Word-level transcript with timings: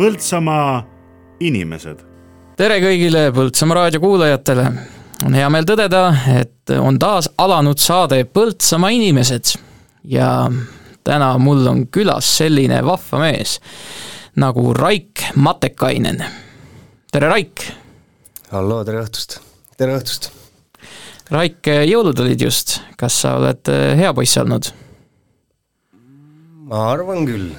Põltsamaa 0.00 0.78
inimesed. 1.44 1.98
tere 2.56 2.78
kõigile 2.80 3.26
Põltsamaa 3.36 3.76
raadio 3.76 4.00
kuulajatele. 4.00 4.64
on 5.26 5.34
hea 5.36 5.48
meel 5.52 5.66
tõdeda, 5.68 6.00
et 6.40 6.72
on 6.72 6.96
taas 6.98 7.28
alanud 7.36 7.76
saade 7.76 8.22
Põltsamaa 8.24 8.94
inimesed 8.96 9.58
ja 10.08 10.48
täna 11.04 11.36
mul 11.38 11.66
on 11.68 11.84
külas 11.92 12.24
selline 12.38 12.80
vahva 12.80 13.20
mees 13.26 13.58
nagu 14.36 14.72
Raik 14.72 15.36
Matekainen. 15.36 16.24
tere, 17.12 17.28
Raik! 17.28 17.68
halloo, 18.50 18.84
tere 18.84 19.04
õhtust! 19.04 19.40
tere 19.76 20.00
õhtust! 20.00 20.30
Raik, 21.30 21.60
jõulud 21.66 22.24
olid 22.24 22.40
just, 22.40 22.80
kas 22.96 23.20
sa 23.20 23.36
oled 23.36 23.68
eh, 23.68 23.98
hea 24.00 24.14
poiss 24.14 24.38
olnud? 24.40 24.72
ma 26.72 26.86
arvan 26.94 27.26
küll, 27.28 27.50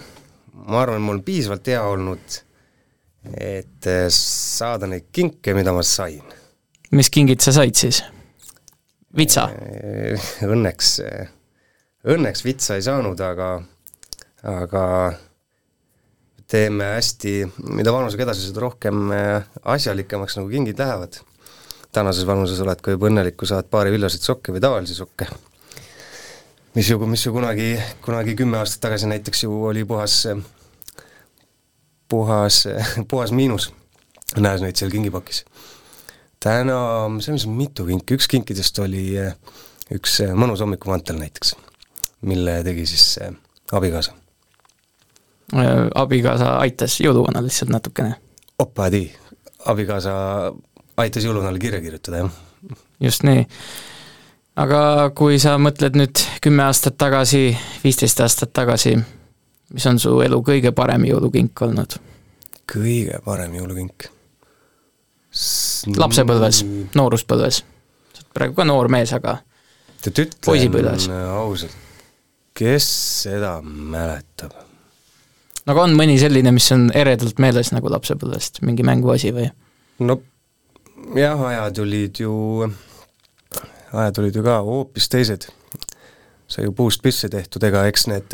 ma 0.67 0.81
arvan, 0.83 1.01
mul 1.01 1.19
on 1.19 1.25
piisavalt 1.25 1.67
hea 1.71 1.81
olnud, 1.87 2.37
et 3.37 3.89
eh, 3.89 4.05
saada 4.13 4.89
neid 4.89 5.09
kinke, 5.13 5.55
mida 5.57 5.73
ma 5.75 5.83
sain. 5.85 6.37
mis 6.91 7.09
kingid 7.09 7.41
sa 7.41 7.53
said 7.55 7.75
siis? 7.77 8.03
vitsa? 9.17 9.47
Eh, 9.51 10.29
õnneks, 10.47 10.93
õnneks 12.11 12.45
vitsa 12.45 12.77
ei 12.79 12.85
saanud, 12.85 13.19
aga, 13.25 13.51
aga 14.47 14.85
teeme 16.51 16.93
hästi, 16.97 17.35
mida 17.71 17.93
vanusega 17.95 18.27
edasi, 18.27 18.49
seda 18.49 18.65
rohkem 18.65 19.11
asjalikemaks 19.71 20.39
nagu 20.39 20.51
kingid 20.51 20.79
lähevad 20.81 21.21
tänases 21.91 22.25
vanuses 22.27 22.59
oled 22.63 22.81
ka 22.83 22.95
juba 22.95 23.09
õnnelik, 23.09 23.37
kui 23.39 23.49
saad 23.49 23.67
paari 23.71 23.91
villaseid 23.93 24.23
sokke 24.23 24.55
või 24.55 24.63
tavalisi 24.63 24.95
sokke. 24.95 25.27
Mis 26.75 26.89
ju, 26.89 26.99
mis 27.07 27.25
ju 27.25 27.33
kunagi, 27.33 27.75
kunagi 28.05 28.35
kümme 28.39 28.59
aastat 28.61 28.87
tagasi 28.87 29.09
näiteks 29.11 29.43
ju 29.43 29.63
oli 29.65 29.85
puhas, 29.85 30.27
puhas, 32.09 32.63
puhas 33.11 33.31
miinus, 33.31 33.71
näes 34.37 34.63
neid 34.63 34.79
seal 34.79 34.91
kingipakis. 34.91 35.45
täna, 36.39 36.79
see 37.21 37.35
on 37.35 37.57
mitu 37.57 37.85
kinki, 37.85 38.17
üks 38.17 38.27
kinkidest 38.31 38.79
oli 38.79 39.05
üks 39.91 40.21
mõnus 40.35 40.63
hommikumantel 40.63 41.19
näiteks, 41.19 41.55
mille 42.27 42.61
tegi 42.63 42.85
siis 42.85 43.19
abikaasa. 43.71 44.13
abikaasa 45.95 46.57
aitas 46.63 46.99
jõuluvanal 47.03 47.43
lihtsalt 47.47 47.71
natukene? 47.73 48.15
opadi, 48.59 49.07
abikaasa 49.65 50.13
aitas 50.97 51.25
jõulunale 51.25 51.59
kirja 51.59 51.81
kirjutada, 51.81 52.23
jah. 52.23 52.77
just 52.99 53.23
nii. 53.27 53.45
Aga 54.59 55.11
kui 55.15 55.39
sa 55.41 55.55
mõtled 55.61 55.97
nüüd 55.99 56.23
kümme 56.43 56.65
aastat 56.67 56.97
tagasi, 56.99 57.51
viisteist 57.83 58.19
aastat 58.23 58.51
tagasi, 58.53 58.95
mis 59.71 59.85
on 59.87 59.99
su 60.01 60.17
elu 60.23 60.41
kõige 60.45 60.73
parem 60.75 61.05
jõulukink 61.07 61.61
olnud? 61.67 61.99
kõige 62.71 63.19
parem 63.25 63.55
jõulukink? 63.55 64.09
lapsepõlves, 65.97 66.63
nooruspõlves? 66.95 67.61
sa 67.61 68.23
oled 68.23 68.33
praegu 68.35 68.57
ka 68.57 68.67
noor 68.67 68.91
mees, 68.91 69.13
aga 69.15 69.39
poisipõlves? 70.45 71.07
ausalt, 71.11 71.77
kes 72.57 72.89
seda 73.23 73.55
mäletab? 73.63 74.53
no 75.65 75.73
aga 75.75 75.87
on 75.87 75.95
mõni 75.95 76.19
selline, 76.19 76.51
mis 76.51 76.67
on 76.75 76.89
eredalt 76.91 77.39
meeles 77.39 77.71
nagu 77.71 77.91
lapsepõlvest, 77.93 78.61
mingi 78.67 78.83
mänguasi 78.83 79.31
või? 79.35 79.47
no 80.03 80.19
jah, 81.15 81.39
ajad 81.39 81.83
olid 81.85 82.23
ju, 82.25 82.33
ajad 83.93 84.19
olid 84.19 84.35
ju 84.35 84.43
ka 84.43 84.59
hoopis 84.65 85.09
teised. 85.09 85.47
sai 86.47 86.65
ju 86.65 86.71
puust 86.75 87.01
püsse 87.01 87.29
tehtud, 87.31 87.63
ega 87.63 87.85
eks 87.87 88.07
need, 88.11 88.33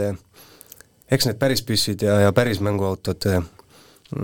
eks 1.12 1.28
need 1.28 1.38
päris 1.38 1.62
püssid 1.62 2.02
ja, 2.02 2.20
ja 2.20 2.32
päris 2.34 2.60
mänguautod 2.66 3.28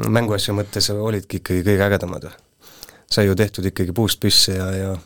mänguasja 0.10 0.56
mõttes 0.58 0.90
olidki 0.94 1.38
ikkagi 1.42 1.64
kõige 1.64 1.86
ägedamad. 1.88 2.30
sai 3.12 3.26
ju 3.26 3.36
tehtud 3.36 3.66
ikkagi 3.66 3.94
puust 3.94 4.20
püsse 4.20 4.58
ja, 4.58 4.72
ja 4.72 4.98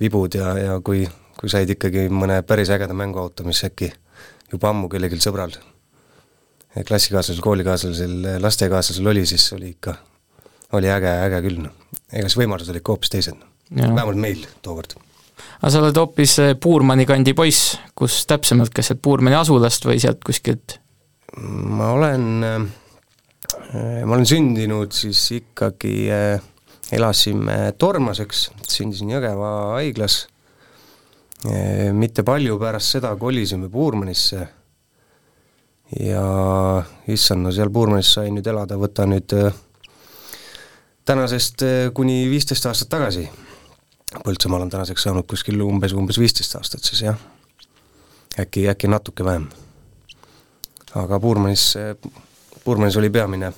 vibud 0.00 0.34
ja, 0.34 0.56
ja 0.58 0.80
kui, 0.80 1.06
kui 1.40 1.48
said 1.52 1.70
ikkagi 1.70 2.08
mõne 2.08 2.42
päris 2.42 2.70
ägeda 2.70 2.94
mänguauto, 2.94 3.44
mis 3.44 3.64
äkki 3.64 3.92
juba 4.52 4.70
ammu 4.70 4.88
kellelgi 4.88 5.18
sõbral, 5.20 5.56
klassikaaslasel, 6.86 7.42
koolikaaslasel, 7.42 8.16
lastekaaslasel 8.40 9.06
oli, 9.12 9.26
siis 9.26 9.52
oli 9.56 9.72
ikka 9.74 9.96
oli 10.76 10.90
äge, 10.90 11.10
äge 11.26 11.42
küll, 11.46 11.60
noh. 11.64 11.74
ega 12.12 12.28
siis 12.28 12.38
võimalused 12.40 12.70
olid 12.72 12.84
ka 12.84 12.94
hoopis 12.94 13.12
teised, 13.12 13.44
vähemalt 13.70 14.20
meil 14.20 14.46
tookord. 14.62 14.96
Aga 15.60 15.72
sa 15.72 15.80
oled 15.80 15.96
hoopis 16.00 16.38
eh, 16.42 16.54
Puurmani 16.60 17.06
kandi 17.08 17.34
poiss, 17.36 17.76
kus 17.96 18.24
täpsemalt, 18.28 18.74
kas 18.76 18.90
sealt 18.90 19.02
Puurmani 19.04 19.38
asulast 19.38 19.86
või 19.88 20.00
sealt 20.02 20.22
kuskilt? 20.26 20.80
ma 21.36 21.90
olen, 21.96 22.26
eh, 22.46 24.02
ma 24.04 24.14
olen 24.14 24.28
sündinud 24.28 24.94
siis 24.96 25.22
ikkagi, 25.40 25.94
eh, 26.12 26.46
elasime 26.96 27.72
Tormaseks, 27.78 28.50
sündisin 28.68 29.10
Jõgeva 29.16 29.52
haiglas, 29.76 30.26
mitte 31.94 32.24
palju 32.26 32.56
pärast 32.58 32.94
seda 32.96 33.10
kolisime 33.20 33.68
Puurmanisse 33.70 34.46
ja 36.00 36.22
issand, 37.12 37.44
no 37.44 37.52
seal 37.54 37.70
Puurmanis 37.74 38.12
sai 38.16 38.32
nüüd 38.34 38.46
elada, 38.50 38.78
võta 38.80 39.04
nüüd 39.06 39.34
tänasest 41.06 41.66
kuni 41.94 42.24
viisteist 42.30 42.66
aastat 42.70 42.90
tagasi. 42.96 43.26
Põltsamaal 44.14 44.62
on 44.62 44.70
tänaseks 44.70 45.02
saanud 45.02 45.26
kuskil 45.26 45.60
umbes, 45.66 45.92
umbes 45.92 46.18
viisteist 46.22 46.54
aastat 46.54 46.84
siis 46.86 47.02
jah. 47.02 47.18
äkki, 48.38 48.68
äkki 48.70 48.88
natuke 48.88 49.24
vähem. 49.24 49.48
aga 50.94 51.20
Puurmanis, 51.20 51.74
Puurmanis 52.64 52.96
oli 52.96 53.10
peamine 53.10 53.52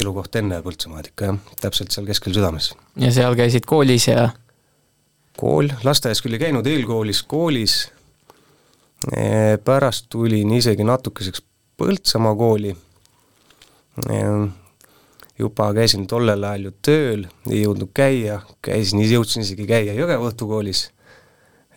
elukoht 0.00 0.36
enne 0.40 0.62
Põltsamaad 0.62 1.10
ikka 1.10 1.28
jah, 1.28 1.40
täpselt 1.60 1.92
seal 1.92 2.06
keskel 2.08 2.32
südames. 2.32 2.72
ja 2.96 3.12
seal 3.12 3.36
käisid 3.36 3.66
koolis 3.68 4.08
ja? 4.08 4.30
kool, 5.38 5.68
lasteaias 5.84 6.22
küll 6.24 6.34
ei 6.34 6.42
käinud, 6.42 6.66
eelkoolis, 6.66 7.22
koolis, 7.22 7.76
eh, 9.12 9.58
pärast 9.64 10.08
tulin 10.10 10.56
isegi 10.56 10.86
natukeseks 10.86 11.44
Põltsamaa 11.78 12.34
kooli, 12.34 12.72
eh, 14.10 14.32
juba 15.38 15.70
käisin 15.74 16.06
tollel 16.10 16.44
ajal 16.44 16.68
ju 16.68 16.74
tööl, 16.82 17.26
ei 17.50 17.62
jõudnud 17.62 17.92
käia, 17.94 18.40
käisin, 18.64 19.02
jõudsin 19.06 19.44
isegi 19.46 19.66
käia 19.68 19.94
Jõgeva 19.94 20.30
õhtukoolis, 20.32 20.88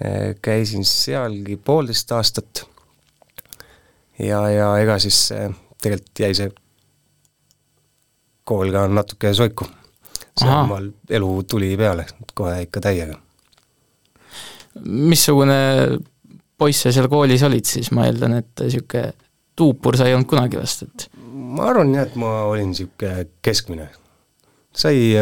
eh, 0.02 0.34
käisin 0.42 0.86
sealgi 0.88 1.58
poolteist 1.58 2.12
aastat 2.18 2.66
ja, 4.20 4.42
ja 4.50 4.72
ega 4.82 4.98
siis 5.02 5.20
eh, 5.36 5.52
tegelikult 5.82 6.24
jäi 6.26 6.34
see 6.38 6.52
kool 8.44 8.74
ka 8.74 8.88
natuke 8.90 9.34
soiku. 9.38 9.68
sealmaal 10.42 10.88
elu 11.10 11.32
tuli 11.44 11.76
peale 11.78 12.06
kohe 12.34 12.62
ikka 12.64 12.82
täiega. 12.82 13.20
missugune 14.86 15.58
poiss 16.58 16.86
sa 16.86 16.92
seal 16.96 17.10
koolis 17.12 17.44
olid 17.44 17.68
siis, 17.68 17.92
ma 17.92 18.08
eeldan, 18.08 18.40
et 18.40 18.64
niisugune 18.64 19.12
tuupur 19.56 19.98
sa 19.98 20.08
ei 20.08 20.16
olnud 20.16 20.30
kunagi 20.30 20.58
vast, 20.58 20.88
et 20.88 21.21
ma 21.42 21.70
arvan 21.72 21.96
jah, 21.96 22.08
et 22.08 22.16
ma 22.20 22.32
olin 22.50 22.72
niisugune 22.72 23.28
keskmine. 23.42 23.90
sai, 24.74 25.18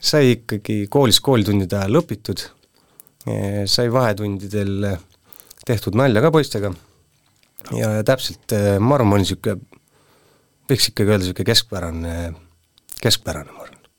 sai 0.00 0.34
ikkagi 0.38 0.86
koolis 0.90 1.20
koolitundide 1.20 1.78
ajal 1.78 2.00
õpitud, 2.02 2.46
sai 3.70 3.92
vahetundidel 3.92 4.88
tehtud 5.64 5.96
nalja 5.96 6.22
ka 6.24 6.32
poistega 6.34 6.72
ja, 7.72 8.02
täpselt, 8.04 8.52
äh, 8.52 8.76
ma 8.80 8.98
arvan, 8.98 9.10
ma 9.10 9.18
olin 9.18 9.24
niisugune, 9.24 9.80
võiks 10.70 10.90
ikkagi 10.90 11.10
öelda 11.10 11.24
niisugune 11.24 11.48
keskpärane, 11.48 12.14
keskpärane, 13.00 13.54
ma 13.54 13.66
arvan. 13.66 13.90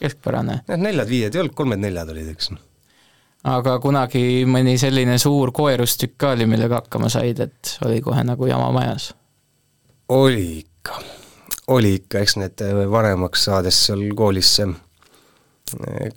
keskpärane? 0.00 0.58
jah, 0.68 0.80
neljad-viied 0.80 1.36
ei 1.36 1.42
olnud, 1.44 1.56
kolmed-neljad 1.58 2.12
olid, 2.14 2.32
eks 2.34 2.52
aga 3.50 3.78
kunagi 3.80 4.44
mõni 4.48 4.76
selline 4.80 5.16
suur 5.20 5.52
koerustükk 5.56 6.18
ka 6.20 6.34
oli, 6.36 6.48
millega 6.48 6.82
hakkama 6.82 7.08
said, 7.12 7.40
et 7.40 7.76
oli 7.86 8.02
kohe 8.04 8.24
nagu 8.26 8.48
jama 8.48 8.68
majas? 8.76 9.10
Oli 10.10 10.58
ikka, 10.58 11.02
oli 11.66 11.94
ikka, 11.94 12.18
eks 12.18 12.36
need 12.36 12.62
äh, 12.66 12.78
vanemaks 12.90 13.44
saades 13.46 13.76
seal 13.86 14.02
koolis 14.18 14.56
äh, 14.64 14.72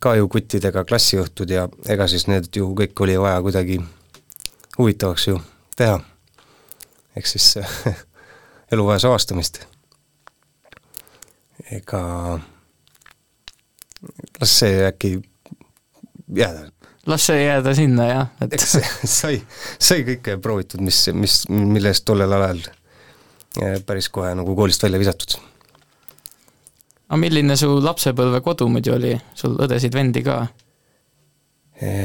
ka 0.02 0.16
ju 0.18 0.30
kuttidega 0.34 0.82
klassiõhtud 0.90 1.54
ja 1.54 1.68
ega 1.94 2.08
siis 2.10 2.26
need 2.28 2.50
ju 2.58 2.72
kõik 2.80 3.04
oli 3.06 3.20
vaja 3.22 3.44
kuidagi 3.46 3.78
huvitavaks 4.80 5.28
ju 5.28 5.38
teha. 5.78 6.00
ehk 7.16 7.30
siis 7.30 7.52
äh, 7.62 7.78
elu 8.74 8.90
vajas 8.90 9.06
avastamist. 9.06 9.62
ega 11.72 12.04
las 14.42 14.60
see 14.60 14.86
äkki 14.90 15.20
jääda. 16.36 16.72
las 17.06 17.30
see 17.30 17.46
jääda 17.46 17.76
sinna, 17.78 18.08
jah, 18.10 18.38
et 18.42 18.58
eks 18.58 18.80
sai, 19.22 19.44
sai 19.78 20.02
kõike 20.08 20.42
proovitud, 20.42 20.82
mis, 20.82 21.10
mis, 21.14 21.44
mille 21.50 21.94
eest 21.94 22.10
tollel 22.10 22.42
ajal 22.42 22.72
päris 23.86 24.10
kohe 24.10 24.34
nagu 24.36 24.56
koolist 24.56 24.84
välja 24.84 25.00
visatud. 25.00 25.38
aga 27.10 27.20
milline 27.22 27.58
su 27.58 27.70
lapsepõlvekodu 27.84 28.68
muidu 28.70 28.96
oli, 28.96 29.14
sul 29.38 29.58
õdesid-vendi 29.62 30.24
ka? 30.26 30.48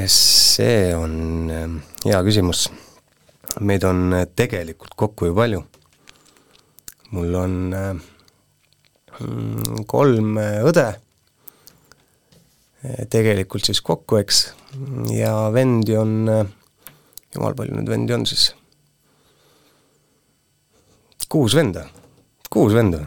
see 0.08 0.94
on 0.96 1.50
ähm, 1.54 1.80
hea 2.04 2.20
küsimus. 2.26 2.68
meid 3.60 3.84
on 3.84 4.12
äh, 4.12 4.26
tegelikult 4.36 4.94
kokku 4.96 5.26
ju 5.26 5.34
palju. 5.34 5.64
mul 7.10 7.34
on, 7.34 7.72
äh, 7.72 7.94
mm, 9.20 9.84
kolm 9.86 10.36
õde, 10.38 10.86
tegelikult 13.10 13.64
siis 13.64 13.80
kokku, 13.80 14.18
eks, 14.20 14.52
ja 15.16 15.48
vendi 15.52 15.96
on, 15.96 16.28
jumal, 17.34 17.54
palju 17.56 17.74
neid 17.74 17.88
vendi 17.88 18.12
on 18.12 18.26
siis? 18.28 18.52
Kuus 21.28 21.54
venda, 21.54 21.84
kuus 22.50 22.74
venda. 22.74 23.00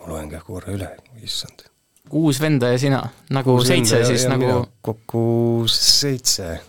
ma 0.00 0.08
loen 0.08 0.30
kähku 0.30 0.56
korra 0.56 0.72
üle, 0.74 0.88
issand. 1.22 1.64
kuus 2.08 2.40
venda 2.40 2.72
ja 2.72 2.78
sina, 2.80 3.00
nagu 3.30 3.56
kuus 3.56 3.68
seitse 3.68 4.04
siis 4.04 4.24
ja, 4.24 4.34
nagu 4.34 4.66
kokku 4.82 5.24
seitse. 5.72 6.60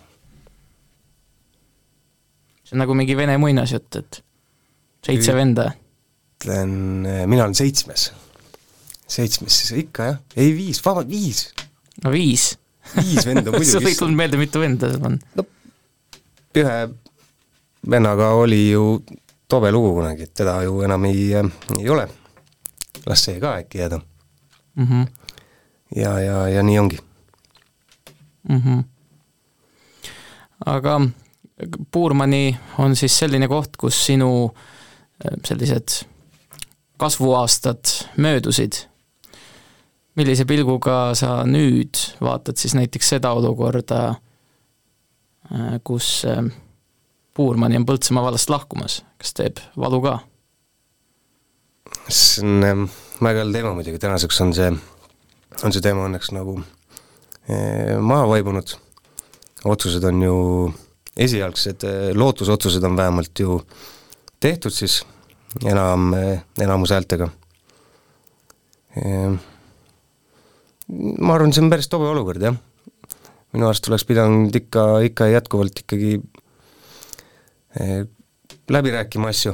see 2.64 2.76
on 2.76 2.84
nagu 2.86 2.96
mingi 2.96 3.18
vene 3.18 3.38
muinasjutt, 3.42 4.02
et 4.02 4.24
seitse 5.06 5.36
venda 5.36 5.72
ütlen, 6.42 7.06
eh, 7.06 7.28
mina 7.28 7.46
olen 7.46 7.56
seitsmes. 7.56 8.12
seitsmes 9.08 9.60
siis 9.60 9.72
ikka 9.84 10.08
jah, 10.08 10.20
ei 10.36 10.56
viis, 10.56 10.82
vabalt 10.86 11.10
viis. 11.10 11.50
no 12.04 12.12
viis. 12.12 12.58
viis 12.96 13.26
venda 13.26 13.52
muidugi 13.52 13.72
sul 13.72 13.88
ei 13.88 13.96
tulnud 13.96 14.18
meelde, 14.18 14.40
mitu 14.40 14.64
venda 14.64 14.92
sul 14.94 15.12
on? 15.12 15.20
no 15.36 15.46
ühe 16.58 16.78
vennaga 17.90 18.32
oli 18.38 18.72
ju 18.72 19.02
tobe 19.52 19.72
lugu 19.72 19.94
kunagi, 20.00 20.24
et 20.24 20.34
teda 20.34 20.62
ju 20.64 20.82
enam 20.88 21.06
ei, 21.06 21.34
ei 21.80 21.90
ole. 21.90 22.08
las 23.06 23.24
see 23.26 23.40
ka 23.40 23.56
äkki 23.58 23.78
jääda 23.78 24.00
mm. 24.76 24.88
-hmm. 24.88 25.08
ja, 25.96 26.20
ja, 26.20 26.48
ja 26.50 26.64
nii 26.64 26.80
ongi 26.80 26.98
mm. 28.50 28.62
-hmm. 28.62 28.84
aga 30.66 31.02
Puurmani 31.92 32.58
on 32.78 32.96
siis 32.96 33.20
selline 33.20 33.48
koht, 33.48 33.78
kus 33.78 34.06
sinu 34.06 34.52
eh, 35.26 35.38
sellised 35.46 36.06
kasvuaastad 36.98 37.86
möödusid. 38.18 38.74
millise 40.16 40.46
pilguga 40.46 41.16
sa 41.16 41.44
nüüd 41.46 41.98
vaatad 42.22 42.58
siis 42.58 42.74
näiteks 42.76 43.10
seda 43.10 43.32
olukorda, 43.32 44.16
äh, 45.52 45.80
kus 45.84 46.26
äh, 46.26 46.52
Puurmani 47.34 47.78
on 47.78 47.86
Põltsamaa 47.86 48.24
vallast 48.24 48.50
lahkumas, 48.50 49.06
kas 49.22 49.36
teeb 49.38 49.62
valu 49.80 50.02
ka? 50.04 50.20
see 52.12 52.44
on 52.44 52.88
väga 53.22 53.44
hea 53.44 53.54
teema 53.54 53.74
muidugi, 53.78 54.00
tänaseks 54.02 54.42
on 54.44 54.54
see, 54.58 54.72
on 55.64 55.74
see 55.74 55.84
teema 55.84 56.08
õnneks 56.10 56.32
nagu 56.36 56.58
äh, 56.60 57.98
maha 58.02 58.26
vaibunud, 58.32 58.74
otsused 59.70 60.06
on 60.10 60.24
ju, 60.26 60.38
esialgsed 61.22 61.86
lootusotsused 62.18 62.84
on 62.88 62.98
vähemalt 62.98 63.44
ju 63.44 63.60
tehtud 64.42 64.74
siis 64.74 65.02
enam, 65.68 66.14
enamuse 66.62 66.96
häältega. 66.96 67.28
Ehm, 69.00 69.36
ma 71.20 71.36
arvan, 71.36 71.54
see 71.54 71.64
on 71.64 71.72
päris 71.72 71.90
tobe 71.92 72.10
olukord, 72.10 72.44
jah. 72.44 72.58
minu 73.52 73.68
arust 73.68 73.88
oleks 73.90 74.06
pidanud 74.08 74.56
ikka, 74.56 74.86
ikka 75.04 75.28
jätkuvalt 75.28 75.84
ikkagi 75.84 76.14
eh, 77.80 78.04
läbi 78.72 78.92
rääkima 78.92 79.30
asju, 79.30 79.54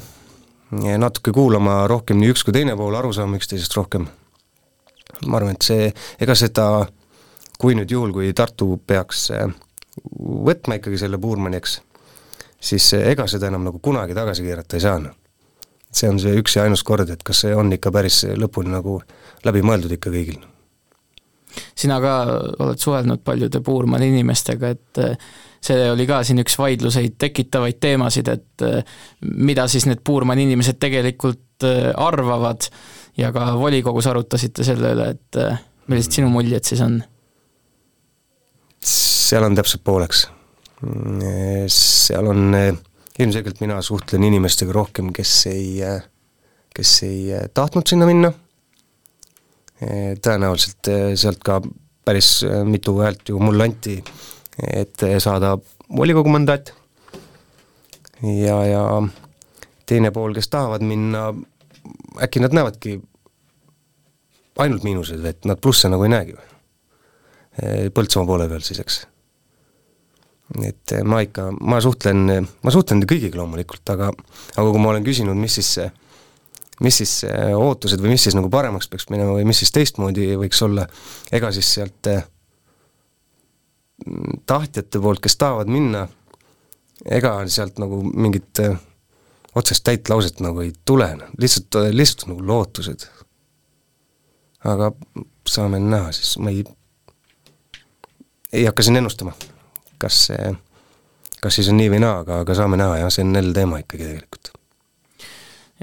natuke 0.97 1.31
kuulama 1.33 1.79
rohkem 1.87 2.19
nii 2.21 2.31
üks 2.35 2.45
kui 2.45 2.55
teine 2.55 2.75
pool, 2.77 2.95
aru 2.95 3.13
saama 3.13 3.39
üksteisest 3.39 3.75
rohkem. 3.77 4.07
ma 5.25 5.37
arvan, 5.37 5.55
et 5.55 5.65
see, 5.65 5.91
ega 6.21 6.35
seda, 6.35 6.87
kui 7.57 7.75
nüüd 7.75 7.91
juhul, 7.91 8.11
kui 8.13 8.33
Tartu 8.37 8.75
peaks 8.87 9.29
eh, 9.33 9.47
võtma 10.49 10.77
ikkagi 10.77 10.99
selle 11.01 11.17
Puurmani, 11.17 11.57
eks, 11.57 11.79
siis 12.59 12.91
ega 12.99 13.25
seda 13.27 13.49
enam 13.49 13.65
nagu 13.65 13.79
kunagi 13.79 14.13
tagasi 14.13 14.45
keerata 14.45 14.77
ei 14.77 14.85
saa, 14.85 14.99
noh 15.01 15.15
see 15.91 16.09
on 16.11 16.19
see 16.21 16.35
üks 16.41 16.57
ja 16.57 16.67
ainus 16.67 16.83
kord, 16.85 17.09
et 17.09 17.23
kas 17.25 17.43
see 17.45 17.55
on 17.55 17.71
ikka 17.73 17.91
päris 17.95 18.21
lõpuni 18.37 18.71
nagu 18.73 18.99
läbi 19.47 19.63
mõeldud 19.65 19.95
ikka 19.95 20.11
kõigil. 20.13 20.39
sina 21.75 21.99
ka 22.03 22.13
oled 22.59 22.81
suhelnud 22.81 23.23
paljude 23.25 23.61
Puurmani 23.65 24.11
inimestega, 24.11 24.69
et 24.75 25.01
see 25.63 25.89
oli 25.91 26.07
ka 26.09 26.21
siin 26.25 26.41
üks 26.43 26.57
vaidluseid 26.59 27.17
tekitavaid 27.19 27.79
teemasid, 27.81 28.31
et 28.31 28.65
eh, 28.65 28.95
mida 29.21 29.67
siis 29.71 29.87
need 29.89 30.03
Puurmani 30.05 30.47
inimesed 30.47 30.79
tegelikult 30.81 31.67
eh, 31.67 31.91
arvavad 31.91 32.69
ja 33.17 33.31
ka 33.35 33.51
volikogus 33.57 34.07
arutasite 34.09 34.65
selle 34.67 34.93
üle, 34.95 35.11
et 35.15 35.39
millised 35.87 36.19
sinu 36.19 36.31
muljed 36.33 36.67
siis 36.67 36.83
on? 36.85 36.99
seal 38.87 39.43
on 39.43 39.55
täpselt 39.57 39.81
pooleks. 39.83 40.27
Seal 41.73 42.29
on 42.29 42.53
ilmselgelt 42.53 43.59
mina 43.59 43.79
suhtlen 43.83 44.23
inimestega 44.23 44.71
rohkem, 44.75 45.09
kes 45.11 45.31
ei, 45.49 45.81
kes 46.75 46.91
ei 47.07 47.41
tahtnud 47.57 47.89
sinna 47.89 48.07
minna, 48.07 48.29
tõenäoliselt 50.23 50.91
sealt 51.17 51.41
ka 51.43 51.57
päris 52.07 52.29
mitu 52.69 52.95
häält 53.01 53.33
ju 53.33 53.41
mulle 53.41 53.67
anti, 53.67 53.97
et 54.63 55.05
saada 55.21 55.55
volikogu 55.97 56.31
mandaat 56.33 56.73
ja, 58.23 58.57
ja 58.65 58.83
teine 59.85 60.11
pool, 60.11 60.33
kes 60.35 60.49
tahavad 60.51 60.85
minna, 60.85 61.29
äkki 62.23 62.41
nad 62.43 62.55
näevadki 62.57 62.97
ainult 64.57 64.87
miinuseid, 64.87 65.25
et 65.25 65.45
nad 65.45 65.61
plusse 65.61 65.89
nagu 65.89 66.07
ei 66.07 66.11
näegi. 66.15 66.33
Põltsamaa 67.93 68.29
poole 68.29 68.49
peal 68.49 68.65
siis, 68.65 68.81
eks 68.81 69.03
et 70.63 70.93
eh, 70.95 71.03
ma 71.03 71.21
ikka, 71.25 71.49
ma 71.67 71.79
suhtlen, 71.83 72.27
ma 72.63 72.73
suhtlen 72.73 73.03
kõigiga 73.09 73.41
loomulikult, 73.41 73.83
aga 73.91 74.11
aga 74.13 74.67
kui 74.69 74.81
ma 74.81 74.93
olen 74.93 75.05
küsinud, 75.05 75.37
mis 75.39 75.57
siis 75.59 75.71
see 75.79 75.87
mis 76.85 76.99
siis 77.01 77.11
ootused 77.57 77.99
või 78.03 78.13
mis 78.13 78.27
siis 78.27 78.35
nagu 78.37 78.51
paremaks 78.53 78.85
peaks 78.91 79.07
minema 79.09 79.33
või 79.33 79.47
mis 79.49 79.63
siis 79.63 79.73
teistmoodi 79.73 80.35
võiks 80.37 80.59
olla, 80.61 80.85
ega 81.33 81.49
siis 81.55 81.71
sealt 81.79 82.09
eh, 82.11 82.21
tahtjate 84.45 85.01
poolt, 85.01 85.21
kes 85.23 85.37
tahavad 85.37 85.71
minna, 85.71 86.05
ega 87.05 87.33
sealt 87.49 87.79
nagu 87.81 88.01
mingit 88.13 88.61
eh, 88.63 88.77
otsest 89.55 89.83
täit 89.83 90.09
lauset 90.09 90.41
nagu 90.43 90.61
ei 90.65 90.73
tule, 90.85 91.09
lihtsalt, 91.41 91.79
lihtsalt 91.91 92.27
nagu 92.31 92.47
lootused. 92.47 93.07
aga 94.67 94.91
saame 95.47 95.79
näha 95.79 96.11
siis, 96.11 96.37
ma 96.43 96.49
ei, 96.49 96.63
ei 98.53 98.65
hakka 98.65 98.83
siin 98.83 98.99
ennustama 98.99 99.33
kas 100.01 100.19
see, 100.29 100.51
kas 101.41 101.57
siis 101.57 101.69
on 101.71 101.79
nii 101.79 101.89
või 101.95 102.01
naa, 102.03 102.21
aga, 102.23 102.41
aga 102.45 102.57
saame 102.57 102.79
näha 102.79 103.01
jah, 103.01 103.13
see 103.13 103.25
on 103.25 103.35
jälle 103.37 103.53
teema 103.55 103.81
ikkagi 103.81 104.05
tegelikult. 104.05 104.51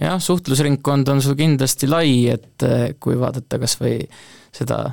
jah, 0.00 0.18
suhtlusringkond 0.22 1.10
on 1.12 1.22
sul 1.22 1.38
kindlasti 1.38 1.90
lai, 1.90 2.14
et 2.34 2.66
eh, 2.66 2.86
kui 3.00 3.18
vaadata 3.20 3.60
kas 3.62 3.78
või 3.80 3.98
seda 4.54 4.84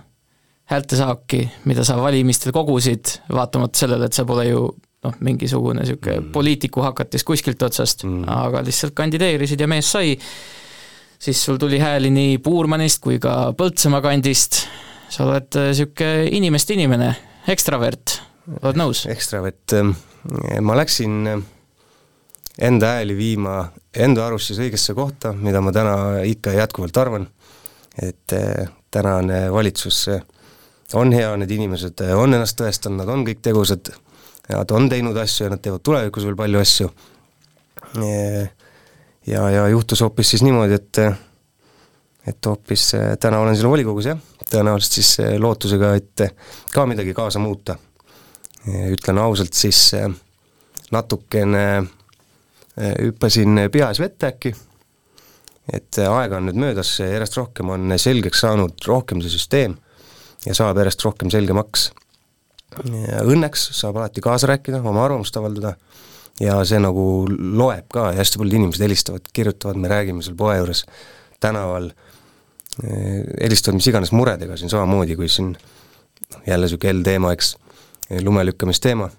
häältesaaki, 0.71 1.41
mida 1.69 1.83
sa 1.87 1.97
valimistel 1.99 2.53
kogusid, 2.55 3.17
vaatamata 3.31 3.83
sellele, 3.83 4.07
et 4.07 4.17
sa 4.17 4.25
pole 4.27 4.47
ju 4.47 4.63
noh, 5.05 5.19
mingisugune 5.25 5.81
niisugune 5.81 6.19
mm. 6.19 6.31
poliitiku 6.35 6.83
hakatis 6.85 7.25
kuskilt 7.27 7.61
otsast 7.67 8.05
mm., 8.07 8.25
aga 8.31 8.63
lihtsalt 8.65 8.95
kandideerisid 8.97 9.61
ja 9.61 9.69
mees 9.71 9.91
sai, 9.91 10.15
siis 11.21 11.43
sul 11.45 11.59
tuli 11.61 11.79
hääli 11.81 12.11
nii 12.13 12.39
Puurmanist 12.43 13.01
kui 13.03 13.19
ka 13.21 13.51
Põltsamaa 13.57 14.03
kandist, 14.05 14.65
sa 15.11 15.25
oled 15.27 15.49
niisugune 15.59 16.11
eh, 16.25 16.35
inimeste 16.39 16.77
inimene, 16.77 17.13
ekstravert 17.51 18.19
oled 18.61 18.79
nõus? 18.79 19.05
ekstravett, 19.11 19.75
ähm, 19.77 19.95
ma 20.65 20.75
läksin 20.79 21.21
äh, 21.29 21.41
enda 22.69 22.95
hääli 22.97 23.15
viima 23.17 23.55
enda 23.91 24.25
arust 24.27 24.51
siis 24.51 24.61
õigesse 24.63 24.95
kohta, 24.97 25.33
mida 25.33 25.61
ma 25.63 25.73
täna 25.75 25.95
ikka 26.27 26.53
jätkuvalt 26.55 26.97
arvan, 27.01 27.27
et 28.01 28.35
äh, 28.37 28.69
tänane 28.91 29.43
valitsus 29.53 30.05
äh, 30.13 30.23
on 30.93 31.13
hea, 31.13 31.29
need 31.39 31.51
inimesed 31.55 32.03
on 32.15 32.35
ennast 32.35 32.57
tõestanud, 32.59 33.01
nad 33.01 33.11
on 33.11 33.25
kõik 33.27 33.41
tegusad, 33.43 33.91
nad 34.49 34.71
on 34.75 34.89
teinud 34.91 35.17
asju 35.17 35.47
ja 35.47 35.53
nad 35.53 35.61
teevad 35.63 35.83
tulevikus 35.85 36.25
veel 36.27 36.37
palju 36.39 36.61
asju. 36.61 36.89
ja, 39.27 39.43
ja 39.55 39.67
juhtus 39.71 40.01
hoopis 40.01 40.33
siis 40.33 40.43
niimoodi, 40.47 40.79
et 40.79 41.03
et 42.27 42.45
hoopis 42.45 42.91
täna 43.19 43.39
olen 43.41 43.55
siin 43.57 43.69
volikogus 43.69 44.05
jah, 44.11 44.19
tõenäoliselt 44.51 44.99
siis 44.99 45.39
lootusega, 45.41 45.95
et 45.97 46.25
ka 46.73 46.85
midagi 46.85 47.15
kaasa 47.17 47.39
muuta. 47.41 47.77
Ütlen 48.67 49.17
ausalt, 49.17 49.55
siis 49.57 49.89
natukene 50.93 51.63
hüppasin 52.77 53.63
peas 53.73 53.99
vette 53.99 54.27
äkki, 54.29 54.51
et 55.73 55.97
aega 56.05 56.37
on 56.37 56.45
nüüd 56.49 56.59
möödas, 56.61 56.91
järjest 56.99 57.39
rohkem 57.39 57.71
on 57.73 57.97
selgeks 57.97 58.43
saanud 58.45 58.85
rohkem 58.85 59.23
see 59.23 59.33
süsteem 59.33 59.79
ja 60.45 60.55
saab 60.57 60.79
järjest 60.81 61.03
rohkem 61.05 61.31
selgemaks. 61.33 61.91
Õnneks 63.21 63.67
saab 63.75 63.99
alati 63.99 64.23
kaasa 64.23 64.47
rääkida, 64.53 64.79
oma 64.87 65.03
arvamust 65.05 65.35
avaldada 65.37 65.75
ja 66.41 66.55
see 66.65 66.79
nagu 66.81 67.03
loeb 67.29 67.89
ka 67.91 68.11
ja 68.13 68.21
hästi 68.21 68.39
paljud 68.39 68.57
inimesed 68.61 68.85
helistavad, 68.85 69.27
kirjutavad, 69.33 69.79
me 69.81 69.91
räägime 69.91 70.23
seal 70.25 70.37
poe 70.39 70.55
juures, 70.57 70.85
tänaval, 71.43 71.91
helistavad 72.81 73.77
mis 73.77 73.89
iganes 73.91 74.13
muredega 74.15 74.57
siin 74.57 74.71
samamoodi, 74.71 75.17
kui 75.19 75.29
siin 75.29 75.51
jälle 76.47 76.65
niisugune 76.65 76.93
L-teema, 77.01 77.33
eks 77.35 77.55
lumelükkamisteema, 78.23 79.09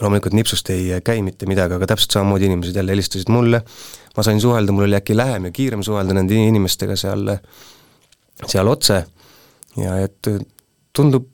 loomulikult 0.00 0.36
nipsust 0.38 0.70
ei 0.70 1.00
käi 1.04 1.22
mitte 1.26 1.48
midagi, 1.50 1.74
aga 1.74 1.90
täpselt 1.90 2.14
samamoodi 2.14 2.46
inimesed 2.46 2.78
jälle 2.78 2.94
helistasid 2.94 3.34
mulle, 3.34 3.64
ma 4.16 4.24
sain 4.24 4.40
suhelda, 4.40 4.72
mul 4.72 4.86
oli 4.86 4.96
äkki 4.98 5.16
lähem 5.16 5.50
ja 5.50 5.54
kiirem 5.54 5.82
suhelda 5.82 6.14
nende 6.14 6.38
inimestega 6.38 6.96
seal, 6.96 7.34
seal 8.46 8.70
otse 8.70 9.02
ja 9.76 9.98
et 10.04 10.30
tundub, 10.96 11.28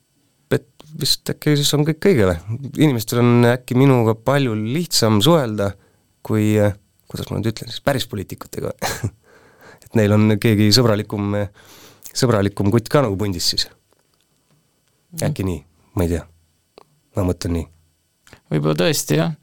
et 0.55 0.67
vist 1.01 1.31
äkki 1.31 1.55
siis 1.59 1.71
on 1.77 1.85
kõik 1.87 2.09
õige 2.11 2.29
või, 2.31 2.59
inimestel 2.77 3.23
on 3.23 3.49
äkki 3.53 3.77
minuga 3.79 4.17
palju 4.19 4.57
lihtsam 4.59 5.21
suhelda 5.25 5.73
kui, 6.25 6.55
kuidas 7.11 7.31
ma 7.31 7.39
nüüd 7.39 7.53
ütlen 7.53 7.71
siis, 7.71 7.83
päris 7.85 8.09
poliitikutega. 8.11 8.73
Et 9.85 9.99
neil 9.99 10.15
on 10.17 10.37
keegi 10.41 10.71
sõbralikum, 10.75 11.37
sõbralikum 12.09 12.71
kutt 12.73 12.89
ka 12.93 13.05
nagu 13.05 13.19
pundis 13.21 13.51
siis. 13.53 13.69
äkki 15.23 15.45
nii, 15.47 15.61
ma 15.95 16.07
ei 16.07 16.15
tea, 16.15 16.25
ma 17.19 17.27
mõtlen 17.29 17.59
nii. 17.59 17.67
Võib-olla 18.55 18.79
tõesti 18.81 19.19
jah, 19.21 19.35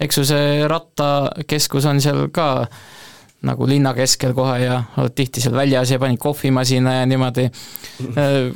eks 0.00 0.20
ju 0.20 0.24
see 0.28 0.68
rattakeskus 0.70 1.88
on 1.90 2.00
seal 2.04 2.28
ka 2.34 2.68
nagu 3.46 3.66
linna 3.70 3.92
keskel 3.94 4.34
kohe 4.34 4.56
ja 4.64 4.80
oled 4.98 5.14
tihti 5.14 5.42
seal 5.42 5.54
väljas 5.54 5.92
ja 5.92 5.98
panid 6.02 6.18
kohvimasina 6.22 7.00
ja 7.00 7.06
niimoodi. 7.06 7.48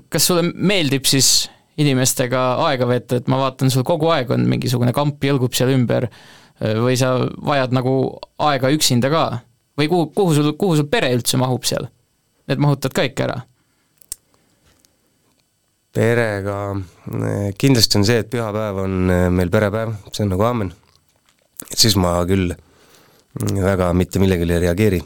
kas 0.08 0.26
sulle 0.26 0.48
meeldib 0.54 1.06
siis 1.06 1.48
inimestega 1.78 2.42
aega 2.66 2.88
veeta, 2.88 3.20
et 3.20 3.30
ma 3.30 3.38
vaatan, 3.40 3.70
sul 3.70 3.86
kogu 3.86 4.10
aeg 4.12 4.30
on 4.34 4.44
mingisugune 4.48 4.92
kamp 4.96 5.22
jõlgub 5.24 5.54
seal 5.56 5.72
ümber 5.72 6.08
või 6.60 6.98
sa 7.00 7.14
vajad 7.46 7.72
nagu 7.74 7.94
aega 8.38 8.70
üksinda 8.74 9.10
ka? 9.12 9.24
või 9.78 9.88
kuhu, 9.88 10.10
kuhu 10.12 10.34
sul, 10.36 10.50
kuhu 10.58 10.76
sul 10.76 10.90
pere 10.92 11.08
üldse 11.14 11.38
mahub 11.40 11.64
seal? 11.64 11.88
Need 12.50 12.60
mahutad 12.60 12.92
ka 12.92 13.06
ikka 13.08 13.24
ära? 13.28 13.38
perega, 15.92 16.56
kindlasti 17.60 17.98
on 18.00 18.06
see, 18.08 18.22
et 18.22 18.30
pühapäev 18.32 18.78
on 18.80 19.10
meil 19.36 19.50
perepäev, 19.52 19.92
see 20.08 20.24
on 20.24 20.32
nagu 20.32 20.46
aamen, 20.48 20.70
siis 21.68 21.98
ma 22.00 22.14
küll 22.28 22.54
väga 23.40 23.92
mitte 23.96 24.20
millegile 24.22 24.54
ei 24.54 24.64
reageeri. 24.66 25.02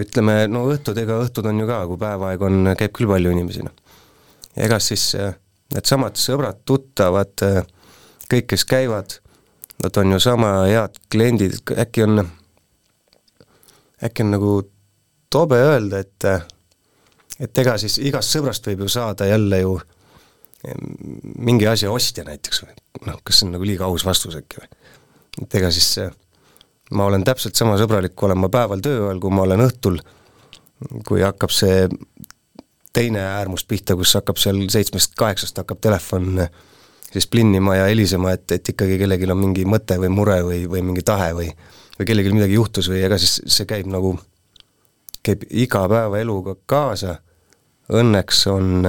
ütleme, 0.00 0.46
no 0.46 0.62
õhtud, 0.70 0.98
ega 1.02 1.16
õhtud 1.24 1.46
on 1.50 1.58
ju 1.58 1.66
ka, 1.66 1.80
kui 1.90 1.98
päevaeg 1.98 2.42
on, 2.46 2.68
käib 2.78 2.92
küll 2.94 3.10
palju 3.10 3.32
inimesi, 3.34 3.64
noh. 3.66 3.74
ega 4.54 4.78
siis 4.78 5.08
eh, 5.18 5.32
needsamad 5.74 6.14
sõbrad, 6.20 6.60
tuttavad, 6.64 7.34
eh, 7.42 7.64
kõik, 8.30 8.46
kes 8.52 8.64
käivad, 8.64 9.16
nad 9.82 9.98
on 9.98 10.14
ju 10.14 10.20
sama 10.22 10.52
head 10.68 11.00
kliendid, 11.10 11.58
äkki 11.82 12.06
on, 12.06 12.22
äkki 14.06 14.22
on 14.22 14.30
nagu 14.36 14.54
tobe 15.30 15.58
öelda, 15.58 16.04
et 16.04 16.30
et 17.40 17.58
ega 17.58 17.76
siis 17.80 17.96
igast 18.04 18.36
sõbrast 18.36 18.66
võib 18.68 18.84
ju 18.84 18.92
saada 18.92 19.26
jälle 19.26 19.62
ju 19.62 19.78
mingi 21.40 21.66
asja 21.66 21.90
ostja 21.90 22.24
näiteks 22.26 22.64
või 22.66 22.74
noh, 23.06 23.20
kas 23.24 23.40
see 23.40 23.46
on 23.48 23.54
nagu 23.56 23.64
liiga 23.64 23.86
aus 23.88 24.04
vastus 24.04 24.36
äkki 24.36 24.60
või? 24.60 24.68
et 25.42 25.54
ega 25.56 25.70
siis 25.72 25.86
see, 25.94 26.10
ma 26.90 27.06
olen 27.10 27.24
täpselt 27.26 27.58
sama 27.58 27.76
sõbralik, 27.80 28.14
kui 28.16 28.28
olen 28.28 28.40
ma 28.42 28.50
päeval 28.52 28.82
töö 28.84 29.04
ajal, 29.06 29.20
kui 29.22 29.34
ma 29.34 29.44
olen 29.46 29.64
õhtul, 29.66 30.00
kui 31.06 31.22
hakkab 31.22 31.52
see 31.54 31.84
teine 32.92 33.22
äärmus 33.36 33.64
pihta, 33.68 33.94
kus 33.96 34.16
hakkab 34.18 34.40
seal 34.42 34.58
seitsmest-kaheksast 34.72 35.60
hakkab 35.62 35.78
telefon 35.80 36.46
siis 37.10 37.26
plinnima 37.30 37.76
ja 37.76 37.90
helisema, 37.90 38.32
et, 38.34 38.50
et 38.54 38.72
ikkagi 38.72 38.98
kellelgi 38.98 39.30
on 39.30 39.38
mingi 39.38 39.66
mõte 39.66 39.98
või 40.02 40.10
mure 40.14 40.40
või, 40.46 40.64
või 40.70 40.82
mingi 40.86 41.06
tahe 41.06 41.30
või 41.36 41.52
või 42.00 42.06
kellelgi 42.08 42.32
midagi 42.32 42.56
juhtus 42.56 42.88
või 42.88 43.02
ega 43.04 43.18
siis 43.20 43.42
see 43.44 43.66
käib 43.68 43.88
nagu, 43.92 44.14
käib 45.20 45.42
igapäevaeluga 45.50 46.54
kaasa. 46.70 47.18
Õnneks 47.92 48.46
on, 48.48 48.86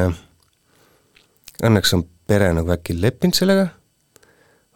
õnneks 1.60 1.96
on 1.98 2.06
pere 2.30 2.54
nagu 2.56 2.72
äkki 2.72 2.96
leppinud 2.96 3.36
sellega? 3.36 3.66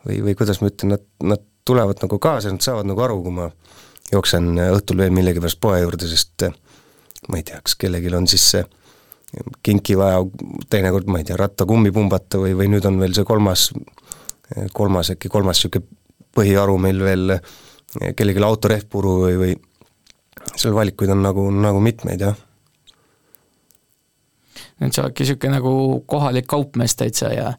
Või, 0.03 0.19
või 0.25 0.35
kuidas 0.35 0.59
ma 0.59 0.67
ütlen, 0.67 0.97
nad, 0.97 1.05
nad 1.23 1.45
tulevad 1.65 2.01
nagu 2.03 2.19
kaasa, 2.21 2.53
nad 2.53 2.63
saavad 2.63 2.87
nagu 2.89 3.01
aru, 3.01 3.19
kui 3.25 3.35
ma 3.35 3.49
jooksen 4.11 4.53
õhtul 4.69 5.01
veel 5.01 5.13
millegipärast 5.15 5.59
poe 5.61 5.81
juurde, 5.81 6.07
sest 6.09 6.47
ma 7.29 7.39
ei 7.39 7.45
tea, 7.45 7.59
kas 7.65 7.77
kellelgi 7.81 8.13
on 8.15 8.27
siis 8.29 8.49
see 8.53 8.65
kinki 9.65 9.97
vaja 9.99 10.21
teinekord, 10.71 11.09
ma 11.11 11.19
ei 11.19 11.27
tea, 11.27 11.37
rattakummi 11.39 11.91
pumbata 11.91 12.39
või, 12.39 12.53
või 12.55 12.69
nüüd 12.71 12.85
on 12.87 12.99
veel 13.01 13.15
see 13.17 13.27
kolmas, 13.27 13.69
kolmas 14.73 15.11
äkki 15.15 15.31
kolmas 15.33 15.59
niisugune 15.59 16.03
põhiharu 16.35 16.75
meil 16.79 16.99
veel 17.03 17.37
kellelgi 18.15 18.43
autorehvpuru 18.43 19.15
või, 19.23 19.35
või 19.39 19.55
seal 20.55 20.75
valikuid 20.75 21.11
on 21.15 21.23
nagu, 21.25 21.47
nagu 21.51 21.81
mitmeid, 21.83 22.27
jah 22.27 22.37
et 24.81 24.93
sa 24.93 25.05
oledki 25.05 25.23
niisugune 25.23 25.55
nagu 25.55 25.73
kohalik 26.07 26.47
kaupmees 26.51 26.95
täitsa 26.99 27.31
ja 27.33 27.49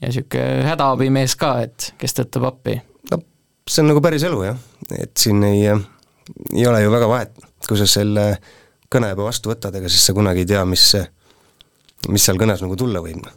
ja 0.00 0.10
niisugune 0.10 0.66
hädaabimees 0.66 1.34
ka, 1.38 1.52
et 1.66 1.92
kes 1.98 2.14
tõttab 2.18 2.48
appi. 2.52 2.78
no 3.10 3.22
see 3.68 3.82
on 3.84 3.92
nagu 3.92 4.02
päris 4.04 4.24
elu 4.28 4.42
jah, 4.46 4.58
et 4.98 5.12
siin 5.18 5.42
ei, 5.46 5.66
ei 6.54 6.66
ole 6.66 6.82
ju 6.82 6.92
väga 6.92 7.10
vahet, 7.10 7.34
kui 7.66 7.78
sa 7.78 7.86
selle 7.88 8.30
kõne 8.92 9.12
juba 9.12 9.28
vastu 9.28 9.52
võtad, 9.52 9.76
ega 9.76 9.90
siis 9.92 10.06
sa 10.08 10.14
kunagi 10.16 10.44
ei 10.44 10.48
tea, 10.48 10.64
mis, 10.68 10.86
mis 12.08 12.24
seal 12.24 12.40
kõnes 12.40 12.64
nagu 12.64 12.78
tulla 12.78 13.02
võib. 13.04 13.28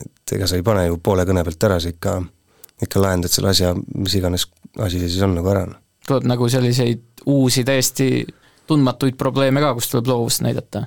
et 0.00 0.36
ega 0.38 0.48
sa 0.48 0.56
ei 0.56 0.64
pane 0.66 0.86
ju 0.86 0.98
poole 0.98 1.26
kõne 1.28 1.44
pealt 1.44 1.68
ära, 1.68 1.78
sa 1.80 1.92
ikka, 1.92 2.18
ikka 2.82 3.02
lahendad 3.02 3.32
selle 3.32 3.52
asja, 3.52 3.74
mis 3.94 4.16
iganes 4.18 4.48
asi 4.82 5.00
see 5.00 5.12
siis 5.12 5.22
on 5.22 5.36
nagu 5.36 5.52
ära. 5.52 5.66
tuleb 6.06 6.28
nagu 6.32 6.48
selliseid 6.48 7.24
uusi 7.26 7.64
täiesti 7.64 8.26
tundmatuid 8.66 9.16
probleeme 9.16 9.60
ka, 9.62 9.74
kus 9.74 9.90
tuleb 9.92 10.10
loovust 10.10 10.42
näidata 10.42 10.86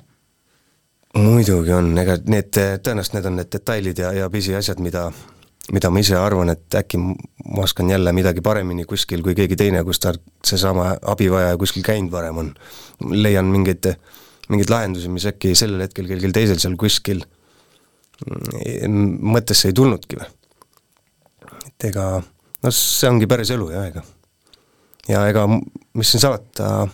muidugi 1.18 1.72
on, 1.74 1.90
ega 1.98 2.16
need, 2.30 2.54
tõenäoliselt 2.54 3.16
need 3.18 3.28
on 3.30 3.38
need 3.40 3.52
detailid 3.52 3.98
ja, 3.98 4.12
ja 4.14 4.30
pisiasjad, 4.30 4.82
mida, 4.82 5.08
mida 5.68 5.90
ma 5.92 6.02
ise 6.02 6.16
arvan, 6.18 6.50
et 6.54 6.74
äkki 6.80 6.98
ma 7.00 7.64
oskan 7.64 7.90
jälle 7.90 8.12
midagi 8.16 8.42
paremini 8.44 8.86
kuskil 8.88 9.22
kui 9.22 9.36
keegi 9.38 9.58
teine, 9.58 9.82
kus 9.86 10.00
ta 10.02 10.12
seesama 10.46 10.94
abivajaja 11.12 11.58
kuskil 11.60 11.84
käinud 11.86 12.12
varem 12.12 12.40
on. 12.42 12.54
leian 13.10 13.46
mingeid, 13.52 13.92
mingeid 14.48 14.72
lahendusi, 14.72 15.08
mis 15.08 15.26
äkki 15.30 15.54
sellel 15.54 15.86
hetkel 15.86 16.08
kellelgi 16.08 16.32
teisel 16.36 16.60
seal 16.62 16.76
kuskil 16.80 17.22
mõttesse 18.26 19.70
ei 19.70 19.76
tulnudki 19.76 20.18
või. 20.20 20.28
et 21.66 21.88
ega 21.88 22.06
noh, 22.20 22.74
see 22.74 23.08
ongi 23.08 23.28
päris 23.30 23.52
elu 23.54 23.70
jah, 23.72 23.88
ega. 23.88 24.04
ja 25.08 25.24
ega 25.30 25.46
mis 25.48 26.10
siin 26.10 26.24
salata, 26.26 26.88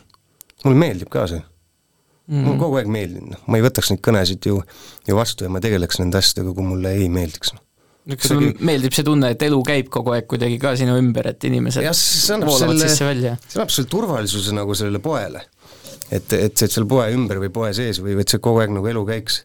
mulle 0.65 0.79
meeldib 0.79 1.11
ka 1.11 1.27
see 1.31 1.41
mm. 1.41 2.43
mulle 2.45 2.59
kogu 2.61 2.79
aeg 2.79 2.91
meeldinud, 2.93 3.35
noh, 3.35 3.45
ma 3.51 3.59
ei 3.59 3.67
võtaks 3.67 3.91
neid 3.91 4.05
kõnesid 4.07 4.51
ju, 4.53 4.61
ju 5.09 5.19
vastu 5.19 5.49
ja 5.49 5.51
ma 5.51 5.63
tegeleks 5.65 6.03
nende 6.03 6.21
asjadega, 6.23 6.55
kui 6.55 6.75
mulle 6.75 6.95
ei 7.01 7.11
meeldiks, 7.11 7.57
no 7.57 7.66
kas 8.15 8.31
sulle 8.31 8.53
meeldib 8.67 8.95
see 8.95 9.07
tunne, 9.07 9.33
et 9.35 9.43
elu 9.49 9.59
käib 9.67 9.91
kogu 9.93 10.15
aeg 10.15 10.29
kuidagi 10.31 10.61
ka 10.63 10.77
sinu 10.79 10.95
ümber, 11.01 11.33
et 11.33 11.49
inimesed 11.49 11.87
jah, 11.87 11.97
see 11.97 12.37
annab 12.37 12.55
selle, 12.55 12.89
see 12.93 13.11
annab 13.35 13.75
selle 13.75 13.91
turvalisuse 13.91 14.55
nagu 14.57 14.77
sellele 14.79 15.03
poele. 15.03 15.43
et, 16.11 16.33
et, 16.33 16.55
et 16.55 16.71
seal 16.71 16.87
poe 16.87 17.09
ümber 17.15 17.43
või 17.43 17.53
poe 17.55 17.73
sees 17.75 18.01
või, 18.03 18.19
et 18.23 18.31
see 18.31 18.43
kogu 18.43 18.63
aeg 18.63 18.75
nagu 18.77 18.87
elu 18.93 19.05
käiks. 19.09 19.43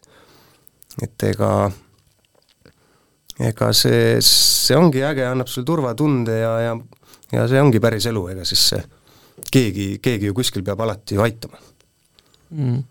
et 1.02 1.28
ega, 1.32 1.52
ega 3.50 3.72
see, 3.74 4.18
see 4.22 4.78
ongi 4.78 5.02
äge, 5.06 5.26
annab 5.26 5.50
sulle 5.50 5.66
turvatunde 5.66 6.38
ja, 6.44 6.56
ja 6.68 6.76
ja 7.32 7.46
see 7.48 7.60
ongi 7.62 7.80
päris 7.82 8.06
elu, 8.10 8.24
ega 8.34 8.46
siis 8.48 8.64
see 8.72 8.82
keegi, 9.52 9.86
keegi 10.04 10.28
ju 10.30 10.36
kuskil 10.36 10.64
peab 10.66 10.82
alati 10.84 11.16
ju 11.16 11.24
aitama 11.24 11.60
mm.. 12.52 12.82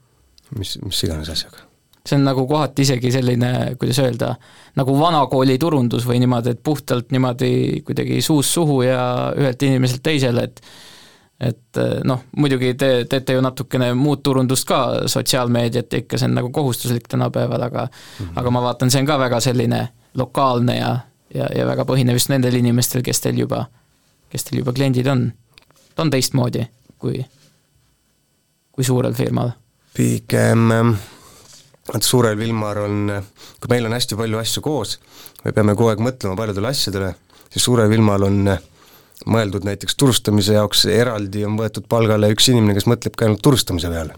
mis, 0.58 0.78
mis 0.84 1.04
iganes 1.08 1.30
asjaga. 1.32 1.68
See 2.06 2.18
on 2.18 2.24
nagu 2.26 2.48
kohati 2.48 2.82
isegi 2.82 3.12
selline, 3.14 3.76
kuidas 3.80 4.00
öelda, 4.02 4.36
nagu 4.76 4.96
vanakooli 5.00 5.58
turundus 5.62 6.08
või 6.08 6.22
niimoodi, 6.24 6.56
et 6.56 6.64
puhtalt 6.64 7.12
niimoodi 7.14 7.82
kuidagi 7.86 8.22
suust 8.26 8.58
suhu 8.58 8.82
ja 8.82 9.04
ühelt 9.38 9.62
inimeselt 9.68 10.04
teisele, 10.04 10.48
et 10.50 10.64
et 11.42 11.78
noh, 12.06 12.20
muidugi 12.38 12.76
te 12.78 12.90
teete 13.10 13.34
ju 13.34 13.42
natukene 13.42 13.88
muud 13.98 14.20
turundust 14.22 14.68
ka, 14.70 15.08
sotsiaalmeediat 15.10 15.94
ja 15.94 16.02
ikka 16.04 16.20
see 16.22 16.30
on 16.30 16.36
nagu 16.38 16.52
kohustuslik 16.54 17.08
tänapäeval, 17.10 17.62
aga 17.66 17.88
mm 17.88 18.26
-hmm. 18.26 18.40
aga 18.40 18.52
ma 18.52 18.62
vaatan, 18.62 18.92
see 18.92 19.02
on 19.02 19.08
ka 19.10 19.20
väga 19.20 19.40
selline 19.40 19.88
lokaalne 20.14 20.78
ja, 20.78 21.00
ja, 21.34 21.48
ja 21.58 21.66
väga 21.66 21.86
põhineb 21.86 22.14
just 22.14 22.30
nendel 22.30 22.56
inimestel, 22.56 23.02
kes 23.02 23.22
teil 23.22 23.40
juba, 23.40 23.66
kes 24.30 24.44
teil 24.44 24.60
juba 24.60 24.74
kliendid 24.74 25.08
on. 25.08 25.32
ta 25.96 26.02
on 26.02 26.10
teistmoodi 26.10 26.68
kui 26.98 27.26
kui 28.72 28.84
suurel 28.84 29.14
firmal? 29.14 29.50
pigem 29.94 30.96
et 31.96 32.06
suurel 32.06 32.38
Vilmar 32.38 32.80
on, 32.84 33.10
kui 33.62 33.72
meil 33.72 33.88
on 33.88 33.96
hästi 33.96 34.18
palju 34.20 34.40
asju 34.42 34.64
koos, 34.66 34.98
me 35.46 35.54
peame 35.56 35.76
kogu 35.78 35.92
aeg 35.92 36.04
mõtlema 36.04 36.38
paljudele 36.40 36.70
asjadele, 36.72 37.14
siis 37.50 37.66
suurel 37.66 37.90
Vilmal 37.92 38.28
on 38.28 38.54
mõeldud 39.32 39.66
näiteks 39.68 39.98
turustamise 39.98 40.56
jaoks 40.58 40.86
eraldi 40.90 41.44
on 41.46 41.58
võetud 41.60 41.86
palgale 41.90 42.32
üks 42.34 42.48
inimene, 42.50 42.78
kes 42.78 42.88
mõtlebki 42.90 43.28
ainult 43.28 43.44
turustamise 43.46 43.90
peale. 43.90 44.16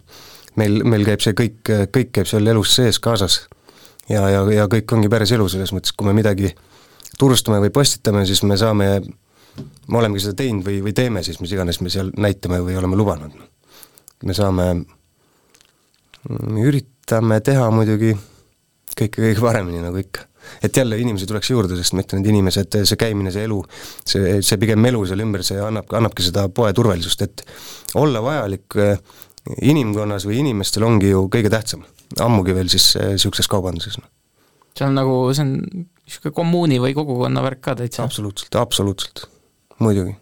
meil, 0.56 0.84
meil 0.84 1.04
käib 1.08 1.24
see 1.24 1.34
kõik, 1.34 1.74
kõik 1.92 2.14
käib 2.20 2.30
seal 2.30 2.48
elus 2.48 2.76
sees 2.76 3.00
kaasas. 3.00 3.48
ja, 4.10 4.28
ja, 4.30 4.46
ja 4.52 4.68
kõik 4.68 4.94
ongi 4.94 5.10
päris 5.10 5.32
elu 5.32 5.50
selles 5.50 5.74
mõttes, 5.76 5.96
kui 5.96 6.08
me 6.08 6.14
midagi 6.14 6.54
turustame 7.20 7.60
või 7.60 7.70
postitame, 7.70 8.26
siis 8.26 8.44
me 8.44 8.58
saame, 8.58 9.02
me 9.88 9.98
olemegi 9.98 10.24
seda 10.24 10.40
teinud 10.44 10.66
või, 10.66 10.82
või 10.84 10.94
teeme 10.94 11.24
siis, 11.24 11.40
mis 11.40 11.52
iganes 11.52 11.82
me 11.82 11.90
seal 11.90 12.12
näitame 12.18 12.62
või 12.64 12.78
oleme 12.80 12.96
lubanud 12.96 13.42
me 14.24 14.34
saame, 14.34 14.68
üritame 17.04 17.42
teha 17.44 17.66
muidugi 17.72 18.14
kõike 18.94 19.20
kõige 19.20 19.42
paremini, 19.42 19.82
nagu 19.84 19.98
ikka. 20.00 20.28
et 20.64 20.76
jälle 20.76 20.98
inimesi 21.00 21.26
tuleks 21.28 21.50
juurde, 21.50 21.76
sest 21.76 21.94
ma 21.94 22.04
ütlen, 22.04 22.22
et 22.22 22.30
inimesed, 22.30 22.76
see 22.84 22.98
käimine, 23.00 23.32
see 23.32 23.44
elu, 23.48 23.62
see, 24.06 24.42
see 24.44 24.58
pigem 24.60 24.86
elu 24.86 25.06
seal 25.08 25.24
ümber, 25.24 25.44
see 25.44 25.60
annab, 25.60 25.88
annabki 25.92 26.24
seda 26.24 26.50
poe 26.50 26.74
turvalisust, 26.74 27.22
et 27.22 27.44
olla 27.96 28.22
vajalik 28.24 28.76
äh, 28.80 29.00
inimkonnas 29.62 30.28
või 30.28 30.42
inimestel 30.44 30.84
ongi 30.84 31.14
ju 31.14 31.26
kõige 31.32 31.52
tähtsam, 31.52 31.86
ammugi 32.20 32.56
veel 32.56 32.70
siis 32.72 32.94
niisuguses 32.98 33.48
kaubanduses. 33.48 33.98
Noh. 34.00 34.12
see 34.78 34.88
on 34.88 34.96
nagu, 35.00 35.16
see 35.34 35.44
on 35.44 35.56
niisugune 35.64 36.36
kommuuni 36.36 36.80
või 36.84 36.96
kogukonna 36.96 37.44
värk 37.44 37.64
ka 37.64 37.76
täitsa? 37.80 38.04
absoluutselt, 38.04 38.56
absoluutselt, 38.60 39.26
muidugi. 39.80 40.16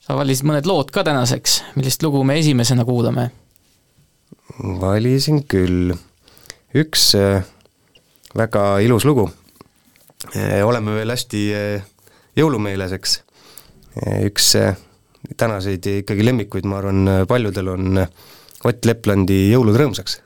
sa 0.00 0.16
valisid 0.16 0.48
mõned 0.48 0.68
lood 0.68 0.92
ka 0.92 1.04
tänaseks, 1.04 1.62
millist 1.76 2.02
lugu 2.04 2.24
me 2.24 2.40
esimesena 2.40 2.84
kuulame? 2.88 3.30
Valisin 4.58 5.42
küll, 5.48 5.94
üks 6.74 7.12
äh, 7.18 7.44
väga 8.36 8.78
ilus 8.84 9.06
lugu, 9.08 9.28
äh, 10.36 10.60
oleme 10.66 10.98
veel 10.98 11.14
hästi 11.14 11.42
äh, 11.54 11.86
jõulumeeles, 12.36 12.94
eks, 12.96 13.18
üks 14.26 14.54
tänaseid 15.38 15.86
ikkagi 16.00 16.24
lemmikuid, 16.26 16.66
ma 16.66 16.80
arvan, 16.80 17.10
paljudel 17.30 17.70
on 17.70 18.00
Ott 18.64 18.86
Leplandi 18.88 19.52
Jõulud 19.52 19.76
rõõmsaks. 19.78 20.18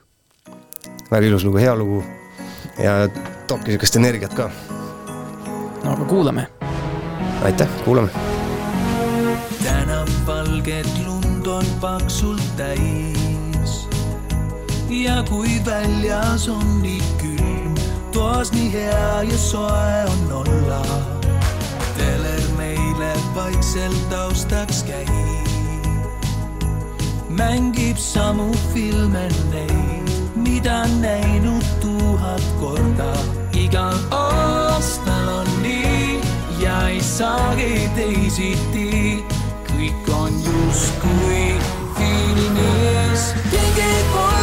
väga 1.11 1.27
ilus 1.27 1.43
lugu, 1.45 1.59
hea 1.59 1.75
lugu 1.75 1.99
ja 2.79 3.09
toobki 3.47 3.73
niisugust 3.73 3.99
energiat 3.99 4.33
ka. 4.33 4.49
no 5.83 5.91
aga 5.93 6.05
kuulame. 6.05 6.47
aitäh, 7.43 7.69
kuulame. 7.85 8.09
tänav 9.63 10.09
valget 10.25 10.89
lund 11.05 11.47
on 11.47 11.65
paksult 11.81 12.57
täis 12.57 13.08
ja 14.89 15.23
kui 15.29 15.61
väljas 15.65 16.47
on 16.49 16.81
nii 16.81 17.01
külm, 17.21 17.75
toas 18.11 18.49
nii 18.51 18.71
hea 18.73 19.21
ja 19.29 19.37
soe 19.37 20.05
on 20.09 20.31
olla 20.41 20.81
teler 21.97 22.41
meile 22.57 23.11
vaikselt 23.35 24.09
taustaks 24.09 24.83
käib. 24.83 26.17
mängib 27.29 27.97
samu 27.97 28.49
filme 28.73 29.27
neid, 29.53 30.09
mida 30.35 30.87
näinud 30.99 31.65
tuhat 31.81 32.43
korda. 32.59 33.13
igal 33.53 33.99
aastal 34.11 35.29
on 35.41 35.53
nii 35.61 36.19
ja 36.59 36.87
ei 36.87 37.01
saagi 37.01 37.89
teisiti. 37.95 39.23
kõik 39.69 40.13
on 40.23 40.33
justkui 40.49 41.55
filmis. 41.97 43.33
kingid 43.51 44.05
mulle 44.13 44.38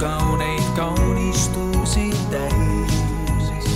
kauneid 0.00 0.62
kaunistusi 0.76 2.10
täis. 2.30 3.70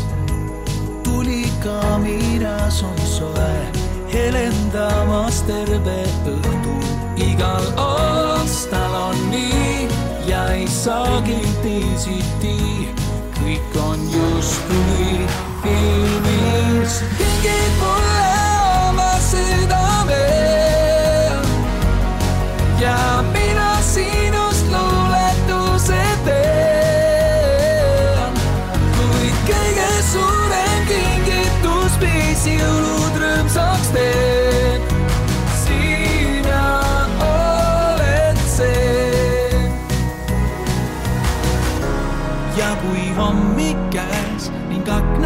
tuli 1.02 1.52
kaminas 1.64 2.82
on 2.82 2.98
soe, 3.06 3.72
helendamas 4.12 5.42
terve 5.42 6.04
õhtu. 6.26 6.76
igal 7.16 7.64
aastal 7.76 8.94
on 8.94 9.30
nii 9.30 9.88
ja 10.26 10.44
ei 10.52 10.68
saagi 10.68 11.40
teisiti. 11.62 12.88
kõik 13.40 13.76
on 13.82 14.00
justkui 14.12 15.26
filmis. 15.62 17.02
kingid 17.18 17.74
mulle 17.80 18.32
oma 18.88 19.12
südame 19.30 20.24
ja 22.80 23.22
mina 23.22 23.39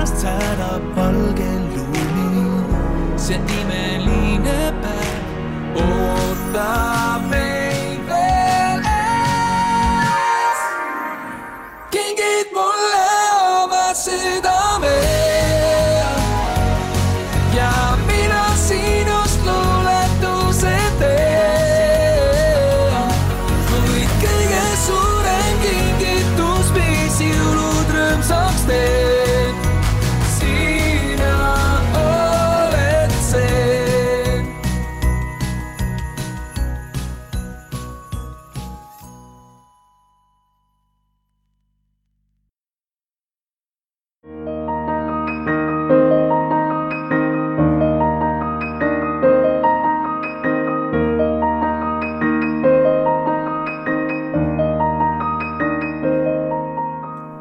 ning 0.05 0.11
aknast 0.11 0.17
särab 0.23 0.83
valge 0.97 1.53
lumi, 1.75 2.45
see 3.17 3.37
imeline 3.37 4.73
päev 4.83 5.77
ootab 5.77 6.35
meid 6.95 7.14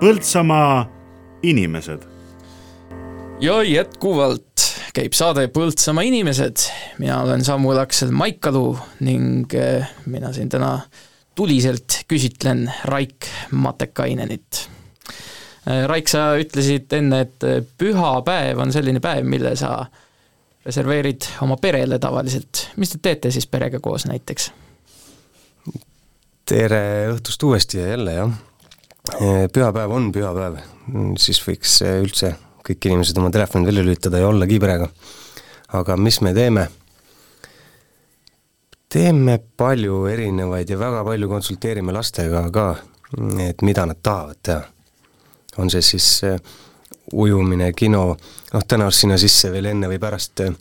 Põltsamaa 0.04 0.84
inimesed. 1.48 2.02
ja 3.39 3.54
jätkuvalt 3.63 4.66
käib 4.92 5.16
saade 5.16 5.46
Põltsamaa 5.48 6.04
inimesed, 6.04 6.66
mina 7.00 7.22
olen 7.24 7.46
Samuel 7.48 7.80
Aksel 7.86 8.12
Maikalu 8.12 8.66
ning 9.00 9.56
eh, 9.56 9.88
mina 10.12 10.34
siin 10.36 10.52
täna 10.52 10.74
tuliselt 11.39 12.02
küsitlen 12.12 12.66
Raik 12.84 13.32
Matekainenit. 13.56 14.66
Raik, 15.88 16.12
sa 16.12 16.34
ütlesid 16.36 16.92
enne, 17.00 17.24
et 17.24 17.48
eh, 17.48 17.63
pühapäev 17.63 18.60
on 18.60 18.76
selline 18.76 19.00
päev, 19.00 19.24
mille 19.24 19.56
sa 19.56 19.86
reserveerid 20.68 21.32
oma 21.48 21.56
perele 21.56 21.96
tavaliselt. 21.96 22.68
mis 22.76 22.92
te 22.92 23.00
teete 23.00 23.32
siis 23.32 23.48
perega 23.48 23.80
koos 23.80 24.12
näiteks? 24.12 24.52
tere 26.44 27.13
õhtust 27.16 27.48
uuesti 27.48 27.80
ja 27.80 27.94
jälle, 27.96 28.20
jah. 28.20 28.42
Pühapäev 29.04 29.92
on 29.92 30.12
pühapäev, 30.16 30.62
siis 31.20 31.42
võiks 31.44 31.82
üldse 31.84 32.36
kõik 32.63 32.88
inimesed 32.88 33.18
oma 33.20 33.32
telefonid 33.32 33.68
välja 33.68 33.84
lülitada 33.84 34.22
ja 34.22 34.30
ollagi 34.30 34.60
perega. 34.60 34.88
aga 35.74 35.98
mis 35.98 36.22
me 36.22 36.34
teeme? 36.34 36.68
teeme 38.94 39.39
palju 39.58 40.06
erinevaid 40.06 40.70
ja 40.70 40.78
väga 40.80 41.04
palju 41.04 41.30
konsulteerime 41.30 41.92
lastega 41.92 42.44
ka, 42.54 42.68
et 43.42 43.62
mida 43.62 43.86
nad 43.89 44.00
tahavad 44.02 44.38
teha. 44.42 44.62
on 45.58 45.70
see 45.70 45.82
siis 45.82 46.24
äh, 46.24 46.39
ujumine, 47.13 47.74
kino, 47.74 48.06
noh 48.54 48.63
tõenäoliselt 48.63 49.02
sinna 49.02 49.18
sisse 49.18 49.52
veel 49.52 49.66
enne 49.74 49.89
või 49.89 50.00
pärast, 50.00 50.39
äh, 50.46 50.56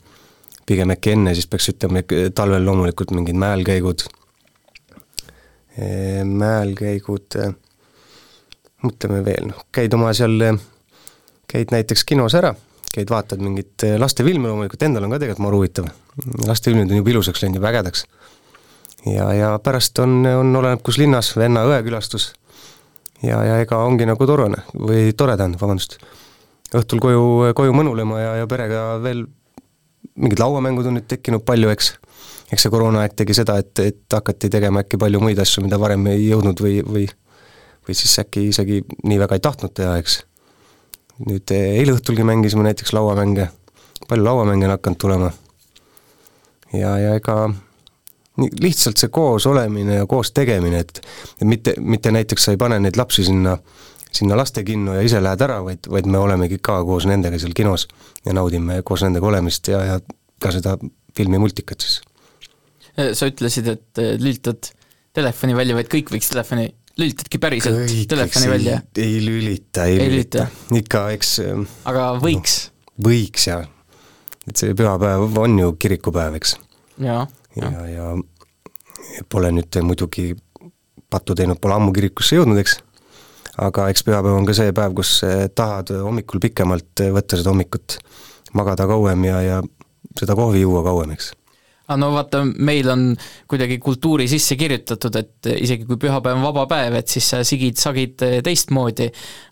pigem 0.65 0.91
äkki 0.91 1.15
enne, 1.15 1.33
siis 1.33 1.47
peaks 1.47 1.69
ütlema, 1.69 2.03
talvel 2.35 2.65
loomulikult 2.65 3.11
mingid 3.11 3.35
mäelkäigud, 3.39 4.03
mäelkäigud, 6.29 7.39
mõtleme 8.83 9.23
veel, 9.25 9.49
noh, 9.51 9.65
käid 9.73 9.93
oma 9.95 10.11
seal, 10.17 10.37
käid 11.49 11.73
näiteks 11.73 12.05
kinos 12.07 12.35
ära, 12.39 12.53
käid 12.93 13.09
vaatad 13.09 13.41
mingit 13.41 13.85
lastefilmi 13.97 14.49
loomulikult, 14.49 14.85
endal 14.85 15.07
on 15.07 15.15
ka 15.15 15.21
tegelikult 15.23 15.45
maru 15.47 15.61
huvitav. 15.61 15.89
lastefilmid 16.47 16.91
on 16.91 17.01
juba 17.01 17.13
ilusaks 17.15 17.43
läinud, 17.43 17.59
juba 17.61 17.71
ägedaks. 17.71 18.05
ja, 19.05 19.33
ja 19.33 19.51
pärast 19.63 19.99
on, 19.99 20.21
on, 20.25 20.55
oleneb 20.55 20.83
kus 20.83 20.97
linnas, 21.01 21.33
venna-õe 21.37 21.81
külastus 21.83 22.33
ja, 23.23 23.39
ja 23.43 23.59
ega 23.63 23.79
ongi 23.83 24.07
nagu 24.07 24.27
torune 24.27 24.63
või 24.73 25.13
tore 25.17 25.37
tähendab, 25.39 25.61
vabandust. 25.61 25.97
õhtul 26.73 27.01
koju, 27.03 27.53
koju 27.55 27.73
mõnulema 27.75 28.19
ja, 28.19 28.35
ja 28.41 28.47
perega 28.49 28.83
veel 29.03 29.25
mingid 30.15 30.41
lauamängud 30.41 30.87
on 30.89 30.99
nüüd 30.99 31.07
tekkinud 31.09 31.43
palju, 31.45 31.71
eks. 31.73 31.93
eks 32.51 32.65
see 32.65 32.73
koroonaaeg 32.73 33.15
tegi 33.17 33.35
seda, 33.37 33.57
et, 33.61 33.73
et 33.79 34.13
hakati 34.13 34.49
tegema 34.53 34.83
äkki 34.83 34.99
palju 35.01 35.21
muid 35.23 35.39
asju, 35.39 35.63
mida 35.65 35.79
varem 35.81 36.05
ei 36.11 36.27
jõudnud 36.27 36.61
või, 36.61 36.79
või 36.85 37.07
või 37.87 37.97
siis 37.97 38.15
äkki 38.21 38.47
isegi 38.49 38.81
nii 39.03 39.19
väga 39.19 39.37
ei 39.37 39.43
tahtnud 39.43 39.73
teha, 39.75 39.97
eks. 40.01 40.21
nüüd 41.27 41.53
eile 41.55 41.95
õhtulgi 41.97 42.25
mängisime 42.27 42.65
näiteks 42.67 42.93
lauamänge, 42.93 43.49
palju 44.07 44.25
lauamänge 44.25 44.67
on 44.67 44.75
hakanud 44.77 44.99
tulema. 44.99 45.31
ja, 46.73 46.97
ja 46.97 47.15
ega 47.15 47.37
lihtsalt 48.37 48.97
see 48.97 49.11
koos 49.13 49.45
olemine 49.45 49.99
ja 50.01 50.05
koos 50.09 50.31
tegemine, 50.31 50.79
et 50.79 51.01
mitte, 51.43 51.75
mitte 51.77 52.11
näiteks 52.11 52.47
sa 52.47 52.53
ei 52.53 52.57
pane 52.57 52.79
neid 52.81 52.97
lapsi 52.97 53.25
sinna, 53.27 53.57
sinna 54.11 54.37
lastekinno 54.37 54.95
ja 54.97 55.03
ise 55.05 55.21
lähed 55.23 55.41
ära, 55.45 55.59
vaid, 55.65 55.89
vaid 55.89 56.09
me 56.09 56.17
olemegi 56.17 56.57
ka 56.61 56.79
koos 56.85 57.05
nendega 57.09 57.39
seal 57.39 57.53
kinos 57.57 57.87
ja 58.25 58.33
naudime 58.33 58.81
koos 58.85 59.05
nendega 59.05 59.29
olemist 59.29 59.69
ja, 59.69 59.83
ja 59.85 59.99
ka 60.41 60.51
seda 60.55 60.77
filmi 61.17 61.37
Multikat 61.41 61.85
siis. 61.85 61.99
sa 63.13 63.29
ütlesid, 63.29 63.69
et 63.69 64.01
lülitad 64.21 64.73
telefoni 65.13 65.55
välja, 65.57 65.77
vaid 65.77 65.89
kõik 65.91 66.13
võiks 66.15 66.31
telefoni, 66.33 66.71
lülitadki 66.99 67.39
päriselt 67.41 67.79
kõik, 67.79 68.05
telefoni 68.09 68.49
välja? 68.51 68.77
ei 69.01 69.17
lülita, 69.23 69.87
ei, 69.89 69.97
lülita, 69.97 70.45
lülita., 70.45 70.77
ikka 70.79 71.03
eks 71.15 71.33
aga 71.89 72.05
võiks 72.21 72.57
no,? 72.67 73.09
võiks 73.09 73.47
jah, 73.49 73.65
et 74.47 74.59
see 74.59 74.75
pühapäev 74.77 75.39
on 75.41 75.57
ju 75.59 75.73
kirikupäev, 75.81 76.37
eks. 76.37 76.55
ja, 77.01 77.23
ja, 77.57 77.73
ja, 77.89 78.13
ja 79.17 79.27
pole 79.29 79.51
nüüd 79.55 79.81
muidugi 79.85 80.31
pattu 81.13 81.37
teinud, 81.37 81.61
pole 81.61 81.77
ammu 81.77 81.93
kirikusse 81.95 82.37
jõudnud, 82.37 82.61
eks, 82.61 82.77
aga 83.65 83.89
eks 83.93 84.05
pühapäev 84.05 84.37
on 84.37 84.49
ka 84.49 84.57
see 84.57 84.73
päev, 84.75 84.93
kus 84.97 85.19
tahad 85.57 85.93
hommikul 85.97 86.41
pikemalt 86.43 87.07
võtta 87.17 87.39
seda 87.39 87.53
hommikut, 87.53 87.97
magada 88.53 88.85
kauem 88.89 89.29
ja, 89.29 89.41
ja 89.41 89.63
seda 90.19 90.37
kohvi 90.37 90.61
juua 90.61 90.85
kauem, 90.85 91.17
eks 91.17 91.33
aga 91.87 91.99
no 91.99 92.11
vaata, 92.13 92.43
meil 92.63 92.89
on 92.89 93.09
kuidagi 93.51 93.77
kultuuri 93.83 94.27
sisse 94.31 94.55
kirjutatud, 94.59 95.19
et 95.19 95.51
isegi 95.57 95.87
kui 95.89 95.99
pühapäev 95.99 96.39
on 96.39 96.45
vaba 96.47 96.65
päev, 96.71 96.97
et 97.01 97.11
siis 97.11 97.27
sa 97.33 97.43
sigid-sagid 97.47 98.23
teistmoodi, 98.45 99.09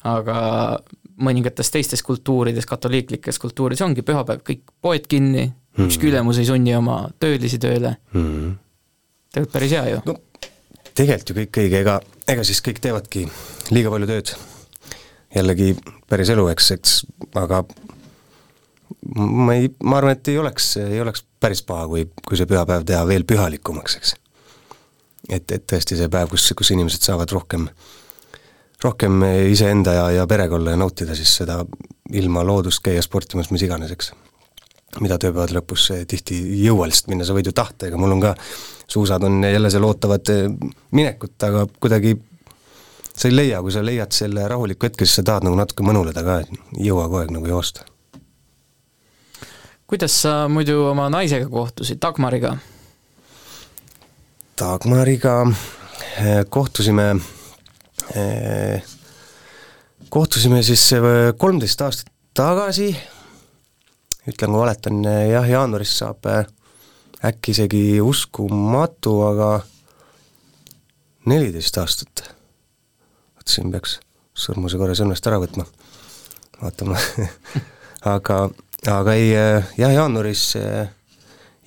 aga 0.09 0.39
mõningates 1.21 1.69
teistes 1.73 2.03
kultuurides, 2.05 2.65
katoliiklikes 2.69 3.39
kultuurides 3.41 3.83
ongi 3.85 4.05
pühapäev 4.05 4.41
kõik 4.47 4.63
poed 4.81 5.07
kinni 5.11 5.45
mm, 5.45 5.53
-hmm. 5.75 5.87
ükski 5.87 6.09
ülemus 6.09 6.39
ei 6.41 6.49
sunni 6.49 6.75
oma 6.75 7.03
töölisi 7.19 7.59
tööle 7.59 7.95
mm. 8.13 8.25
-hmm. 8.25 8.53
tegelikult 9.33 9.53
päris 9.53 9.71
hea 9.71 9.89
ju. 9.89 10.01
no 10.05 10.15
tegelikult 10.97 11.29
ju 11.29 11.37
kõik 11.41 11.61
õige, 11.63 11.81
ega, 11.81 11.99
ega 12.27 12.43
siis 12.47 12.61
kõik 12.65 12.81
teevadki 12.83 13.27
liiga 13.71 13.91
palju 13.93 14.09
tööd. 14.09 14.33
jällegi 15.35 15.75
päris 16.09 16.29
elu, 16.29 16.47
eks, 16.51 16.71
eks, 16.71 16.95
aga 17.39 17.63
ma 19.15 19.55
ei, 19.55 19.69
ma 19.83 20.01
arvan, 20.01 20.17
et 20.17 20.27
ei 20.27 20.37
oleks, 20.41 20.73
ei 20.77 20.99
oleks 21.01 21.23
päris 21.41 21.63
paha, 21.65 21.87
kui, 21.89 22.05
kui 22.27 22.39
see 22.39 22.49
pühapäev 22.49 22.85
teha 22.87 23.01
veel 23.09 23.25
pühalikumaks, 23.27 23.97
eks. 23.99 24.15
et, 25.29 25.51
et 25.51 25.65
tõesti 25.73 25.97
see 25.97 26.09
päev, 26.11 26.29
kus, 26.31 26.51
kus 26.57 26.73
inimesed 26.75 27.03
saavad 27.05 27.33
rohkem, 27.33 27.67
rohkem 28.83 29.23
iseenda 29.49 29.95
ja, 29.97 30.09
ja 30.21 30.27
perega 30.29 30.57
olla 30.57 30.75
ja 30.75 30.81
nautida 30.81 31.17
siis 31.17 31.33
seda 31.41 31.61
ilma 32.17 32.45
loodust 32.45 32.83
käia 32.85 33.01
sportimas, 33.01 33.51
mis 33.53 33.65
iganes, 33.65 33.93
eks. 33.95 34.11
mida 34.99 35.17
tööpäevade 35.17 35.57
lõpus 35.57 35.89
tihti 36.07 36.37
ei 36.37 36.65
jõua 36.67 36.89
lihtsalt 36.89 37.13
minna, 37.13 37.25
sa 37.25 37.37
võid 37.37 37.49
ju 37.49 37.55
tahta, 37.57 37.87
ega 37.87 37.99
mul 38.01 38.17
on 38.17 38.25
ka, 38.25 38.35
suusad 38.91 39.23
on 39.23 39.41
jälle 39.47 39.71
seal 39.71 39.87
ootavad 39.87 40.33
minekut, 40.91 41.37
aga 41.47 41.65
kuidagi 41.79 42.17
sa 43.15 43.29
ei 43.29 43.35
leia, 43.35 43.61
kui 43.63 43.73
sa 43.73 43.85
leiad 43.85 44.13
selle 44.13 44.45
rahuliku 44.51 44.89
hetke, 44.89 45.07
siis 45.07 45.21
sa 45.21 45.25
tahad 45.31 45.47
nagu 45.47 45.57
natuke 45.57 45.85
mõnuleda 45.85 46.25
ka, 46.25 46.41
et 46.43 46.85
jõua 46.85 47.07
kogu 47.07 47.23
aeg 47.23 47.33
nagu 47.37 47.49
joosta 47.49 47.87
kuidas 49.91 50.13
sa 50.21 50.47
muidu 50.47 50.85
oma 50.87 51.09
naisega 51.11 51.49
kohtusid, 51.51 51.97
Dagmariga? 51.99 52.53
Dagmariga 54.59 55.33
eh, 56.15 56.45
kohtusime, 56.49 57.09
eh, 58.15 58.85
kohtusime 60.09 60.61
siis 60.63 60.85
eh, 60.95 61.03
kolmteist 61.35 61.83
aastat 61.83 62.07
tagasi, 62.31 62.87
ütlen, 64.31 64.55
kui 64.55 64.61
valetan, 64.61 65.03
jah, 65.27 65.51
jaanuaris 65.57 65.97
saab 65.99 66.31
äkki 67.27 67.51
isegi 67.51 67.83
uskumatu, 67.99 69.19
aga 69.27 69.51
neliteist 71.27 71.83
aastat. 71.83 72.29
vot 73.35 73.57
siin 73.57 73.75
peaks 73.75 73.99
sõrmuse 74.31 74.79
korra 74.79 74.95
sõrmest 74.95 75.27
ära 75.27 75.43
võtma, 75.43 75.67
vaatama 76.63 76.95
aga 78.15 78.45
aga 78.89 79.13
ei, 79.13 79.35
äh, 79.37 79.67
jah, 79.77 79.93
jaanuaris, 79.93 80.55
äh, 80.55 80.87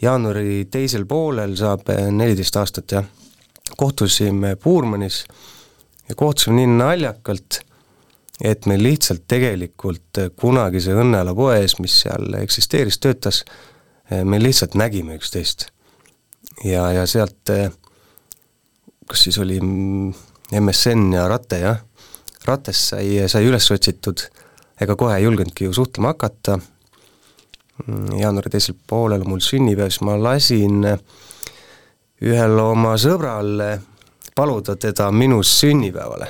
jaanuari 0.03 0.65
teisel 0.71 1.07
poolel 1.07 1.55
saab 1.57 1.89
äh, 1.93 2.09
neliteist 2.11 2.57
aastat, 2.57 2.91
jah. 2.91 3.05
kohtusime 3.77 4.57
Puurmanis 4.57 5.25
ja 6.09 6.15
kohtusime 6.15 6.57
nii 6.57 6.67
naljakalt, 6.79 7.61
et 8.43 8.67
me 8.67 8.77
lihtsalt 8.83 9.25
tegelikult 9.29 10.21
kunagise 10.37 10.95
Õnnela 10.95 11.35
poes, 11.35 11.79
mis 11.79 12.01
seal 12.03 12.35
eksisteeris, 12.43 12.99
töötas, 12.99 13.45
me 14.11 14.39
lihtsalt 14.43 14.75
nägime 14.75 15.15
üksteist. 15.17 15.69
ja, 16.65 16.91
ja 16.93 17.07
sealt, 17.07 17.51
kas 19.07 19.23
siis 19.23 19.39
oli 19.39 19.61
MSN 20.61 21.15
ja 21.15 21.29
Rate, 21.29 21.63
jah, 21.63 21.81
Rates 22.45 22.89
sai, 22.91 23.23
sai 23.31 23.47
üles 23.47 23.71
otsitud, 23.71 24.27
ega 24.81 24.97
kohe 24.97 25.17
ei 25.17 25.25
julgenudki 25.25 25.71
ju 25.71 25.73
suhtlema 25.73 26.13
hakata 26.13 26.59
Mm, 26.59 26.74
jaanuari 28.19 28.53
teisel 28.55 28.77
poolel 28.87 29.25
mul 29.27 29.43
sünnipäev, 29.43 29.91
siis 29.91 30.05
ma 30.07 30.15
lasin 30.21 30.85
ühel 32.25 32.61
oma 32.63 32.95
sõbral 33.01 33.81
paluda 34.35 34.77
teda 34.77 35.11
minu 35.13 35.43
sünnipäevale. 35.43 36.29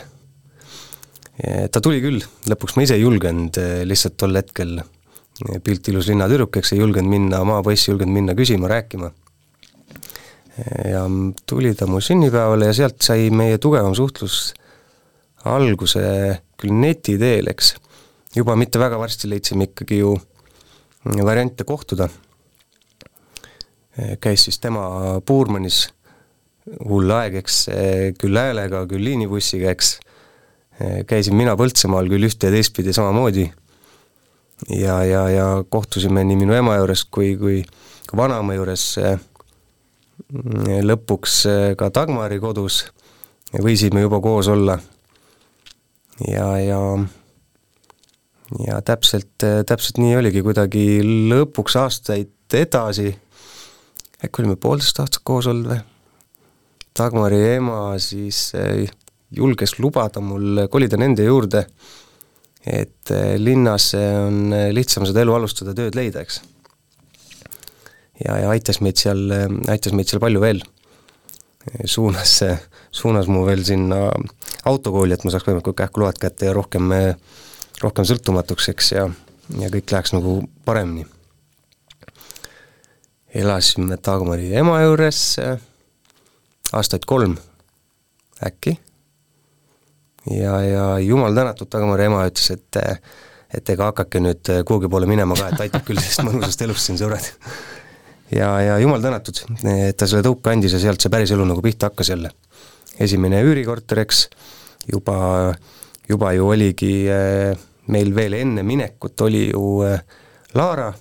ta 1.71 1.81
tuli 1.81 2.01
küll, 2.01 2.23
lõpuks 2.47 2.77
ma 2.77 2.85
ise 2.85 2.95
ei 2.95 3.03
julgenud 3.03 3.57
eh, 3.59 3.83
lihtsalt 3.89 4.17
tol 4.21 4.37
hetkel, 4.39 4.77
eh, 4.79 5.61
pilt 5.65 5.89
ilus 5.91 6.07
linnatüdruk, 6.13 6.61
eks 6.61 6.75
ei 6.75 6.79
julgenud 6.79 7.11
minna, 7.11 7.41
maapoiss 7.49 7.89
ei 7.89 7.93
julgenud 7.93 8.15
minna 8.15 8.37
küsima, 8.39 8.71
rääkima. 8.71 9.11
Ja 10.87 11.01
tuli 11.51 11.73
ta 11.75 11.89
mu 11.91 11.99
sünnipäevale 11.99 12.69
ja 12.69 12.75
sealt 12.77 13.03
sai 13.03 13.27
meie 13.35 13.59
tugevam 13.59 13.97
suhtlus 13.99 14.53
alguse 15.51 16.05
küll 16.61 16.77
neti 16.79 17.17
teel, 17.19 17.51
eks. 17.51 17.75
juba 18.37 18.55
mitte 18.55 18.79
väga 18.79 19.01
varsti 19.01 19.33
leidsime 19.33 19.67
ikkagi 19.67 19.99
ju 19.99 20.15
variante 21.05 21.65
kohtuda. 21.65 22.09
käis 24.21 24.45
siis 24.45 24.59
tema 24.59 25.21
Puurmanis, 25.27 25.89
hull 26.89 27.11
aeg, 27.15 27.37
eks, 27.43 27.59
küll 28.19 28.39
häälega, 28.39 28.87
küll 28.91 29.05
liinibussiga, 29.05 29.71
eks, 29.71 29.99
käisin 31.07 31.37
mina 31.39 31.55
Põltsamaal 31.57 32.09
küll 32.11 32.27
ühte 32.27 32.49
ja 32.49 32.55
teistpidi 32.55 32.93
samamoodi. 32.93 33.45
Ja, 34.71 35.05
ja, 35.05 35.29
ja 35.29 35.47
kohtusime 35.69 36.25
nii 36.25 36.41
minu 36.41 36.55
ema 36.57 36.77
juures 36.79 37.05
kui, 37.05 37.35
kui 37.39 37.61
ka 38.07 38.17
vanaema 38.19 38.57
juures. 38.57 38.87
Lõpuks 40.89 41.41
ka 41.79 41.91
Dagmari 41.95 42.41
kodus, 42.43 42.85
võisime 43.63 44.03
juba 44.03 44.21
koos 44.25 44.49
olla. 44.51 44.79
Ja, 46.27 46.49
ja 46.63 46.81
ja 48.63 48.79
täpselt, 48.87 49.35
täpselt 49.67 49.99
nii 49.99 50.15
oligi, 50.21 50.43
kuidagi 50.47 50.85
lõpuks 51.03 51.79
aastaid 51.81 52.55
edasi, 52.55 53.11
äkki 54.23 54.43
olime 54.43 54.57
poolteist 54.61 55.01
aastat 55.03 55.25
koos 55.27 55.49
olnud 55.51 55.73
või, 55.73 55.81
Dagmari 56.95 57.41
ema 57.57 57.97
siis 57.99 58.53
eh, 58.55 58.85
julges 59.35 59.81
lubada 59.83 60.21
mul 60.23 60.69
kolida 60.71 60.99
nende 61.01 61.25
juurde, 61.27 61.65
et 62.63 63.11
eh, 63.11 63.35
linnas 63.41 63.89
on 63.99 64.55
lihtsam 64.71 65.07
seda 65.09 65.25
elu 65.25 65.35
alustada, 65.35 65.75
tööd 65.75 65.99
leida, 65.99 66.23
eks. 66.23 66.39
ja, 68.23 68.39
ja 68.45 68.53
aitas 68.53 68.79
meid 68.85 69.03
seal, 69.03 69.27
aitas 69.67 69.97
meid 69.97 70.13
seal 70.13 70.23
palju 70.23 70.45
veel. 70.45 70.63
suunas, 71.89 72.37
suunas 72.93 73.27
mu 73.27 73.43
veel 73.49 73.65
sinna 73.67 74.05
autokooli, 74.71 75.17
et 75.17 75.25
ma 75.25 75.33
saaks 75.35 75.49
võimalikult 75.49 75.81
kähkuload 75.81 76.21
kätte 76.23 76.47
ja 76.47 76.55
rohkem 76.55 76.93
rohkem 77.83 78.07
sõltumatuks, 78.09 78.69
eks, 78.73 78.93
ja, 78.95 79.09
ja 79.59 79.71
kõik 79.73 79.93
läheks 79.93 80.15
nagu 80.15 80.43
paremini. 80.65 81.07
elasime 83.35 83.99
Dagmari 83.99 84.53
ema 84.55 84.79
juures 84.85 85.21
aastaid 86.73 87.05
kolm 87.07 87.35
äkki 88.47 88.77
ja, 90.31 90.61
ja 90.63 90.99
jumal 91.03 91.35
tänatud, 91.35 91.69
Dagmari 91.73 92.07
ema 92.09 92.27
ütles, 92.31 92.51
et 92.55 92.83
et 93.55 93.71
ega 93.71 93.91
hakake 93.93 94.19
nüüd 94.23 94.51
kuhugi 94.67 94.89
poole 94.91 95.07
minema 95.07 95.37
ka, 95.39 95.53
et 95.53 95.61
aitab 95.67 95.85
küll 95.87 96.01
sellest 96.01 96.25
mõnusast 96.27 96.65
elust 96.67 96.89
siin, 96.89 96.99
sõbrad. 96.99 97.27
ja, 98.35 98.49
ja 98.63 98.79
jumal 98.83 99.03
tänatud, 99.05 99.45
et 99.63 99.99
ta 99.99 100.09
selle 100.11 100.25
tõuke 100.27 100.51
andis 100.51 100.75
ja 100.75 100.83
sealt 100.83 101.03
see 101.03 101.13
päris 101.13 101.35
elu 101.35 101.47
nagu 101.47 101.63
pihta 101.63 101.91
hakkas 101.91 102.11
jälle. 102.15 102.33
esimene 102.99 103.43
üürikorter, 103.47 104.03
eks, 104.03 104.29
juba, 104.91 105.55
juba 106.09 106.33
ju 106.37 106.49
oligi 106.49 107.07
äh, 107.11 107.55
meil 107.93 108.15
veel 108.17 108.37
enne 108.39 108.65
minekut 108.67 109.21
oli 109.27 109.49
ju 109.51 109.83
äh, 109.87 110.01
Laara, 110.55 110.93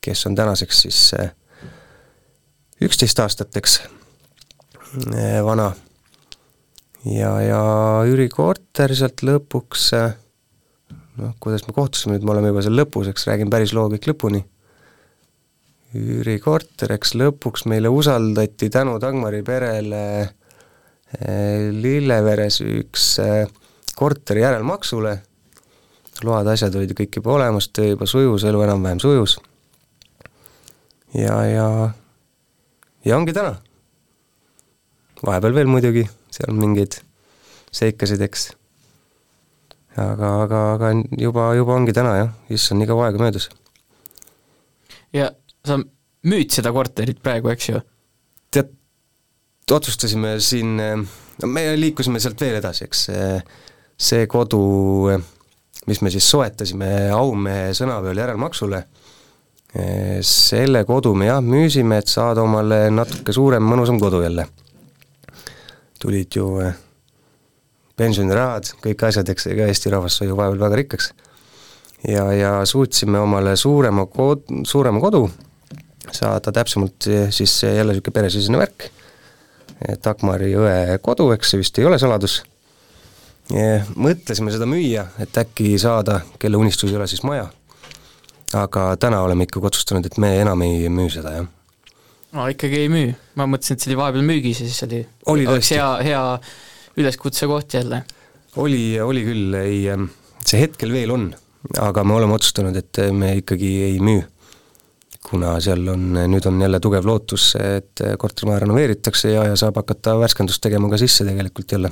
kes 0.00 0.26
on 0.26 0.36
tänaseks 0.36 0.80
siis 0.86 1.00
äh, 1.18 1.30
üksteist 2.84 3.20
aastat, 3.20 3.56
eks, 3.56 3.78
vana. 5.44 5.72
ja, 7.04 7.30
ja 7.42 7.60
üürikorter 8.08 8.92
sealt 8.94 9.22
lõpuks 9.26 9.88
noh, 11.18 11.32
kuidas 11.42 11.66
me 11.66 11.74
kohtusime, 11.76 12.16
nüüd 12.16 12.26
me 12.26 12.34
oleme 12.34 12.52
juba 12.52 12.64
seal 12.64 12.76
lõpus, 12.78 13.10
eks 13.10 13.28
räägin 13.30 13.52
päris 13.52 13.74
loo 13.76 13.86
kõik 13.92 14.08
lõpuni 14.10 14.44
üürikorter, 15.94 16.94
eks 16.96 17.14
lõpuks 17.18 17.68
meile 17.70 17.90
usaldati 17.92 18.70
tänu 18.72 18.96
Dagmari 19.02 19.42
perele 19.46 20.04
eh, 20.24 21.70
Lilleveres 21.70 22.60
üks 22.64 23.12
eh, 23.22 23.44
korteri 23.96 24.42
järelmaksule, 24.42 25.14
load, 26.22 26.48
asjad 26.50 26.74
olid 26.78 26.92
ju 26.92 26.98
kõik 26.98 27.18
juba 27.20 27.34
olemas, 27.38 27.68
töö 27.74 27.94
juba 27.94 28.08
sujus, 28.10 28.44
elu 28.46 28.62
enam-vähem 28.66 29.00
sujus. 29.02 29.38
ja, 31.14 31.38
ja, 31.46 31.68
ja 33.04 33.16
ongi 33.16 33.32
täna. 33.32 33.56
vahepeal 35.24 35.54
veel 35.54 35.70
muidugi, 35.70 36.04
seal 36.30 36.54
mingeid 36.54 37.00
seikasid, 37.74 38.22
eks. 38.22 38.52
aga, 39.96 40.30
aga, 40.44 40.62
aga 40.74 40.92
juba, 41.18 41.52
juba 41.54 41.74
ongi 41.78 41.94
täna 41.96 42.16
jah, 42.18 42.32
issand, 42.50 42.82
nii 42.82 42.90
kaua 42.90 43.08
aega 43.08 43.22
möödas. 43.22 43.50
ja 45.12 45.30
sa 45.66 45.78
müüd 46.24 46.54
seda 46.54 46.72
korterit 46.72 47.22
praegu, 47.22 47.50
eks 47.52 47.68
ju? 47.70 47.82
tead, 48.54 48.72
otsustasime 49.70 50.38
siin, 50.44 50.76
no 50.78 51.50
me 51.50 51.68
liikusime 51.78 52.20
sealt 52.22 52.40
veel 52.40 52.58
edasi, 52.60 52.88
eks 52.88 53.06
see, 53.96 54.26
kodu, 54.30 54.60
mis 55.86 56.00
me 56.02 56.12
siis 56.12 56.26
soetasime 56.30 57.10
aumehe 57.14 57.72
sõnaveol 57.76 58.20
järelmaksule, 58.22 58.82
selle 60.24 60.84
kodu 60.86 61.14
me 61.18 61.28
jah, 61.28 61.40
müüsime, 61.42 61.98
et 61.98 62.10
saada 62.10 62.44
omale 62.44 62.86
natuke 62.94 63.34
suurem, 63.34 63.64
mõnusam 63.66 63.98
kodu 64.02 64.22
jälle. 64.22 64.46
tulid 66.04 66.36
ju 66.36 66.46
pensionirahad, 67.96 68.74
kõik 68.84 69.06
asjad, 69.08 69.28
eks 69.32 69.46
ega 69.48 69.66
Eesti 69.70 69.90
rahvas 69.90 70.18
sai 70.18 70.28
ju 70.28 70.36
vahepeal 70.36 70.60
väga 70.60 70.76
rikkaks. 70.82 71.12
ja, 72.08 72.32
ja 72.32 72.52
suutsime 72.64 73.18
omale 73.18 73.56
suurema 73.56 74.06
kod-, 74.06 74.66
suurema 74.66 75.00
kodu 75.00 75.28
saada 76.12 76.52
täpsemalt 76.52 77.06
siis 77.30 77.62
jälle 77.62 77.92
niisugune 77.92 78.14
peresisene 78.14 78.58
värk, 78.58 78.90
Dagmari 80.04 80.52
õe 80.56 80.98
kodu, 81.02 81.30
eks 81.34 81.50
see 81.50 81.60
vist 81.60 81.78
ei 81.78 81.86
ole 81.88 81.98
saladus, 81.98 82.42
mõtlesime 83.50 84.52
seda 84.54 84.66
müüa, 84.68 85.04
et 85.20 85.36
äkki 85.38 85.74
saada, 85.80 86.20
kelle 86.40 86.56
unistus 86.56 86.92
ei 86.92 86.96
ole 86.96 87.08
siis 87.10 87.22
maja, 87.26 87.46
aga 88.56 88.94
täna 89.00 89.20
oleme 89.24 89.44
ikkagi 89.44 89.68
otsustanud, 89.70 90.06
et 90.06 90.18
me 90.22 90.32
enam 90.40 90.62
ei 90.64 90.88
müü 90.88 91.10
seda, 91.12 91.34
jah. 91.38 91.46
no 92.32 92.48
ikkagi 92.50 92.84
ei 92.84 92.90
müü, 92.92 93.14
ma 93.36 93.48
mõtlesin, 93.50 93.76
et 93.76 93.84
see 93.84 93.92
oli 93.92 94.00
vahepeal 94.00 94.28
müügis 94.32 94.62
ja 94.64 94.68
siis 94.68 94.86
oli, 94.88 95.04
oli 95.34 95.48
oleks 95.50 95.72
hea, 95.76 95.88
hea 96.08 96.22
üleskutsekoht 96.96 97.74
jälle. 97.80 98.04
oli, 98.56 99.00
oli 99.00 99.24
küll, 99.26 99.58
ei, 99.60 99.82
see 100.44 100.64
hetkel 100.64 100.94
veel 100.94 101.12
on, 101.12 101.28
aga 101.80 102.04
me 102.04 102.16
oleme 102.16 102.38
otsustanud, 102.38 102.76
et 102.80 103.04
me 103.12 103.34
ikkagi 103.42 103.74
ei 103.90 104.00
müü 104.00 104.22
kuna 105.24 105.54
seal 105.64 105.86
on, 105.88 106.02
nüüd 106.28 106.44
on 106.48 106.58
jälle 106.60 106.80
tugev 106.84 107.06
lootus, 107.08 107.54
et 107.56 108.02
kortermaja 108.20 108.64
renoveeritakse 108.66 109.32
ja, 109.32 109.46
ja 109.48 109.56
saab 109.56 109.80
hakata 109.80 110.18
värskendust 110.20 110.60
tegema 110.64 110.90
ka 110.92 110.98
sisse 111.00 111.24
tegelikult 111.24 111.72
jälle. 111.72 111.90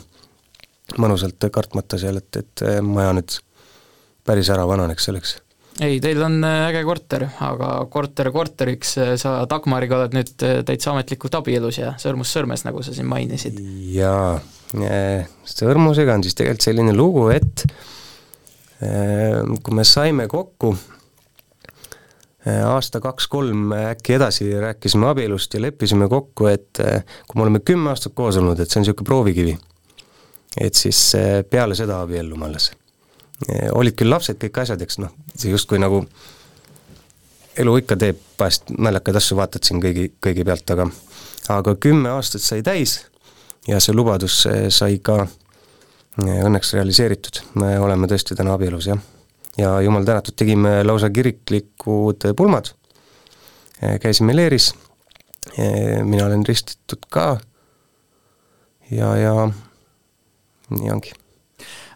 Mõnusalt 1.00 1.48
kartmata 1.52 1.98
seal, 2.00 2.18
et, 2.20 2.42
et 2.42 2.66
maja 2.83 3.14
nüüd 3.16 3.38
päris 4.26 4.50
ära 4.52 4.66
vananeks 4.68 5.09
selleks. 5.09 5.35
ei, 5.81 5.98
teil 6.05 6.20
on 6.22 6.42
äh, 6.44 6.68
äge 6.68 6.83
korter, 6.87 7.26
aga 7.42 7.70
korter 7.90 8.31
korteriks, 8.35 8.96
äh, 9.00 9.14
sa 9.20 9.40
Dagmariga 9.50 9.98
oled 9.98 10.16
nüüd 10.16 10.33
täitsa 10.68 10.92
ametlikult 10.92 11.38
abielus 11.40 11.81
ja 11.81 11.94
sõrmus 12.02 12.33
sõrmes, 12.35 12.66
nagu 12.68 12.85
sa 12.85 12.94
siin 12.94 13.09
mainisid. 13.11 13.59
jaa, 13.96 14.37
sõrmusega 15.48 16.18
on 16.18 16.26
siis 16.26 16.38
tegelikult 16.38 16.68
selline 16.68 16.96
lugu, 16.96 17.28
et 17.35 17.66
kui 18.83 19.76
me 19.78 19.85
saime 19.87 20.24
kokku 20.26 20.72
aasta 22.66 22.98
kaks-kolm 22.98 23.70
äkki 23.92 24.16
edasi 24.16 24.48
rääkisime 24.59 25.07
abielust 25.12 25.55
ja 25.55 25.61
leppisime 25.62 26.09
kokku, 26.11 26.48
et 26.50 26.81
kui 26.81 27.38
me 27.38 27.44
oleme 27.44 27.61
kümme 27.62 27.92
aastat 27.92 28.16
koos 28.18 28.40
olnud, 28.40 28.59
et 28.59 28.66
see 28.66 28.81
on 28.81 28.83
niisugune 28.83 29.07
proovikivi, 29.07 29.55
et 30.61 30.75
siis 30.75 31.01
äh, 31.19 31.41
peale 31.49 31.75
seda 31.79 32.03
abiellume 32.03 32.47
alles. 32.47 32.73
olid 33.75 33.97
küll 33.99 34.11
lapsed, 34.11 34.38
kõik 34.38 34.61
asjad, 34.62 34.83
eks 34.85 35.01
noh, 35.03 35.11
see 35.35 35.51
justkui 35.51 35.81
nagu 35.83 36.05
elu 37.59 37.73
ikka 37.81 37.97
teeb 37.99 38.21
vahest 38.38 38.71
naljakaid 38.71 39.19
asju, 39.19 39.37
vaatad 39.37 39.67
siin 39.67 39.81
kõigi, 39.83 40.12
kõigi 40.23 40.45
pealt, 40.47 40.71
aga 40.71 40.87
aga 41.51 41.75
kümme 41.75 42.12
aastat 42.12 42.45
sai 42.45 42.62
täis 42.62 43.01
ja 43.67 43.81
see 43.83 43.95
lubadus 43.95 44.45
sai 44.71 45.01
ka 45.03 45.25
õnneks 46.21 46.75
realiseeritud, 46.77 47.41
me 47.61 47.75
oleme 47.81 48.09
tõesti 48.11 48.37
täna 48.37 48.55
abielus, 48.57 48.87
jah. 48.91 49.01
Ja 49.57 49.75
jumal 49.85 50.05
tänatud, 50.05 50.37
tegime 50.37 50.81
lausa 50.85 51.11
kiriklikud 51.12 52.25
pulmad, 52.37 52.71
käisime 54.01 54.37
leeris, 54.37 54.71
mina 55.57 56.27
olen 56.27 56.45
ristitud 56.47 57.05
ka. 57.12 57.27
Ja, 58.93 59.17
ja 59.17 59.35
nii 60.80 60.92
ongi 60.94 61.14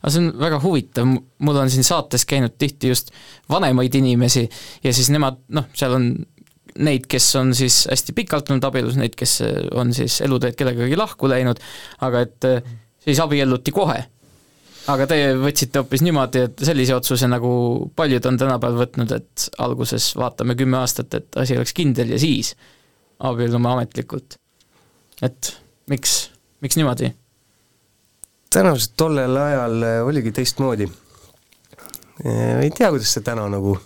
aga 0.02 0.12
see 0.12 0.22
on 0.22 0.30
väga 0.38 0.60
huvitav, 0.62 1.08
mul 1.42 1.60
on 1.60 1.72
siin 1.72 1.86
saates 1.86 2.26
käinud 2.28 2.54
tihti 2.60 2.92
just 2.92 3.12
vanemaid 3.50 3.94
inimesi 3.98 4.44
ja 4.84 4.92
siis 4.94 5.10
nemad, 5.14 5.40
noh, 5.56 5.68
seal 5.74 5.96
on 5.96 6.10
neid, 6.76 7.06
kes 7.10 7.30
on 7.40 7.54
siis 7.56 7.86
hästi 7.90 8.14
pikalt 8.16 8.50
olnud 8.52 8.66
abielus, 8.68 8.98
neid, 9.00 9.16
kes 9.18 9.38
on 9.74 9.94
siis 9.96 10.20
eluteed 10.26 10.58
kellegagi 10.58 10.98
lahku 10.98 11.30
läinud, 11.32 11.62
aga 12.04 12.26
et 12.26 12.50
siis 13.06 13.22
abielluti 13.24 13.74
kohe 13.74 14.02
aga 14.92 15.06
teie 15.10 15.34
võtsite 15.40 15.80
hoopis 15.80 16.02
niimoodi, 16.06 16.44
et 16.46 16.64
sellise 16.68 16.94
otsuse, 16.96 17.28
nagu 17.30 17.50
paljud 17.98 18.26
on 18.30 18.38
tänapäeval 18.40 18.80
võtnud, 18.84 19.14
et 19.16 19.46
alguses 19.62 20.12
vaatame 20.18 20.56
kümme 20.58 20.78
aastat, 20.80 21.14
et 21.18 21.38
asi 21.42 21.56
oleks 21.58 21.74
kindel 21.76 22.14
ja 22.14 22.20
siis 22.22 22.54
abiellume 23.26 23.72
ametlikult. 23.72 24.38
et 25.22 25.56
miks, 25.90 26.18
miks 26.60 26.76
niimoodi? 26.78 27.10
Tõenäoliselt 28.56 28.96
tollel 28.96 29.36
ajal 29.36 29.84
oligi 30.06 30.32
teistmoodi. 30.32 30.88
ei 32.24 32.70
tea, 32.72 32.88
kuidas 32.88 33.12
see 33.12 33.24
täna 33.24 33.44
nagu 33.52 33.76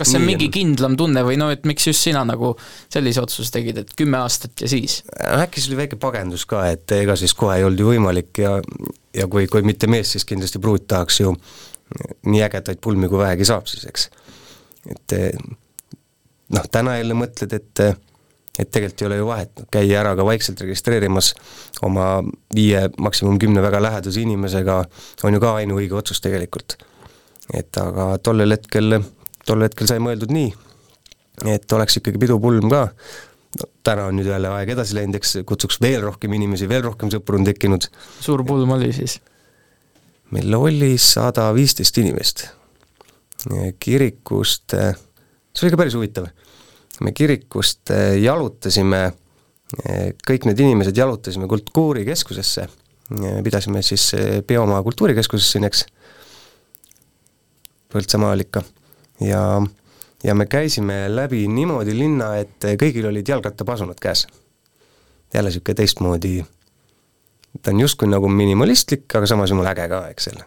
kas 0.00 0.14
see 0.14 0.20
on 0.20 0.24
mingi 0.24 0.48
kindlam 0.52 0.96
tunne 0.96 1.22
või 1.26 1.36
no 1.40 1.50
et 1.52 1.66
miks 1.68 1.84
just 1.90 2.06
sina 2.06 2.22
nagu 2.24 2.54
sellise 2.92 3.20
otsuse 3.20 3.52
tegid, 3.52 3.82
et 3.82 3.92
kümme 3.98 4.20
aastat 4.22 4.64
ja 4.64 4.70
siis? 4.70 5.00
äkki 5.12 5.60
see 5.60 5.72
oli 5.72 5.82
väike 5.82 6.00
pagendus 6.00 6.46
ka, 6.48 6.64
et 6.72 6.96
ega 6.96 7.16
siis 7.20 7.36
kohe 7.36 7.58
ei 7.58 7.66
olnud 7.68 7.84
ju 7.84 7.90
võimalik 7.92 8.40
ja 8.40 8.56
ja 9.16 9.26
kui, 9.30 9.46
kui 9.50 9.66
mitte 9.66 9.90
mees, 9.90 10.14
siis 10.14 10.24
kindlasti 10.24 10.62
pruut 10.62 10.86
tahaks 10.88 11.20
ju 11.20 11.34
nii 12.30 12.44
ägedaid 12.46 12.80
pulmi, 12.80 13.10
kui 13.10 13.18
vähegi 13.20 13.48
saab 13.48 13.66
siis, 13.68 13.84
eks. 13.90 14.08
et 14.94 15.16
noh, 16.54 16.68
täna 16.70 16.96
jälle 17.00 17.16
mõtled, 17.18 17.56
et 17.58 17.82
et 18.58 18.70
tegelikult 18.70 19.02
ei 19.02 19.06
ole 19.06 19.20
ju 19.20 19.26
vahet, 19.28 19.62
käia 19.72 20.00
ära 20.02 20.16
ka 20.18 20.24
vaikselt 20.26 20.60
registreerimas 20.60 21.32
oma 21.86 22.20
viie, 22.54 22.88
maksimum 22.98 23.38
kümne 23.40 23.62
väga 23.62 23.82
lähedase 23.82 24.20
inimesega, 24.20 24.82
on 25.24 25.36
ju 25.36 25.40
ka 25.40 25.54
ainuõige 25.62 25.96
otsus 25.96 26.20
tegelikult. 26.20 26.76
et 27.54 27.76
aga 27.82 28.12
tollel 28.22 28.52
hetkel 28.54 29.00
tol 29.46 29.64
hetkel 29.64 29.88
sai 29.90 29.98
mõeldud 30.02 30.30
nii, 30.34 30.52
et 31.50 31.72
oleks 31.74 31.98
ikkagi 32.00 32.20
pidupulm 32.22 32.70
ka, 32.70 32.84
no 33.58 33.68
täna 33.86 34.06
on 34.10 34.18
nüüd 34.18 34.28
jälle 34.30 34.52
aeg 34.54 34.74
edasi 34.76 34.96
läinud, 34.98 35.18
eks 35.18 35.40
kutsuks 35.48 35.80
veel 35.82 36.04
rohkem 36.04 36.34
inimesi, 36.36 36.68
veel 36.70 36.84
rohkem 36.86 37.10
sõpru 37.12 37.40
on 37.40 37.48
tekkinud. 37.48 37.88
suur 38.20 38.44
pulm 38.46 38.76
oli 38.76 38.92
siis? 38.94 39.18
meil 40.30 40.54
oli 40.54 40.92
sada 40.98 41.48
viisteist 41.54 41.98
inimest. 41.98 42.46
kirikust, 43.80 44.76
see 44.76 45.66
oli 45.66 45.72
ka 45.74 45.80
päris 45.80 45.96
huvitav, 45.98 46.28
me 47.00 47.12
kirikust 47.16 47.92
jalutasime, 48.20 49.02
kõik 50.26 50.46
need 50.48 50.60
inimesed 50.60 50.96
jalutasime 50.96 51.48
kultuurikeskusesse, 51.48 52.66
pidasime 53.44 53.82
siis 53.82 54.10
Peomaa 54.46 54.82
kultuurikeskuses 54.86 55.52
siin, 55.54 55.64
eks, 55.68 55.86
Põltsamaal 57.90 58.44
ikka 58.44 58.62
ja, 59.20 59.62
ja 60.24 60.34
me 60.34 60.46
käisime 60.46 61.08
läbi 61.08 61.48
niimoodi 61.48 61.94
linna, 61.96 62.34
et 62.38 62.66
kõigil 62.80 63.08
olid 63.08 63.28
jalgrattapasunad 63.28 63.98
käes. 64.00 64.26
jälle 65.34 65.48
niisugune 65.48 65.74
teistmoodi, 65.74 66.44
ta 67.62 67.70
on 67.70 67.80
justkui 67.80 68.08
nagu 68.08 68.28
minimalistlik, 68.28 69.06
aga 69.14 69.26
samas 69.26 69.50
jumala 69.50 69.70
äge 69.70 69.88
ka, 69.88 70.08
eks 70.10 70.24
selle. 70.24 70.44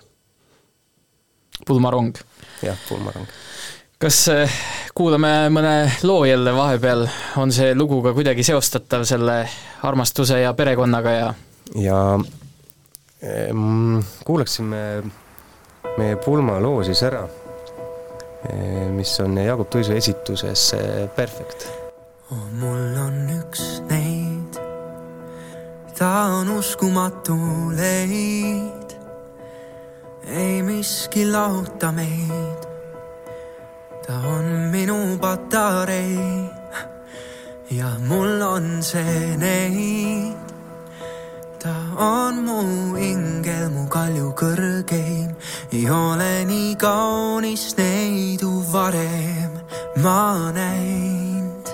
pulmarong. 1.67 2.15
jah, 2.61 2.77
pulmarong. 2.89 3.27
Kas 4.03 4.17
äh, 4.27 4.55
kuulame 4.91 5.29
mõne 5.53 5.73
loo 6.03 6.25
jälle 6.27 6.51
vahepeal, 6.51 7.05
on 7.39 7.53
see 7.55 7.71
lugu 7.75 8.01
ka 8.03 8.11
kuidagi 8.11 8.43
seostatav 8.43 9.05
selle 9.07 9.37
armastuse 9.87 10.41
ja 10.41 10.51
perekonnaga 10.57 11.13
ja? 11.15 11.29
ja 11.79 11.99
kuulaksime 14.27 14.81
meie 15.95 16.17
pulmaloo 16.25 16.81
siis 16.83 17.03
ära, 17.07 17.21
eh, 18.49 18.89
mis 18.91 19.13
on 19.23 19.39
Jaagup 19.39 19.71
Tuisu 19.71 19.95
esituses 19.95 20.65
Perfect 21.15 21.63
oh,. 22.31 22.43
mul 22.59 22.99
on 23.05 23.31
üks 23.37 23.63
neid, 23.87 24.59
ta 25.95 26.11
on 26.41 26.51
uskumatu 26.57 27.39
leid, 27.79 28.99
ei 30.27 30.59
miski 30.67 31.23
lahuta 31.31 31.95
meid 31.95 32.72
ta 34.07 34.13
on 34.35 34.45
minu 34.71 35.17
patarei 35.21 36.49
ja 37.71 37.89
mul 38.07 38.41
on 38.41 38.83
see 38.83 39.37
neid. 39.37 40.35
ta 41.63 41.75
on 41.97 42.43
mu 42.45 42.59
ingel, 42.99 43.69
mu 43.71 43.87
kalju 43.87 44.33
kõrgeim, 44.35 45.31
ei 45.71 45.89
ole 45.89 46.43
nii 46.45 46.75
kaunis 46.75 47.77
neidu 47.79 48.51
varem 48.73 49.53
ma 50.03 50.51
näinud. 50.51 51.71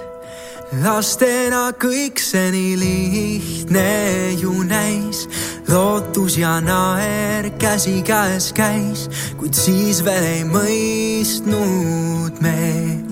lastena 0.85 1.71
kõik 1.73 2.21
see 2.21 2.51
nii 2.53 2.75
lihtne 2.83 3.89
ju 4.37 4.53
näis 4.63 5.25
lootus 5.71 6.38
ja 6.38 6.62
naer 6.62 7.49
käsikäes 7.49 8.53
käis, 8.53 9.10
kuid 9.38 9.53
siis 9.53 10.05
veel 10.05 10.23
ei 10.23 10.43
mõistnud 10.47 12.41
me. 12.41 13.03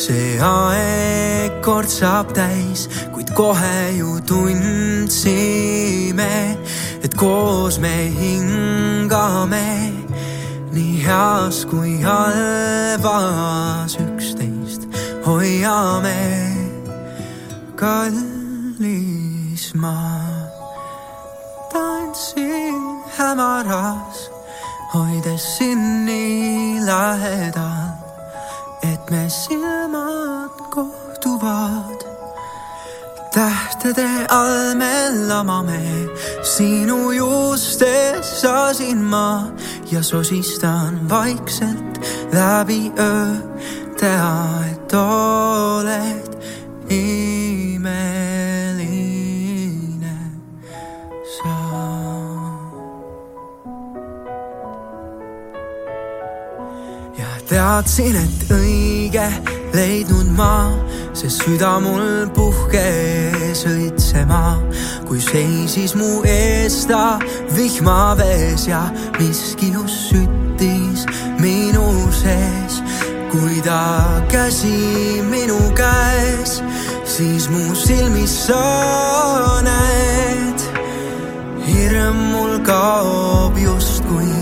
see 0.00 0.38
aeg 0.40 1.60
kord 1.62 1.90
saab 1.92 2.32
täis, 2.32 2.88
kuid 3.12 3.30
kohe 3.36 3.90
ju 3.98 4.20
tundsime, 4.26 6.34
et 7.04 7.14
koos 7.14 7.78
me 7.82 8.08
hingame 8.14 9.92
nii 10.72 11.02
heas 11.04 11.64
kui 11.70 11.98
halvas 12.06 13.98
üksteist 14.00 14.88
hoiame 15.26 16.18
kallis 17.80 19.74
maa 19.74 20.29
tantsin 22.34 23.02
hämaras, 23.18 24.30
hoides 24.94 25.56
sind 25.58 26.04
nii 26.04 26.86
lähedal, 26.86 27.90
et 28.82 29.10
me 29.10 29.28
silmad 29.28 30.50
kohtuvad. 30.70 32.00
tähtede 33.34 34.26
all 34.28 34.74
me 34.74 35.10
lamame, 35.28 36.08
sinu 36.42 37.10
juustes 37.10 38.44
asin 38.44 38.98
ma 38.98 39.46
ja 39.90 40.02
sosistan 40.02 41.08
vaikselt 41.08 42.00
läbi 42.32 42.92
öö, 42.98 43.34
tea, 43.98 44.64
et 44.72 44.92
oled 44.92 46.30
ime 46.90 48.39
teadsin, 57.50 58.14
et 58.14 58.52
õige 58.54 59.24
leidnud 59.74 60.28
ma, 60.36 60.70
sest 61.16 61.42
süda 61.42 61.72
mul 61.82 62.28
puhkes 62.34 63.64
õitsema, 63.66 64.54
kui 65.08 65.18
seisis 65.24 65.96
mu 65.98 66.22
ees 66.28 66.84
ta 66.90 67.18
vihmavees 67.56 68.68
ja 68.70 68.84
miski 69.18 69.72
just 69.74 70.12
süttis 70.12 71.06
minu 71.42 71.86
sees. 72.14 72.82
kui 73.30 73.60
ta 73.62 74.20
käsi 74.26 75.22
minu 75.30 75.58
käes, 75.78 76.56
siis 77.06 77.46
mu 77.50 77.74
silmis 77.74 78.34
sa 78.46 78.62
näed. 79.62 80.66
hirm 81.66 82.18
mul 82.32 82.58
kaob 82.66 83.58
justkui 83.58 84.34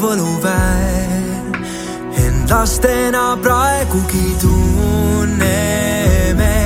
võluväe 0.00 1.17
lastena 2.50 3.36
praegugi 3.42 4.36
tunneme, 4.40 6.56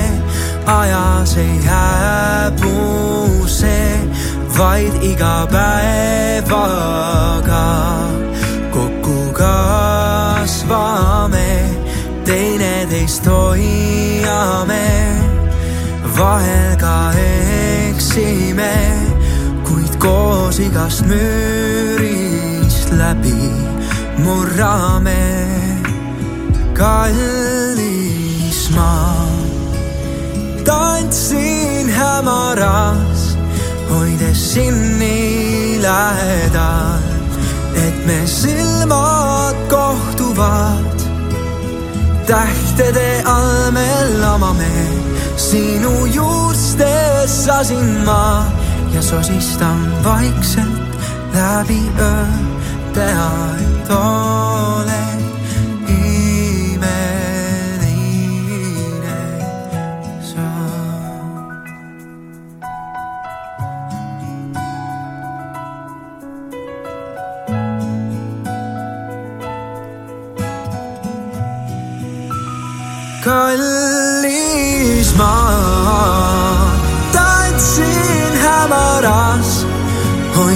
ajas 0.66 1.37
ei 1.37 1.59
hääbu 1.66 3.47
see, 3.47 4.09
vaid 4.59 4.95
iga 5.03 5.47
päevaga 5.51 6.59
kokku 8.71 9.33
kasvame, 9.35 11.51
teineteist 12.25 13.27
hoiame, 13.27 14.88
vahel 16.18 16.77
ka 16.79 17.11
eksime, 17.27 18.75
kuid 19.66 19.99
koos 19.99 20.59
igast 20.62 21.03
müürist 21.11 22.95
läbi 22.95 23.51
murrame 24.23 25.52
kallis 26.75 28.71
maa. 28.75 29.27
tantsin 30.65 31.91
hämaras, 31.91 33.37
hoides 33.91 34.55
sind 34.55 34.99
nii 34.99 35.83
lähedal, 35.83 37.03
et 37.75 38.07
me 38.07 38.27
silmad 38.27 39.57
kohtuvad. 39.69 40.99
tähtede 42.27 43.23
all 43.25 43.71
me 43.71 43.89
lamame, 44.21 44.75
sinu 45.37 46.07
juustes 46.07 47.49
asin 47.49 48.05
ma 48.05 48.47
ja 48.95 49.03
sosistan 49.03 50.05
vaikselt 50.05 50.93
läbi 51.35 51.83
öö, 51.99 52.27
tea, 52.93 53.31
et 53.61 53.91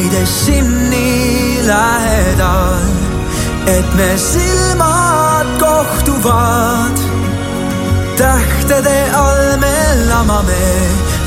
hoides 0.07 0.47
sind 0.47 0.91
nii 0.91 1.67
lähedal, 1.67 2.85
et 3.67 3.95
me 3.95 4.17
silmad 4.17 5.47
kohtuvad. 5.59 6.99
tähtede 8.17 9.11
all 9.15 9.59
me 9.59 10.07
lamame, 10.09 10.69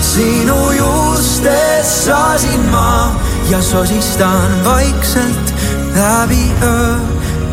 sinu 0.01 0.71
juustes 0.71 2.05
sasin 2.05 2.69
ma 2.71 3.11
ja 3.49 3.61
sosistan 3.61 4.63
vaikselt 4.65 5.53
läbi 5.95 6.51
öö, 6.63 6.95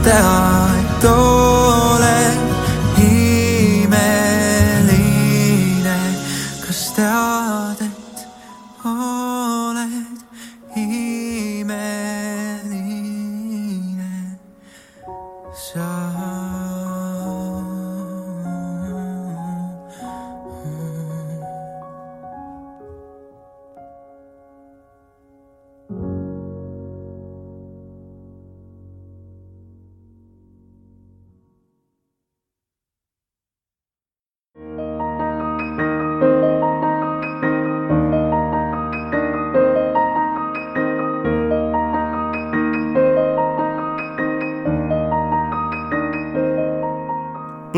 teha, 0.03 0.69
et 0.81 1.05
oled 1.05 2.46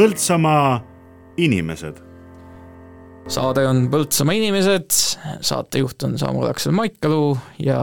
Põltsamaa 0.09 0.79
inimesed. 1.37 1.99
saade 3.29 3.67
on 3.69 3.83
Põltsamaa 3.93 4.39
inimesed, 4.39 4.95
saatejuht 5.45 6.07
on 6.07 6.15
Samuel 6.17 6.49
Aksel 6.49 6.73
Maikalu 6.73 7.35
ja 7.61 7.83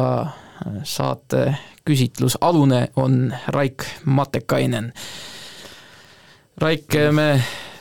saate 0.89 1.43
küsitlusalune 1.86 2.88
on 2.97 3.30
Raik 3.53 3.86
Matekainen. 4.09 4.89
Raik, 6.57 6.97
me 7.13 7.28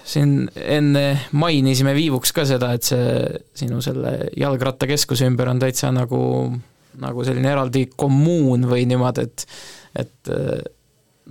siin 0.05 0.51
enne 0.61 1.07
mainisime 1.33 1.95
viivuks 1.97 2.37
ka 2.37 2.45
seda, 2.45 2.75
et 2.77 2.85
see 2.85 3.25
sinu 3.63 3.81
selle 3.81 4.29
jalgrattakeskuse 4.37 5.25
ümber 5.33 5.55
on 5.55 5.63
täitsa 5.65 5.89
nagu, 5.89 6.21
nagu 7.01 7.25
selline 7.25 7.49
eraldi 7.49 7.87
kommuun 7.97 8.69
või 8.69 8.85
niimoodi, 8.93 9.25
et 9.25 9.49
et 10.05 10.37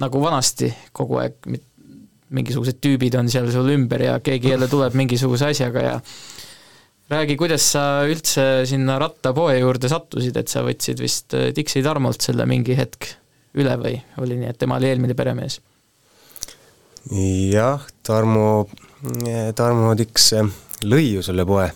nagu 0.01 0.25
vanasti 0.25 0.71
kogu 0.97 1.21
aeg 1.21 1.53
mingisugused 2.33 2.79
tüübid 2.83 3.15
on 3.19 3.29
seal 3.31 3.49
sul 3.53 3.69
ümber 3.73 4.03
ja 4.07 4.17
keegi 4.23 4.53
jälle 4.53 4.67
tuleb 4.71 4.95
mingisuguse 4.97 5.51
asjaga 5.51 5.83
ja 5.85 5.97
räägi, 7.13 7.37
kuidas 7.37 7.65
sa 7.75 7.83
üldse 8.09 8.63
sinna 8.69 8.97
rattapoe 9.01 9.59
juurde 9.59 9.91
sattusid, 9.91 10.37
et 10.39 10.51
sa 10.51 10.63
võtsid 10.65 11.03
vist 11.03 11.35
äh, 11.37 11.51
Dixi 11.55 11.83
Tarmolt 11.85 12.25
selle 12.25 12.47
mingi 12.49 12.77
hetk 12.77 13.13
üle 13.59 13.75
või 13.77 13.97
oli 14.23 14.39
nii, 14.39 14.49
et 14.49 14.59
tema 14.59 14.79
oli 14.81 14.89
eelmine 14.89 15.15
peremees? 15.17 15.59
jah, 17.11 17.83
Tarmo, 18.03 18.65
Tarmo 19.55 19.95
Tiks 19.99 20.31
lõi 20.87 21.09
ju 21.17 21.23
selle 21.25 21.45
poe. 21.45 21.67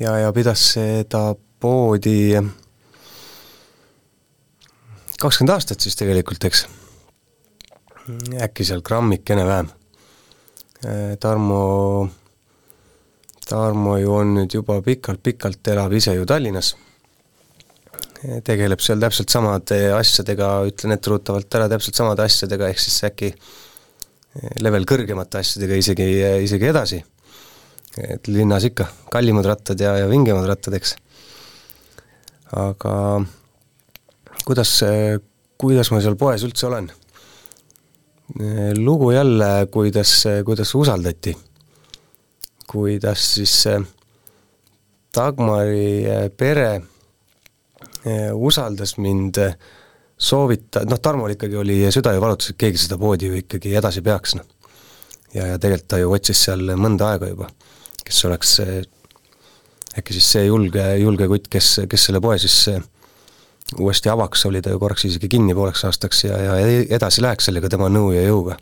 ja, 0.00 0.18
ja 0.20 0.32
pidas 0.36 0.66
seda 0.74 1.32
poodi 1.62 2.36
kakskümmend 5.22 5.54
aastat 5.54 5.82
siis 5.82 5.96
tegelikult, 5.98 6.44
eks. 6.44 6.66
Äkki 8.42 8.64
seal 8.66 8.82
grammikene 8.82 9.46
vähem. 9.46 9.68
Tarmo, 11.20 12.08
Tarmo 13.48 13.98
ju 14.00 14.14
on 14.14 14.34
nüüd 14.40 14.54
juba 14.58 14.80
pikalt-pikalt, 14.82 15.68
elab 15.70 15.92
ise 15.94 16.16
ju 16.16 16.26
Tallinnas 16.26 16.74
tegeleb 18.46 18.82
seal 18.82 19.00
täpselt 19.02 19.32
samade 19.32 19.78
asjadega, 19.96 20.48
ütlen 20.68 20.94
etteruttavalt 20.94 21.54
ära, 21.58 21.68
täpselt 21.72 21.98
samade 21.98 22.22
asjadega, 22.22 22.68
ehk 22.70 22.82
siis 22.82 23.00
äkki 23.08 23.32
level 24.62 24.86
kõrgemate 24.88 25.42
asjadega 25.42 25.78
isegi, 25.80 26.06
isegi 26.46 26.70
edasi. 26.70 27.02
et 27.98 28.28
linnas 28.28 28.64
ikka 28.64 28.86
kallimad 29.12 29.44
rattad 29.44 29.80
ja, 29.80 29.96
ja 30.00 30.06
vingemad 30.08 30.46
rattad, 30.48 30.72
eks. 30.78 30.94
aga 32.56 32.94
kuidas, 34.46 34.78
kuidas 35.60 35.90
ma 35.92 36.00
seal 36.00 36.16
poes 36.16 36.46
üldse 36.46 36.66
olen? 36.70 36.88
Lugu 38.78 39.10
jälle, 39.12 39.66
kuidas, 39.70 40.24
kuidas 40.44 40.74
usaldati. 40.74 41.36
kuidas 42.66 43.34
siis 43.34 43.64
Dagmari 45.12 46.04
pere 46.36 46.80
Eh, 48.02 48.32
usaldas 48.34 48.96
mind 48.98 49.36
eh, 49.38 49.52
soovita-, 50.18 50.82
noh, 50.90 50.98
Tarmol 50.98 51.36
ikkagi 51.36 51.54
oli 51.60 51.76
süda 51.94 52.10
ju 52.16 52.22
valutas, 52.22 52.50
et 52.50 52.58
keegi 52.58 52.80
seda 52.82 52.96
poodi 52.98 53.28
ju 53.28 53.36
ikkagi 53.38 53.76
edasi 53.78 54.02
peaks, 54.02 54.34
noh. 54.34 54.48
ja, 55.30 55.52
ja 55.52 55.58
tegelikult 55.62 55.88
ta 55.92 56.00
ju 56.00 56.10
otsis 56.10 56.40
seal 56.48 56.74
mõnda 56.82 57.12
aega 57.12 57.28
juba, 57.30 57.46
kes 58.02 58.18
oleks 58.26 58.56
äkki 60.00 60.16
siis 60.16 60.32
see 60.34 60.48
julge, 60.48 60.82
julge 60.98 61.30
kutt, 61.30 61.46
kes, 61.52 61.68
kes 61.86 62.08
selle 62.08 62.22
poe 62.24 62.40
siis 62.42 62.56
uuesti 63.80 64.08
avaks, 64.12 64.46
oli 64.46 64.62
ta 64.62 64.70
ju 64.70 64.78
korraks 64.82 65.04
isegi 65.08 65.28
kinni 65.32 65.54
pooleks 65.54 65.84
aastaks 65.88 66.24
ja, 66.24 66.38
ja 66.38 66.56
edasi 66.96 67.22
läheks 67.22 67.48
sellega 67.48 67.70
tema 67.72 67.88
nõu 67.92 68.12
ja 68.12 68.22
jõuga. 68.26 68.56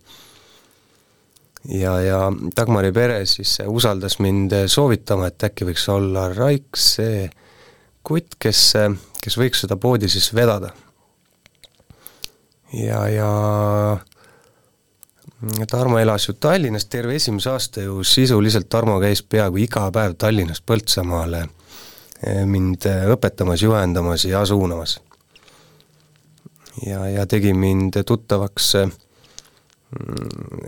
ja, 1.69 1.99
ja 2.01 2.19
Dagmari 2.57 2.93
pere 2.93 3.25
siis 3.27 3.59
usaldas 3.67 4.19
mind 4.19 4.55
soovitama, 4.67 5.31
et 5.31 5.51
äkki 5.51 5.69
võiks 5.69 5.89
olla 5.93 6.29
Raik 6.35 6.77
see 6.79 7.29
kutt, 8.03 8.39
kes 8.39 8.75
kes 9.25 9.37
võiks 9.41 9.65
seda 9.65 9.77
poodi 9.81 10.09
siis 10.09 10.33
vedada. 10.35 10.73
ja, 12.73 13.03
ja 13.09 13.31
Tarmo 15.69 15.99
elas 15.99 16.29
ju 16.29 16.35
Tallinnas 16.37 16.85
terve 16.85 17.15
esimese 17.17 17.51
aasta 17.51 17.81
ju 17.83 18.05
sisuliselt, 18.05 18.69
Tarmo 18.69 18.99
käis 19.01 19.23
peaaegu 19.23 19.63
iga 19.65 19.87
päev 19.93 20.15
Tallinnast 20.21 20.67
Põltsamaale 20.69 21.47
mind 22.47 22.87
eh, 22.87 23.07
õpetamas, 23.15 23.63
juhendamas 23.63 24.25
ja 24.25 24.45
suunamas. 24.47 25.01
ja, 26.87 27.07
ja 27.09 27.27
tegi 27.27 27.55
mind 27.55 28.03
tuttavaks 28.07 28.75
eh, 28.75 28.93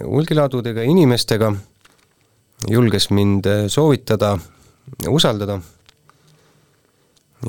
hulgilaadudega 0.04 0.82
inimestega, 0.82 1.52
julges 2.70 3.10
mind 3.10 3.46
soovitada, 3.68 4.38
usaldada 5.08 5.60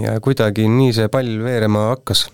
ja 0.02 0.20
kuidagi 0.22 0.68
nii 0.70 0.94
see 0.94 1.10
pall 1.12 1.40
veerema 1.44 1.88
hakkas. 1.94 2.28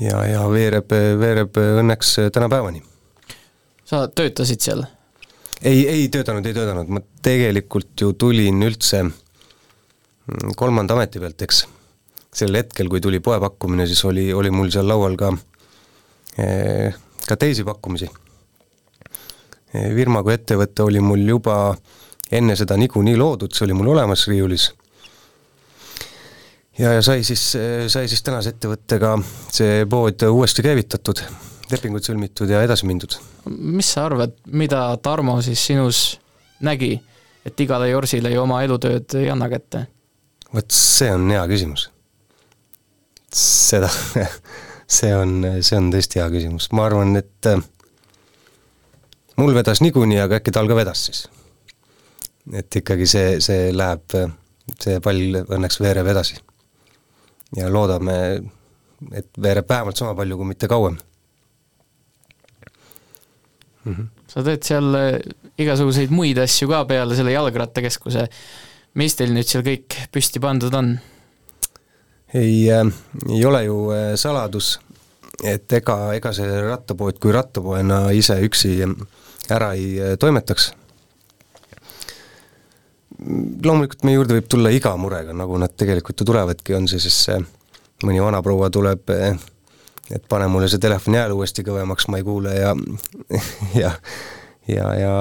ja, 0.00 0.24
ja 0.26 0.46
veereb, 0.50 0.90
veereb 1.18 1.56
õnneks 1.56 2.16
tänapäevani. 2.32 2.82
sa 3.84 4.06
töötasid 4.08 4.60
seal? 4.60 4.84
ei, 5.62 5.88
ei 5.88 6.08
töötanud, 6.08 6.46
ei 6.46 6.54
töötanud, 6.54 6.88
ma 6.88 7.00
tegelikult 7.22 8.00
ju 8.00 8.12
tulin 8.12 8.62
üldse 8.62 9.04
kolmanda 10.56 10.94
ameti 10.94 11.20
pealt, 11.22 11.42
eks. 11.42 11.64
sel 12.32 12.54
hetkel, 12.56 12.88
kui 12.88 13.00
tuli 13.00 13.20
poepakkumine, 13.20 13.86
siis 13.86 14.04
oli, 14.08 14.30
oli 14.32 14.50
mul 14.50 14.70
seal 14.72 14.88
laual 14.88 15.16
ka, 15.20 15.32
eh, 16.40 16.94
ka 17.26 17.36
teisi 17.36 17.64
pakkumisi. 17.64 18.08
Virma 19.72 20.20
kui 20.22 20.34
ettevõte 20.34 20.84
oli 20.84 21.00
mul 21.00 21.22
juba 21.28 21.74
enne 22.32 22.56
seda 22.56 22.76
niikuinii 22.76 23.16
loodud, 23.16 23.52
see 23.52 23.64
oli 23.66 23.76
mul 23.76 23.92
olemas 23.94 24.26
riiulis 24.28 24.70
ja, 26.78 26.92
ja 26.92 27.02
sai 27.02 27.24
siis, 27.24 27.44
sai 27.86 28.08
siis 28.08 28.22
tänase 28.22 28.52
ettevõttega 28.54 29.16
see 29.52 29.86
pood 29.90 30.24
uuesti 30.28 30.64
käivitatud, 30.64 31.22
lepingud 31.72 32.04
sõlmitud 32.04 32.50
ja 32.50 32.62
edasi 32.64 32.88
mindud. 32.88 33.16
mis 33.48 33.92
sa 33.94 34.06
arvad, 34.08 34.36
mida 34.46 34.84
Tarmo 35.02 35.40
siis 35.42 35.66
sinus 35.66 36.02
nägi, 36.60 36.94
et 37.44 37.60
igale 37.60 37.90
Jorsile 37.90 38.32
ju 38.32 38.42
oma 38.42 38.62
elutööd 38.64 39.18
ei 39.20 39.30
anna 39.30 39.48
kätte? 39.52 39.86
Vot 40.54 40.74
see 40.76 41.10
on 41.12 41.30
hea 41.32 41.42
küsimus. 41.50 41.88
seda, 43.32 43.88
see 44.98 45.12
on, 45.16 45.38
see 45.60 45.78
on 45.78 45.92
tõesti 45.94 46.20
hea 46.20 46.28
küsimus, 46.34 46.68
ma 46.76 46.86
arvan, 46.88 47.16
et 47.20 47.48
äh, 47.48 47.62
mul 49.40 49.54
vedas 49.56 49.80
niikuinii, 49.84 50.20
aga 50.22 50.40
äkki 50.40 50.54
tal 50.54 50.68
ka 50.70 50.76
vedas 50.76 51.06
siis. 51.08 51.26
et 52.52 52.82
ikkagi 52.82 53.06
see, 53.08 53.38
see 53.44 53.70
läheb, 53.72 54.18
see 54.82 54.98
pall 55.04 55.42
õnneks 55.42 55.80
veereb 55.80 56.10
edasi 56.12 56.36
ja 57.56 57.70
loodame, 57.72 58.16
et 59.12 59.28
veereb 59.40 59.68
vähemalt 59.68 59.98
sama 59.98 60.16
palju, 60.18 60.38
kui 60.38 60.52
mitte 60.52 60.68
kauem 60.68 60.98
mm. 63.84 63.94
-hmm. 63.94 64.06
sa 64.26 64.42
teed 64.42 64.62
seal 64.66 64.94
äh, 64.94 65.18
igasuguseid 65.58 66.10
muid 66.10 66.38
asju 66.38 66.68
ka 66.68 66.84
peale 66.88 67.16
selle 67.16 67.32
jalgrattakeskuse, 67.32 68.26
mis 68.98 69.16
teil 69.16 69.32
nüüd 69.32 69.48
seal 69.48 69.64
kõik 69.66 69.96
püsti 70.12 70.40
pandud 70.42 70.74
on? 70.76 70.94
ei 72.34 72.68
äh,, 72.72 72.88
ei 73.28 73.44
ole 73.44 73.64
ju 73.64 73.78
äh, 73.92 74.12
saladus, 74.20 74.76
et 75.44 75.72
ega, 75.72 76.14
ega 76.16 76.32
see 76.36 76.60
rattapood 76.66 77.20
kui 77.20 77.32
rattapoena 77.32 78.04
ise 78.16 78.38
üksi 78.44 78.78
ära 79.52 79.72
ei 79.76 79.96
äh, 80.00 80.14
toimetaks 80.20 80.72
loomulikult 83.62 84.04
meie 84.04 84.18
juurde 84.18 84.36
võib 84.38 84.48
tulla 84.50 84.72
iga 84.74 84.96
murega, 84.98 85.34
nagu 85.36 85.58
nad 85.60 85.72
tegelikult 85.78 86.18
ju 86.18 86.26
tulevadki, 86.26 86.74
on 86.74 86.88
see 86.90 86.98
siis 87.04 87.20
mõni 88.02 88.18
vanaproua 88.18 88.66
tuleb, 88.74 89.12
et 90.10 90.26
pane 90.28 90.48
mulle 90.50 90.66
see 90.66 90.82
telefoni 90.82 91.20
hääl 91.20 91.36
uuesti 91.36 91.62
kõvemaks, 91.62 92.08
ma 92.10 92.18
ei 92.18 92.26
kuule 92.26 92.56
ja 92.56 92.74
ja, 93.82 93.92
ja, 94.66 94.88
ja 94.98 95.14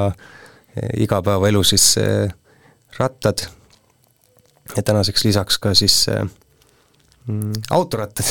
igapäevaelu 0.98 1.62
siis 1.68 1.92
rattad 2.98 3.46
ja 4.76 4.84
tänaseks 4.84 5.26
lisaks 5.26 5.58
ka 5.62 5.74
siis 5.78 6.06
mm, 7.28 7.54
autorattad 7.70 8.26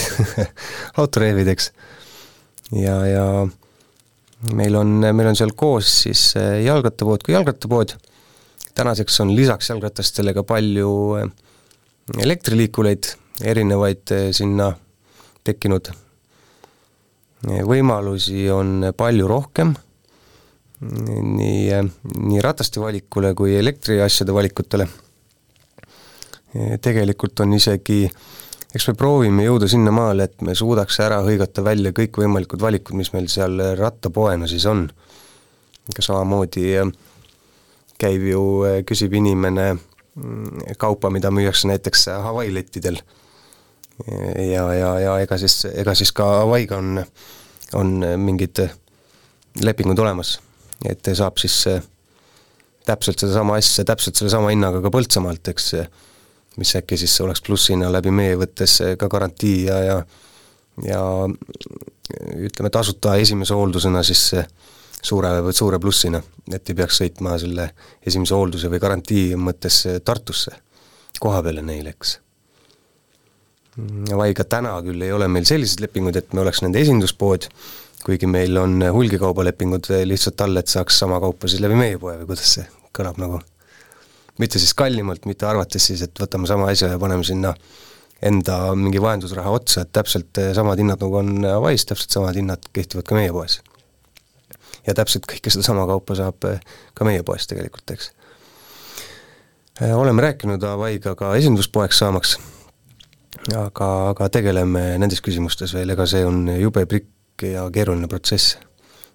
autoreevid, 1.01 1.49
eks. 1.55 1.73
ja, 2.73 3.01
ja 3.07 3.27
meil 4.57 4.77
on, 4.77 5.01
meil 5.01 5.33
on 5.33 5.37
seal 5.37 5.53
koos 5.57 6.03
siis 6.07 6.33
jalgrattapood 6.65 7.27
kui 7.27 7.37
jalgrattapood 7.37 7.99
tänaseks 8.75 9.21
on 9.21 9.35
lisaks 9.37 9.71
jalgratastele 9.71 10.35
ka 10.35 10.45
palju 10.47 10.93
eh, 11.19 11.27
elektriliikureid, 12.25 13.13
erinevaid 13.45 14.13
sinna 14.37 14.73
tekkinud. 15.47 15.93
Võimalusi 17.41 18.45
on 18.53 18.91
palju 18.97 19.29
rohkem, 19.31 19.71
nii, 20.81 21.79
nii 22.27 22.43
rataste 22.45 22.83
valikule 22.83 23.31
kui 23.39 23.55
elektriasjade 23.57 24.35
valikutele. 24.37 24.89
Tegelikult 26.83 27.41
on 27.41 27.53
isegi 27.55 28.05
eks 28.75 28.87
me 28.91 28.95
proovime 28.99 29.45
jõuda 29.45 29.69
sinnamaale, 29.71 30.29
et 30.29 30.43
me 30.47 30.55
suudaks 30.59 31.01
ära 31.03 31.21
hõigata 31.27 31.63
välja 31.67 31.93
kõikvõimalikud 31.97 32.63
valikud, 32.63 32.97
mis 32.99 33.11
meil 33.15 33.27
seal 33.33 33.59
rattapoena 33.79 34.49
siis 34.51 34.67
on. 34.71 34.89
ega 35.91 36.03
samamoodi 36.07 36.67
äh, 36.79 36.91
käib 37.99 38.27
ju, 38.31 38.43
äh, 38.69 38.83
küsib 38.87 39.15
inimene 39.19 39.73
mm, 39.75 40.77
kaupa, 40.79 41.11
mida 41.11 41.33
müüakse 41.35 41.69
näiteks 41.69 42.07
Hawaii 42.27 42.55
lettidel. 42.55 43.01
ja, 44.39 44.65
ja, 44.75 44.99
ja 45.01 45.19
ega 45.21 45.37
siis, 45.39 45.65
ega 45.75 45.95
siis 45.95 46.13
ka 46.13 46.25
Hawaii'ga 46.25 46.79
on, 46.79 47.03
on 47.75 47.91
mingid 48.17 48.63
lepingud 49.61 49.99
olemas, 49.99 50.39
et 50.89 51.11
saab 51.13 51.37
siis 51.43 51.67
täpselt 52.87 53.19
sedasama 53.19 53.59
asja, 53.61 53.85
täpselt 53.85 54.17
sellesama 54.17 54.55
hinnaga 54.55 54.81
ka 54.81 54.95
Põltsamaalt, 54.95 55.51
eks 55.53 55.75
mis 56.57 56.75
äkki 56.77 56.97
siis 56.99 57.15
oleks 57.21 57.43
plussina 57.47 57.93
läbi 57.93 58.11
meie 58.11 58.37
võttes 58.41 58.81
ka 58.99 59.09
garantii 59.09 59.65
ja, 59.69 59.79
ja 59.85 60.03
ja 60.85 61.03
ütleme, 62.37 62.71
tasuta 62.71 63.17
esimese 63.21 63.55
hooldusena 63.55 64.03
siis 64.07 64.23
suure, 65.03 65.31
suure 65.57 65.79
plussina, 65.79 66.21
et 66.53 66.71
ei 66.71 66.79
peaks 66.79 67.01
sõitma 67.03 67.37
selle 67.41 67.71
esimese 68.07 68.35
hoolduse 68.37 68.71
või 68.73 68.83
garantii 68.83 69.37
mõttes 69.41 69.83
Tartusse 70.05 70.57
koha 71.21 71.43
peale 71.45 71.63
neile, 71.63 71.93
eks. 71.93 72.15
vaid 74.17 74.37
ka 74.39 74.47
täna 74.57 74.79
küll 74.87 75.05
ei 75.05 75.13
ole 75.13 75.29
meil 75.29 75.45
selliseid 75.49 75.85
lepinguid, 75.85 76.17
et 76.17 76.33
me 76.33 76.45
oleks 76.45 76.63
nende 76.65 76.81
esinduspood, 76.81 77.51
kuigi 78.05 78.29
meil 78.31 78.57
on 78.57 78.81
hulgikaubalepingud 78.81 79.91
lihtsalt 80.09 80.47
all, 80.47 80.57
et 80.57 80.73
saaks 80.73 81.03
sama 81.05 81.21
kaupa 81.21 81.49
siis 81.49 81.61
läbi 81.61 81.77
meie 81.77 82.01
poe 82.01 82.17
või 82.23 82.31
kuidas 82.33 82.57
see 82.57 82.69
kõlab 82.97 83.21
nagu 83.21 83.43
mitte 84.39 84.59
siis 84.59 84.75
kallimalt, 84.75 85.27
mitte 85.27 85.47
arvates 85.47 85.87
siis, 85.91 86.03
et 86.03 86.21
võtame 86.21 86.47
sama 86.47 86.71
asja 86.71 86.93
ja 86.93 86.99
paneme 86.99 87.25
sinna 87.27 87.55
enda 88.23 88.75
mingi 88.77 89.01
vahendusraha 89.03 89.51
otsa, 89.51 89.85
et 89.85 89.93
täpselt 89.97 90.39
eh, 90.39 90.53
samad 90.57 90.81
hinnad, 90.81 91.01
nagu 91.01 91.21
on 91.23 91.45
Hawaii's, 91.45 91.87
täpselt 91.89 92.13
samad 92.13 92.37
hinnad 92.37 92.71
kehtivad 92.73 93.09
ka 93.09 93.17
meie 93.17 93.33
poes. 93.33 93.61
ja 94.87 94.95
täpselt 94.97 95.27
kõike 95.29 95.53
sedasama 95.53 95.87
kaupa 95.89 96.17
saab 96.17 96.45
eh, 96.49 96.61
ka 96.95 97.05
meie 97.09 97.23
poes 97.25 97.49
tegelikult, 97.49 97.91
eks. 97.97 98.13
Eh, 99.81 99.95
oleme 99.97 100.23
rääkinud 100.23 100.65
Hawaii'ga 100.65 101.15
ka 101.17 101.35
esinduspoeks 101.41 102.03
saamaks, 102.05 102.37
aga, 103.57 103.89
aga 104.13 104.29
tegeleme 104.29 104.99
nendes 105.01 105.25
küsimustes 105.25 105.75
veel, 105.77 105.97
ega 105.97 106.07
see 106.09 106.27
on 106.27 106.45
jube 106.59 106.85
pikk 106.91 107.49
ja 107.55 107.65
keeruline 107.73 108.09
protsess 108.09 108.59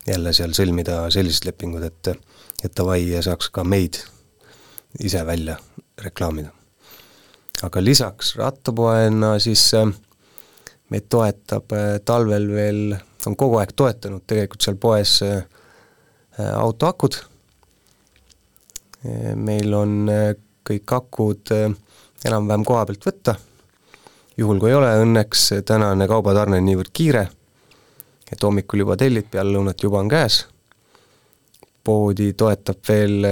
jälle 0.08 0.34
seal 0.34 0.54
sõlmida 0.58 1.06
sellised 1.14 1.46
lepingud, 1.46 1.86
et 1.86 2.16
et 2.64 2.80
Hawaii 2.80 3.22
saaks 3.22 3.52
ka 3.54 3.66
meid 3.68 4.00
ise 5.00 5.26
välja 5.26 5.58
reklaamida. 6.04 6.50
aga 7.64 7.84
lisaks 7.84 8.36
rattapoena 8.36 9.40
siis 9.40 9.74
äh, 9.74 9.88
meid 10.92 11.08
toetab 11.10 11.72
äh, 11.72 12.00
talvel 12.06 12.50
veel, 12.52 12.98
on 13.26 13.36
kogu 13.36 13.58
aeg 13.58 13.72
toetanud 13.76 14.26
tegelikult 14.28 14.62
seal 14.62 14.76
poes 14.76 15.22
äh, 15.24 15.46
autoakud, 16.36 17.16
meil 19.40 19.74
on 19.74 20.10
kõik 20.68 20.94
akud 20.98 21.52
enam-vähem 22.28 22.66
koha 22.68 22.82
pealt 22.90 23.06
võtta, 23.08 23.36
juhul 24.36 24.60
kui 24.60 24.74
ei 24.74 24.76
ole, 24.76 24.90
õnneks 25.06 25.46
tänane 25.66 26.10
kaubatarne 26.12 26.60
on 26.60 26.68
niivõrd 26.68 26.92
kiire, 26.92 27.24
et 28.28 28.44
hommikul 28.44 28.84
juba 28.84 28.98
tellid, 29.00 29.30
peale 29.32 29.56
lõunat 29.56 29.86
juba 29.86 30.02
on 30.04 30.12
käes, 30.12 30.42
poodi 31.88 32.34
toetab 32.36 32.84
veel 32.90 33.30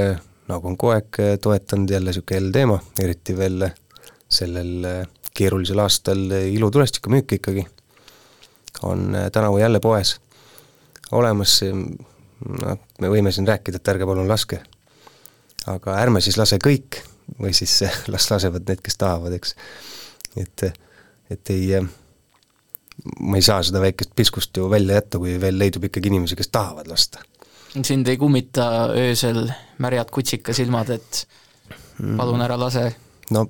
nagu 0.49 0.67
on 0.67 0.77
kogu 0.77 0.93
aeg 0.95 1.19
eh, 1.23 1.37
toetanud 1.41 1.91
jälle 1.91 2.11
niisugune 2.11 2.39
hell 2.39 2.51
teema, 2.55 2.79
eriti 2.99 3.35
veel 3.37 3.67
sellel 4.31 4.89
eh, 4.89 4.99
keerulisel 5.33 5.79
aastal 5.83 6.25
ilutulestiku 6.49 7.13
müük 7.13 7.37
ikkagi 7.39 7.65
on 8.89 9.15
eh, 9.15 9.29
tänavu 9.31 9.57
jälle 9.61 9.79
poes 9.83 10.17
olemas, 11.13 11.59
noh, 11.63 12.77
me 13.01 13.09
võime 13.11 13.31
siin 13.31 13.47
rääkida, 13.47 13.77
et 13.77 13.89
ärge 13.93 14.07
palun 14.09 14.27
laske. 14.27 14.63
aga 15.69 15.97
ärme 16.01 16.21
siis 16.21 16.37
lase 16.37 16.57
kõik 16.59 17.03
või 17.39 17.53
siis 17.55 17.83
las 18.13 18.29
lasevad 18.31 18.65
need, 18.67 18.81
kes 18.83 18.97
tahavad, 18.99 19.35
eks. 19.37 19.55
et, 20.37 20.65
et 21.31 21.53
ei, 21.53 21.83
ma 23.19 23.37
ei 23.37 23.45
saa 23.45 23.61
seda 23.63 23.79
väikest 23.83 24.11
piskust 24.15 24.57
ju 24.57 24.69
välja 24.69 24.99
jätta, 24.99 25.21
kui 25.21 25.37
veel 25.41 25.59
leidub 25.59 25.85
ikkagi 25.87 26.11
inimesi, 26.11 26.35
kes 26.39 26.51
tahavad 26.51 26.89
lasta 26.89 27.23
sind 27.81 28.07
ei 28.07 28.17
kummita 28.17 28.89
öösel 28.93 29.47
märjad 29.81 30.11
kutsikasilmad, 30.13 30.89
et 30.93 31.23
palun 32.17 32.41
ära 32.45 32.57
lase? 32.59 32.91
no 33.33 33.47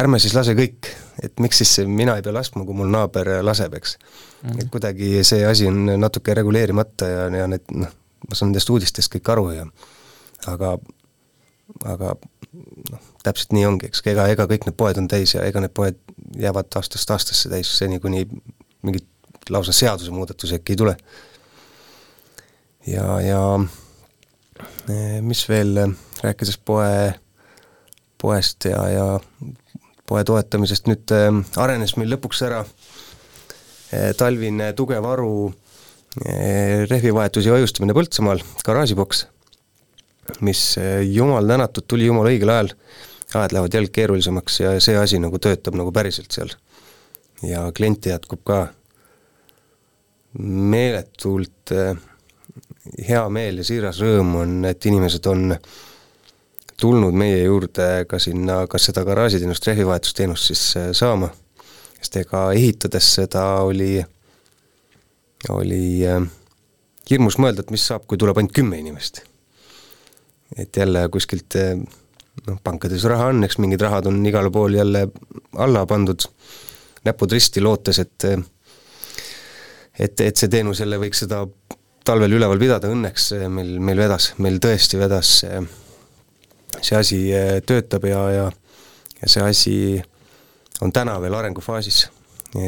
ärme 0.00 0.20
siis 0.22 0.34
lase 0.36 0.54
kõik, 0.56 0.88
et 1.24 1.40
miks 1.40 1.60
siis 1.62 1.78
mina 1.88 2.16
ei 2.16 2.24
pea 2.24 2.34
laskma, 2.36 2.64
kui 2.68 2.76
mul 2.76 2.90
naaber 2.92 3.30
laseb, 3.44 3.74
eks 3.78 3.96
mm. 3.98 4.48
-hmm. 4.50 4.60
et 4.60 4.70
kuidagi 4.72 5.24
see 5.24 5.46
asi 5.46 5.66
on 5.66 5.84
natuke 6.00 6.34
reguleerimata 6.34 7.08
ja, 7.08 7.28
ja 7.42 7.46
need 7.46 7.64
noh, 7.72 7.92
ma 8.28 8.34
saan 8.34 8.50
nendest 8.52 8.70
uudistest 8.70 9.12
kõik 9.14 9.32
aru 9.32 9.50
ja 9.50 9.66
aga, 10.46 10.76
aga 11.84 12.14
noh, 12.90 13.00
täpselt 13.24 13.52
nii 13.52 13.66
ongi, 13.66 13.90
eks, 13.90 14.02
ega, 14.06 14.28
ega 14.32 14.46
kõik 14.46 14.68
need 14.68 14.76
poed 14.76 14.98
on 15.00 15.08
täis 15.08 15.34
ja 15.34 15.44
ega 15.44 15.60
need 15.60 15.74
poed 15.74 15.98
jäävad 16.40 16.78
aastast 16.80 17.10
aastasse 17.10 17.52
täis, 17.52 17.72
seni 17.78 18.00
kuni 18.00 18.26
mingit 18.82 19.06
lausa 19.50 19.72
seadusemuudatusi 19.72 20.54
äkki 20.58 20.72
ei 20.72 20.76
tule 20.76 20.96
ja, 22.86 23.06
ja 23.20 23.42
eh, 24.88 25.20
mis 25.22 25.44
veel, 25.48 25.76
eh, 25.82 25.94
rääkides 26.24 26.58
poe, 26.64 27.12
poest 28.20 28.68
ja, 28.70 28.82
ja 28.90 29.06
poe 30.06 30.24
toetamisest, 30.24 30.88
nüüd 30.90 31.12
äh, 31.14 31.30
arenes 31.62 31.96
meil 31.98 32.12
lõpuks 32.14 32.42
ära 32.46 32.62
äh, 32.62 34.12
talvine 34.18 34.72
tugev 34.78 35.06
aru 35.06 35.30
rehvivahetus 36.16 37.44
ja 37.44 37.52
hoiustamine 37.52 37.92
Põltsamaal, 37.92 38.40
garaažiboks, 38.64 39.26
mis 40.48 40.62
jumal 41.04 41.44
tänatud, 41.44 41.84
tuli 41.84 42.06
jumala 42.06 42.30
õigel 42.32 42.54
ajal, 42.54 42.70
ajad 43.34 43.52
lähevad 43.52 43.76
jälle 43.76 43.92
keerulisemaks 43.92 44.56
ja 44.62 44.70
see 44.80 44.96
asi 44.96 45.20
nagu 45.20 45.36
töötab 45.36 45.76
nagu 45.76 45.92
päriselt 45.92 46.32
seal. 46.32 46.54
ja 47.44 47.66
kliente 47.76 48.14
jätkub 48.14 48.40
ka 48.48 48.62
meeletult 50.38 51.72
äh, 51.72 51.96
hea 53.08 53.22
meel 53.32 53.60
ja 53.60 53.66
siiras 53.66 54.00
rõõm 54.02 54.34
on, 54.42 54.56
et 54.68 54.86
inimesed 54.86 55.26
on 55.30 55.56
tulnud 56.80 57.16
meie 57.16 57.42
juurde 57.44 58.04
ka 58.08 58.18
sinna, 58.20 58.62
kas 58.70 58.90
seda 58.90 59.04
garaažiteenust, 59.06 59.66
rehvivahetusteenust 59.66 60.50
siis 60.50 60.64
äh, 60.76 60.90
saama, 60.96 61.30
sest 62.00 62.20
ega 62.22 62.42
ehitades 62.56 63.12
seda 63.18 63.44
oli, 63.66 63.94
oli 65.54 65.84
äh, 66.06 66.20
hirmus 67.10 67.38
mõelda, 67.40 67.64
et 67.64 67.72
mis 67.74 67.86
saab, 67.88 68.04
kui 68.08 68.20
tuleb 68.20 68.38
ainult 68.38 68.56
kümme 68.56 68.80
inimest. 68.82 69.22
et 70.56 70.76
jälle 70.76 71.08
kuskilt 71.10 71.56
äh, 71.56 71.74
noh, 72.46 72.60
pankades 72.62 73.04
raha 73.08 73.32
on, 73.32 73.44
eks 73.44 73.58
mingid 73.58 73.80
rahad 73.80 74.06
on 74.06 74.20
igale 74.26 74.50
pool 74.50 74.76
jälle 74.76 75.08
alla 75.56 75.86
pandud, 75.86 76.28
näpud 77.04 77.32
risti, 77.32 77.60
lootes, 77.60 77.98
et 77.98 78.28
et, 79.98 80.20
et 80.20 80.36
see 80.36 80.48
teenus 80.52 80.80
jälle 80.80 80.98
võiks 81.00 81.24
seda 81.24 81.46
talvel 82.06 82.38
üleval 82.38 82.60
pidada, 82.62 82.90
õnneks 82.92 83.32
meil, 83.50 83.76
meil 83.82 83.98
vedas, 83.98 84.32
meil 84.38 84.60
tõesti 84.62 85.00
vedas 85.00 85.40
see, 85.42 85.58
see 86.80 86.96
asi 86.98 87.18
eh, 87.34 87.58
töötab 87.66 88.06
ja, 88.06 88.22
ja 88.30 88.46
ja 89.22 89.28
see 89.28 89.42
asi 89.42 90.02
on 90.80 90.92
täna 90.92 91.20
veel 91.20 91.34
arengufaasis. 91.34 92.08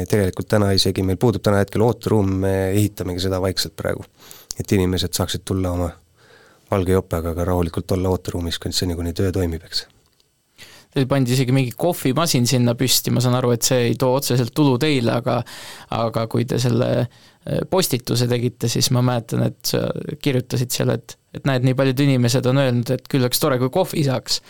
tegelikult 0.09 0.47
täna 0.47 0.71
isegi 0.71 1.03
meil 1.03 1.17
puudub 1.17 1.41
täna 1.41 1.61
hetkel 1.63 1.81
ooteruum, 1.81 2.33
me 2.43 2.53
ehitamegi 2.71 3.25
seda 3.25 3.41
vaikselt 3.41 3.75
praegu. 3.75 4.03
et 4.59 4.71
inimesed 4.71 5.13
saaksid 5.13 5.41
tulla 5.45 5.71
oma 5.71 5.89
valge 6.71 6.91
jopega 6.91 7.33
ka 7.35 7.45
rahulikult 7.45 7.91
olla 7.91 8.09
ooteruumis, 8.09 8.59
seni 8.69 8.95
kuni 8.95 9.13
töö 9.13 9.31
toimib, 9.31 9.63
eks 9.63 9.87
Teil 10.89 11.05
pandi 11.05 11.35
isegi 11.35 11.53
mingi 11.53 11.75
kohvimasin 11.77 12.47
sinna 12.49 12.73
püsti, 12.77 13.11
ma 13.13 13.21
saan 13.21 13.35
aru, 13.37 13.51
et 13.53 13.65
see 13.65 13.91
ei 13.91 13.97
too 13.99 14.15
otseselt 14.17 14.55
tulu 14.57 14.79
teile, 14.81 15.13
aga 15.19 15.35
aga 15.93 16.23
kui 16.31 16.47
te 16.49 16.57
selle 16.61 16.87
äh, 17.03 17.59
postituse 17.69 18.25
tegite, 18.29 18.69
siis 18.71 18.89
ma 18.95 19.03
mäletan, 19.05 19.43
et 19.51 19.59
sa 19.69 19.83
kirjutasid 20.21 20.73
seal, 20.73 20.95
et 20.95 21.13
et 21.29 21.45
näed, 21.45 21.61
nii 21.61 21.75
paljud 21.77 21.99
inimesed 22.07 22.47
on 22.49 22.57
öelnud, 22.63 22.89
et 22.95 23.05
küll 23.05 23.21
oleks 23.21 23.41
tore, 23.41 23.59
kui 23.61 23.69
kohvi 23.73 24.01
saaks. 24.07 24.41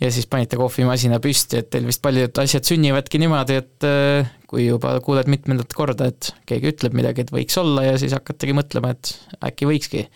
ja 0.00 0.10
siis 0.12 0.26
panite 0.28 0.56
kohvimasina 0.60 1.20
püsti, 1.24 1.60
et 1.60 1.68
teil 1.72 1.86
vist 1.88 2.02
paljud 2.04 2.40
asjad 2.40 2.64
sünnivadki 2.68 3.20
niimoodi, 3.20 3.60
et 3.60 3.86
äh, 3.88 4.32
kui 4.48 4.66
juba 4.66 4.94
kuuled 5.04 5.28
mitmendat 5.32 5.76
korda, 5.76 6.08
et 6.12 6.32
keegi 6.48 6.72
ütleb 6.72 6.96
midagi, 6.96 7.24
et 7.24 7.32
võiks 7.32 7.56
olla 7.60 7.84
ja 7.84 8.00
siis 8.00 8.16
hakatagi 8.16 8.56
mõtlema, 8.56 8.92
et 8.96 9.12
äkki 9.50 9.68
võikski. 9.68 10.06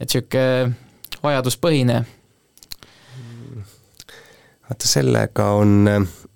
et 0.00 0.08
niisugune 0.08 0.74
vajaduspõhine 1.22 2.02
vaata 4.72 4.88
sellega 4.88 5.50
on, 5.60 5.84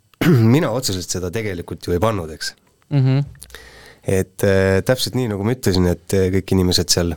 mina 0.55 0.71
otseselt 0.77 1.09
seda 1.17 1.33
tegelikult 1.33 1.89
ju 1.89 1.97
ei 1.97 2.03
pannud, 2.03 2.31
eks 2.35 2.53
mm. 2.91 3.01
-hmm. 3.01 3.51
et 4.05 4.45
äh, 4.45 4.83
täpselt 4.85 5.17
nii, 5.17 5.31
nagu 5.33 5.45
ma 5.45 5.57
ütlesin, 5.57 5.89
et 5.89 6.17
äh, 6.17 6.29
kõik 6.35 6.53
inimesed 6.57 6.93
seal 6.93 7.15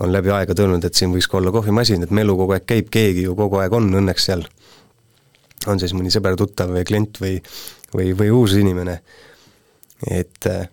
on 0.00 0.12
läbi 0.12 0.32
aegade 0.32 0.64
öelnud, 0.64 0.84
et 0.84 0.94
siin 0.94 1.12
võiks 1.12 1.28
ka 1.28 1.38
olla 1.38 1.52
kohvimasin, 1.52 2.02
et 2.04 2.12
melu 2.12 2.36
kogu 2.36 2.56
aeg 2.56 2.66
käib, 2.68 2.88
keegi 2.92 3.24
ju 3.24 3.36
kogu 3.36 3.60
aeg 3.60 3.72
on 3.72 3.88
õnneks 4.00 4.28
seal. 4.30 4.44
on 5.66 5.80
siis 5.80 5.92
mõni 5.96 6.12
sõber, 6.14 6.36
tuttav 6.38 6.70
või 6.70 6.84
klient 6.86 7.20
või, 7.20 7.40
või, 7.94 8.12
või 8.16 8.30
uus 8.30 8.52
inimene, 8.54 9.00
et 10.10 10.46
äh, 10.46 10.68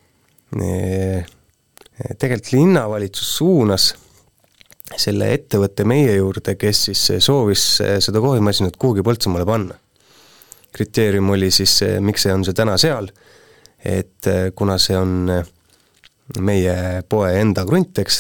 tegelikult 2.19 2.51
linnavalitsus 2.53 3.38
suunas 3.38 3.93
selle 4.97 5.31
ettevõtte 5.33 5.85
meie 5.87 6.15
juurde, 6.15 6.55
kes 6.59 6.85
siis 6.89 7.01
soovis 7.23 7.63
seda 8.03 8.21
kohvimasinat 8.21 8.77
kuhugi 8.77 9.03
Põltsamaale 9.05 9.45
panna. 9.45 9.79
kriteerium 10.73 11.29
oli 11.29 11.51
siis, 11.51 11.83
miks 12.01 12.23
see 12.25 12.33
on 12.33 12.43
see 12.45 12.53
täna 12.57 12.77
seal, 12.81 13.07
et 13.85 14.29
kuna 14.55 14.77
see 14.81 14.97
on 14.97 15.29
meie 16.41 17.03
poe 17.09 17.33
enda 17.39 17.65
krunt, 17.65 17.99
eks, 17.99 18.19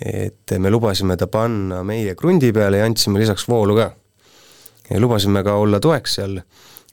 et 0.00 0.56
me 0.58 0.70
lubasime 0.70 1.16
ta 1.16 1.28
panna 1.30 1.82
meie 1.86 2.14
krundi 2.18 2.52
peale 2.52 2.80
ja 2.80 2.88
andsime 2.88 3.20
lisaks 3.20 3.46
voolu 3.48 3.76
ka. 3.76 3.90
ja 4.90 5.00
lubasime 5.00 5.42
ka 5.42 5.54
olla 5.54 5.80
toeks 5.80 6.14
seal, 6.18 6.40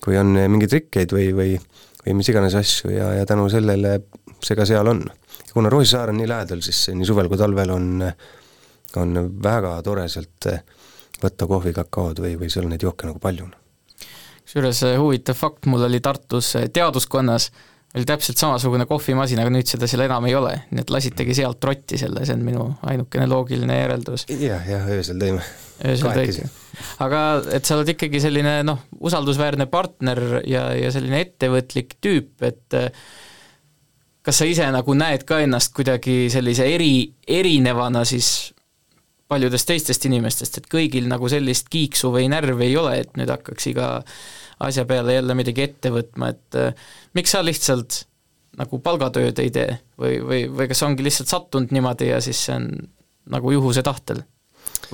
kui 0.04 0.18
on 0.18 0.34
mingeid 0.36 0.72
rikkeid 0.80 1.14
või, 1.14 1.32
või, 1.36 1.58
või 2.06 2.16
mis 2.20 2.30
iganes 2.30 2.56
asju 2.56 2.92
ja, 2.94 3.12
ja 3.20 3.26
tänu 3.26 3.50
sellele 3.50 4.00
see 4.44 4.56
ka 4.60 4.66
seal 4.66 4.88
on. 4.88 5.04
kuna 5.54 5.70
Roosisaar 5.70 6.10
on 6.10 6.18
nii 6.18 6.30
lähedal, 6.30 6.62
siis 6.66 6.90
nii 6.94 7.06
suvel 7.08 7.30
kui 7.30 7.38
talvel 7.38 7.74
on, 7.74 7.90
on 9.02 9.18
väga 9.44 9.76
tore 9.86 10.08
sealt 10.12 10.48
võtta 11.24 11.48
kohvi, 11.48 11.74
kakaod 11.74 12.20
või, 12.24 12.38
või 12.40 12.50
seal 12.52 12.68
on 12.68 12.74
neid 12.76 12.84
jooke 12.84 13.08
nagu 13.08 13.20
palju. 13.24 13.50
kusjuures 14.44 14.82
huvitav 15.00 15.38
fakt, 15.40 15.66
mul 15.66 15.88
oli 15.88 16.02
Tartus 16.04 16.56
teaduskonnas 16.74 17.52
oli 17.94 18.06
täpselt 18.06 18.38
samasugune 18.42 18.86
kohvimasin, 18.90 19.40
aga 19.44 19.52
nüüd 19.54 19.70
seda 19.70 19.88
seal 19.90 20.04
enam 20.08 20.26
ei 20.26 20.34
ole, 20.38 20.54
nii 20.74 20.82
et 20.82 20.94
lasitegi 20.94 21.36
sealt 21.38 21.64
rotti 21.68 22.00
selle, 22.02 22.24
see 22.26 22.34
on 22.34 22.46
minu 22.46 22.66
ainukene 22.90 23.28
loogiline 23.30 23.76
järeldus. 23.78 24.26
jah, 24.34 24.64
jah, 24.66 24.88
öösel 24.96 25.22
tõime. 25.22 25.44
öösel 25.86 26.18
tõite. 26.18 26.48
aga 27.06 27.20
et 27.54 27.70
sa 27.70 27.78
oled 27.78 27.94
ikkagi 27.94 28.22
selline 28.24 28.56
noh, 28.66 28.82
usaldusväärne 28.98 29.70
partner 29.70 30.24
ja, 30.50 30.72
ja 30.78 30.90
selline 30.96 31.22
ettevõtlik 31.28 32.00
tüüp, 32.02 32.34
et 32.50 32.80
kas 34.26 34.42
sa 34.42 34.50
ise 34.50 34.66
nagu 34.74 34.98
näed 34.98 35.28
ka 35.30 35.44
ennast 35.46 35.76
kuidagi 35.78 36.32
sellise 36.34 36.66
eri, 36.74 36.96
erinevana 37.28 38.02
siis 38.10 38.54
paljudest 39.34 39.70
teistest 39.70 40.08
inimestest, 40.10 40.62
et 40.62 40.70
kõigil 40.72 41.10
nagu 41.10 41.30
sellist 41.32 41.70
kiiksu 41.74 42.14
või 42.14 42.30
närvi 42.32 42.70
ei 42.70 42.80
ole, 42.80 42.96
et 43.04 43.14
nüüd 43.20 43.32
hakkaks 43.34 43.70
iga 43.74 43.90
asja 44.64 44.86
peale 44.90 45.18
jälle 45.18 45.36
midagi 45.38 45.66
ette 45.66 45.92
võtma, 45.94 46.32
et 46.34 46.60
äh, 46.60 46.92
miks 47.18 47.34
sa 47.34 47.44
lihtsalt 47.44 48.04
nagu 48.60 48.80
palgatööd 48.86 49.40
ei 49.42 49.50
tee 49.54 49.80
või, 49.98 50.20
või, 50.22 50.44
või 50.54 50.70
kas 50.70 50.84
ongi 50.86 51.06
lihtsalt 51.06 51.32
sattunud 51.32 51.74
niimoodi 51.74 52.12
ja 52.12 52.22
siis 52.22 52.46
see 52.46 52.60
on 52.60 52.70
nagu 53.34 53.56
juhuse 53.56 53.84
tahtel? 53.86 54.24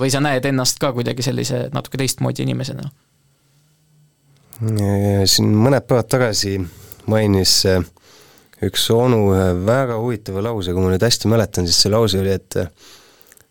või 0.00 0.08
sa 0.12 0.20
näed 0.22 0.46
ennast 0.48 0.78
ka 0.80 0.92
kuidagi 0.96 1.24
sellise 1.26 1.66
natuke 1.74 1.98
teistmoodi 2.00 2.46
inimesena? 2.46 2.88
siin 4.60 5.54
mõned 5.56 5.84
päevad 5.88 6.08
tagasi 6.12 6.54
mainis 7.10 7.54
äh, 7.68 7.84
üks 8.64 8.86
onu 8.92 9.20
ühe 9.34 9.50
väga 9.66 9.98
huvitava 10.00 10.44
lause, 10.44 10.72
kui 10.72 10.84
ma 10.84 10.92
nüüd 10.92 11.04
hästi 11.04 11.30
mäletan, 11.32 11.68
siis 11.68 11.80
see 11.84 11.92
lause 11.92 12.20
oli, 12.20 12.34
et 12.36 12.58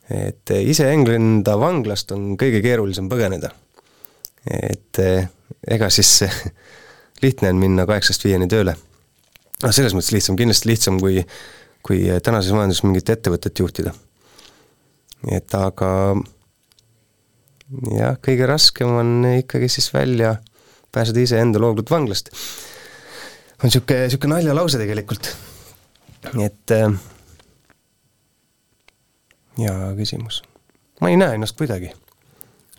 et 0.09 0.53
ise 0.57 0.87
Englanda 0.89 1.53
vanglast 1.59 2.11
on 2.15 2.33
kõige 2.39 2.63
keerulisem 2.65 3.09
põgeneda. 3.11 3.51
et 4.49 4.99
ega 5.67 5.89
siis 5.93 6.23
lihtne 7.23 7.51
on 7.53 7.59
minna 7.61 7.85
kaheksast 7.85 8.25
viieni 8.25 8.47
tööle. 8.49 8.75
noh, 9.63 9.71
selles 9.75 9.93
mõttes 9.93 10.13
lihtsam, 10.15 10.37
kindlasti 10.39 10.71
lihtsam 10.71 10.99
kui, 11.01 11.21
kui 11.85 12.05
tänases 12.23 12.55
majanduses 12.55 12.85
mingit 12.87 13.09
ettevõtet 13.09 13.59
juhtida. 13.59 13.93
et 15.31 15.55
aga 15.55 15.89
jah, 17.97 18.17
kõige 18.25 18.47
raskem 18.49 18.95
on 19.01 19.13
ikkagi 19.37 19.69
siis 19.69 19.91
välja 19.93 20.37
pääseda 20.91 21.21
iseenda 21.21 21.61
loodud 21.61 21.89
vanglast. 21.91 22.31
on 23.59 23.69
niisugune, 23.69 24.07
niisugune 24.07 24.35
naljalause 24.35 24.81
tegelikult. 24.81 25.35
et 26.45 26.71
äh, 26.71 26.99
jaa 29.57 29.93
küsimus. 29.95 30.43
ma 31.01 31.09
ei 31.09 31.17
näe 31.17 31.33
ennast 31.39 31.57
kuidagi. 31.57 31.91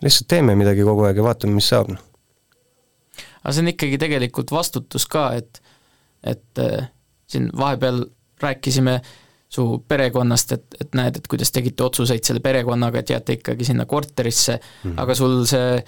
lihtsalt 0.03 0.29
teeme 0.29 0.55
midagi 0.55 0.87
kogu 0.87 1.05
aeg 1.09 1.17
ja 1.17 1.23
vaatame, 1.23 1.55
mis 1.55 1.69
saab, 1.69 1.89
noh 1.89 2.11
aga 3.41 3.55
see 3.55 3.65
on 3.65 3.73
ikkagi 3.73 3.99
tegelikult 4.01 4.53
vastutus 4.55 5.07
ka, 5.11 5.31
et 5.41 5.63
et 6.21 6.61
äh, 6.61 6.91
siin 7.31 7.49
vahepeal 7.57 8.03
rääkisime 8.43 8.99
su 9.51 9.65
perekonnast, 9.89 10.53
et, 10.53 10.77
et 10.81 10.95
näed, 10.95 11.17
et 11.17 11.29
kuidas 11.29 11.51
tegite 11.53 11.83
otsuseid 11.83 12.25
selle 12.27 12.43
perekonnaga, 12.45 13.01
et 13.01 13.11
jääte 13.11 13.39
ikkagi 13.39 13.65
sinna 13.65 13.87
korterisse 13.89 14.59
mm, 14.59 14.91
-hmm. 14.91 15.01
aga 15.01 15.15
sul 15.15 15.45
see 15.49 15.81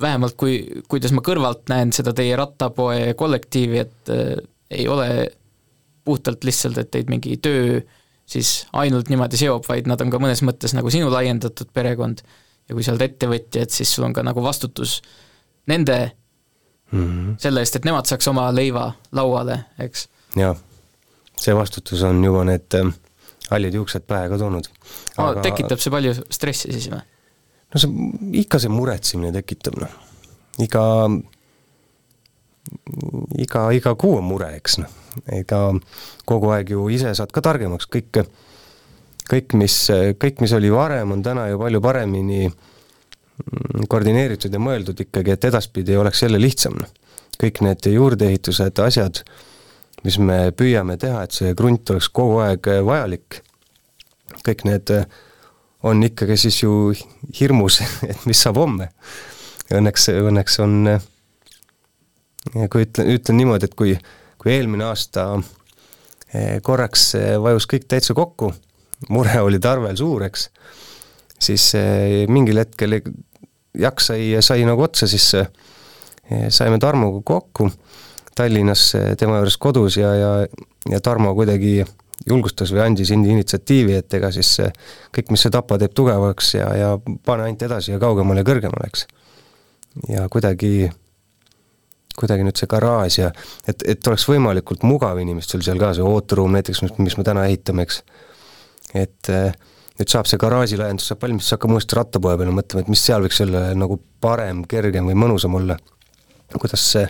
vähemalt 0.00 0.36
kui, 0.38 0.60
kuidas 0.88 1.12
ma 1.12 1.24
kõrvalt 1.26 1.66
näen 1.68 1.92
seda 1.92 2.12
teie 2.14 2.36
rattapoe 2.36 3.14
kollektiivi, 3.14 3.78
et 3.78 4.14
äh, 4.14 4.36
ei 4.70 4.88
ole 4.88 5.28
puhtalt 6.04 6.44
lihtsalt, 6.44 6.78
et 6.78 6.90
teid 6.90 7.10
mingi 7.10 7.36
töö 7.42 7.80
siis 8.26 8.66
ainult 8.76 9.10
niimoodi 9.12 9.38
seob, 9.40 9.64
vaid 9.68 9.88
nad 9.90 10.00
on 10.02 10.10
ka 10.12 10.20
mõnes 10.22 10.42
mõttes 10.46 10.74
nagu 10.76 10.90
sinu 10.92 11.10
laiendatud 11.12 11.70
perekond 11.74 12.22
ja 12.66 12.74
kui 12.74 12.84
sa 12.84 12.94
oled 12.94 13.06
ettevõtja, 13.06 13.62
et 13.66 13.74
siis 13.74 13.92
sul 13.94 14.06
on 14.08 14.14
ka 14.16 14.24
nagu 14.26 14.42
vastutus 14.42 14.98
nende 15.70 15.98
mm 16.92 17.02
-hmm. 17.02 17.34
selle 17.42 17.62
eest, 17.62 17.76
et 17.76 17.84
nemad 17.84 18.06
saaks 18.06 18.28
oma 18.28 18.48
leiva 18.54 18.92
lauale, 19.12 19.64
eks. 19.78 20.08
jah, 20.36 20.56
see 21.38 21.54
vastutus 21.54 22.02
on 22.02 22.24
juba 22.24 22.44
need 22.44 22.74
äh, 22.74 22.94
hallid 23.50 23.74
juuksed 23.74 24.06
pähe 24.06 24.28
ka 24.28 24.38
toonud 24.38 24.68
Aga... 25.16 25.28
Oh, 25.28 25.42
tekitab 25.42 25.80
see 25.80 25.90
palju 25.90 26.14
stressi 26.30 26.72
siis 26.72 26.90
või? 26.90 27.02
no 27.74 27.80
see, 27.80 27.90
ikka 28.42 28.58
see 28.62 28.72
muretsemine 28.72 29.32
tekitab, 29.32 29.78
noh. 29.80 29.96
iga, 30.58 30.82
iga, 33.38 33.68
iga 33.72 33.94
kuu 33.94 34.18
on 34.18 34.26
mure, 34.28 34.50
eks 34.58 34.78
noh. 34.82 34.92
ega 35.32 35.60
kogu 36.28 36.52
aeg 36.52 36.70
ju 36.74 36.88
ise 36.92 37.14
saad 37.16 37.32
ka 37.32 37.42
targemaks, 37.44 37.88
kõik, 37.92 38.22
kõik, 39.30 39.56
mis, 39.58 39.76
kõik, 40.20 40.42
mis 40.44 40.54
oli 40.56 40.72
varem, 40.72 41.12
on 41.14 41.22
täna 41.24 41.48
ju 41.50 41.60
palju 41.62 41.80
paremini 41.84 42.46
äh, 42.46 42.56
Mm, 43.36 43.84
koordineeritud 43.92 44.54
ja 44.54 44.60
mõeldud 44.62 45.00
ikkagi, 45.04 45.34
et 45.34 45.44
edaspidi 45.44 45.96
oleks 45.96 46.22
jälle 46.24 46.40
lihtsam. 46.40 46.80
kõik 47.36 47.58
need 47.60 47.84
juurdeehitused, 47.92 48.78
asjad, 48.80 49.18
mis 50.08 50.16
me 50.16 50.54
püüame 50.56 50.94
teha, 50.96 51.26
et 51.26 51.34
see 51.36 51.50
krunt 51.52 51.90
oleks 51.92 52.08
kogu 52.08 52.38
aeg 52.40 52.64
vajalik, 52.86 53.42
kõik 54.40 54.64
need 54.64 54.92
on 55.84 56.00
ikkagi 56.08 56.38
siis 56.40 56.62
ju 56.62 56.94
hirmus, 57.40 57.82
et 58.10 58.24
mis 58.24 58.40
saab 58.40 58.56
homme. 58.56 58.88
Õnneks, 59.68 60.08
õnneks 60.16 60.56
on, 60.64 60.94
kui 62.54 62.86
ütlen, 62.86 63.10
ütlen 63.16 63.40
niimoodi, 63.40 63.68
et 63.68 63.76
kui, 63.78 63.96
kui 64.40 64.52
eelmine 64.54 64.86
aasta 64.88 65.28
eh, 66.32 66.58
korraks 66.62 67.14
vajus 67.42 67.68
kõik 67.70 67.88
täitsa 67.90 68.16
kokku, 68.16 68.52
mure 69.12 69.40
oli 69.46 69.60
talvel 69.62 69.96
suur, 69.98 70.26
eks, 70.28 70.48
siis 71.38 71.70
eh, 71.78 72.24
mingil 72.30 72.62
hetkel 72.62 73.00
jaks 73.76 74.12
sai, 74.12 74.28
sai 74.40 74.64
nagu 74.68 74.86
otsa, 74.86 75.08
siis 75.10 75.30
eh, 75.40 75.50
saime 76.50 76.80
Tarmoga 76.82 77.22
kokku 77.24 77.70
Tallinnas 78.36 78.90
tema 79.16 79.38
juures 79.40 79.56
kodus 79.56 79.96
ja, 79.96 80.10
ja, 80.14 80.30
ja 80.90 80.98
Tarmo 81.00 81.30
kuidagi 81.34 81.78
julgustas 82.28 82.72
või 82.74 82.82
andis 82.84 83.12
initsiatiivi, 83.14 83.94
et 83.96 84.14
ega 84.18 84.28
siis 84.34 84.50
kõik, 85.14 85.30
mis 85.32 85.44
see 85.46 85.52
tapa 85.54 85.78
teeb 85.80 85.94
tugevaks 85.96 86.52
ja, 86.58 86.66
ja 86.76 86.90
pane 87.00 87.46
ainult 87.46 87.64
edasi 87.64 87.94
ja 87.94 88.00
kaugemale 88.02 88.42
ja 88.42 88.48
kõrgemale, 88.48 88.90
eks. 88.90 89.06
ja 90.12 90.26
kuidagi, 90.32 90.90
kuidagi 92.16 92.46
nüüd 92.46 92.58
see 92.58 92.68
garaaž 92.70 93.18
ja 93.20 93.30
et, 93.68 93.82
et 93.84 94.08
oleks 94.08 94.26
võimalikult 94.30 94.84
mugav 94.88 95.20
inimestel 95.22 95.64
seal 95.64 95.80
ka, 95.80 95.92
see 95.96 96.04
ooteruum 96.06 96.54
näiteks, 96.56 96.82
mis, 96.84 96.94
mis 97.02 97.16
me 97.18 97.24
täna 97.26 97.46
ehitame, 97.50 97.86
eks, 97.86 98.02
et 98.96 99.32
äh, 99.32 99.56
nüüd 99.98 100.12
saab 100.12 100.28
see 100.30 100.40
garaažilaiendus 100.40 101.10
saab 101.10 101.24
valmis, 101.24 101.46
siis 101.46 101.56
hakkame 101.56 101.76
uuesti 101.76 101.98
rattapoe 101.98 102.36
peale 102.40 102.54
mõtlema, 102.56 102.84
et 102.84 102.92
mis 102.92 103.04
seal 103.08 103.24
võiks 103.24 103.40
olla 103.44 103.68
nagu 103.78 103.98
parem, 104.22 104.64
kergem 104.68 105.08
või 105.10 105.18
mõnusam 105.26 105.56
olla. 105.58 105.78
kuidas 106.56 106.82
see, 106.92 107.06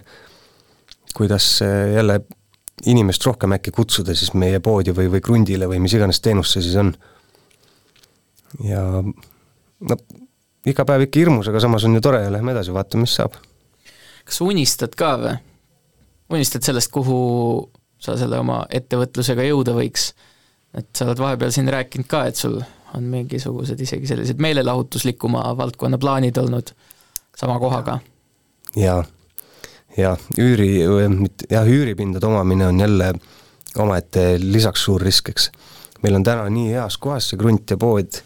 kuidas 1.15 1.61
jälle 1.63 2.21
inimest 2.85 3.25
rohkem 3.25 3.53
äkki 3.57 3.73
kutsuda 3.73 4.15
siis 4.15 4.35
meie 4.35 4.61
poodi 4.61 4.93
või, 4.97 5.09
või 5.13 5.23
krundile 5.25 5.69
või 5.69 5.81
mis 5.81 5.95
iganes 5.97 6.21
teenus 6.21 6.53
see 6.53 6.63
siis 6.63 6.77
on. 6.77 6.95
ja 8.65 8.83
no 9.03 9.97
iga 10.67 10.87
päev 10.89 11.07
ikka 11.07 11.23
hirmus, 11.23 11.51
aga 11.51 11.63
samas 11.63 11.87
on 11.87 11.97
ju 11.97 12.03
tore 12.05 12.23
ja 12.25 12.33
lähme 12.33 12.53
edasi, 12.55 12.75
vaatame, 12.75 13.07
mis 13.07 13.15
saab. 13.19 13.37
Kas 14.27 14.41
unistad 14.45 14.97
ka 14.99 15.15
või? 15.23 15.35
unistad 16.37 16.67
sellest, 16.67 16.91
kuhu 16.95 17.19
sa 18.03 18.17
selle 18.19 18.41
oma 18.43 18.65
ettevõtlusega 18.71 19.47
jõuda 19.47 19.77
võiks? 19.77 20.11
et 20.77 20.89
sa 20.97 21.07
oled 21.07 21.23
vahepeal 21.23 21.55
siin 21.55 21.71
rääkinud 21.73 22.09
ka, 22.11 22.27
et 22.29 22.37
sul 22.37 22.59
on 22.97 23.07
mingisugused 23.11 23.81
isegi 23.81 24.09
sellised 24.09 24.41
meelelahutuslikuma 24.43 25.49
valdkonna 25.57 25.99
plaanid 25.99 26.37
olnud 26.43 26.73
sama 27.37 27.59
kohaga. 27.63 27.99
jaa, 28.77 29.05
ja 29.97 30.17
üüri, 30.39 30.71
jah, 31.51 31.69
üüripindade 31.69 32.27
omamine 32.27 32.67
on 32.67 32.81
jälle 32.81 33.13
omaette 33.79 34.37
lisaks 34.41 34.85
suur 34.85 35.03
risk, 35.03 35.31
eks. 35.33 35.51
meil 36.03 36.19
on 36.19 36.25
täna 36.25 36.49
nii 36.53 36.73
heas 36.75 36.99
kohas 37.01 37.31
see 37.31 37.41
krunt 37.41 37.71
ja 37.71 37.79
pood, 37.81 38.21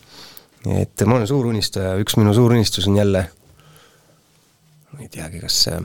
et 0.66 1.06
ma 1.06 1.18
olen 1.18 1.28
suur 1.30 1.50
unistaja, 1.50 1.94
üks 2.02 2.18
minu 2.18 2.34
suur 2.34 2.54
unistus 2.56 2.88
on 2.90 2.98
jälle 2.98 3.28
ei 4.98 5.08
teagi, 5.08 5.40
kas 5.40 5.62
see, 5.66 5.78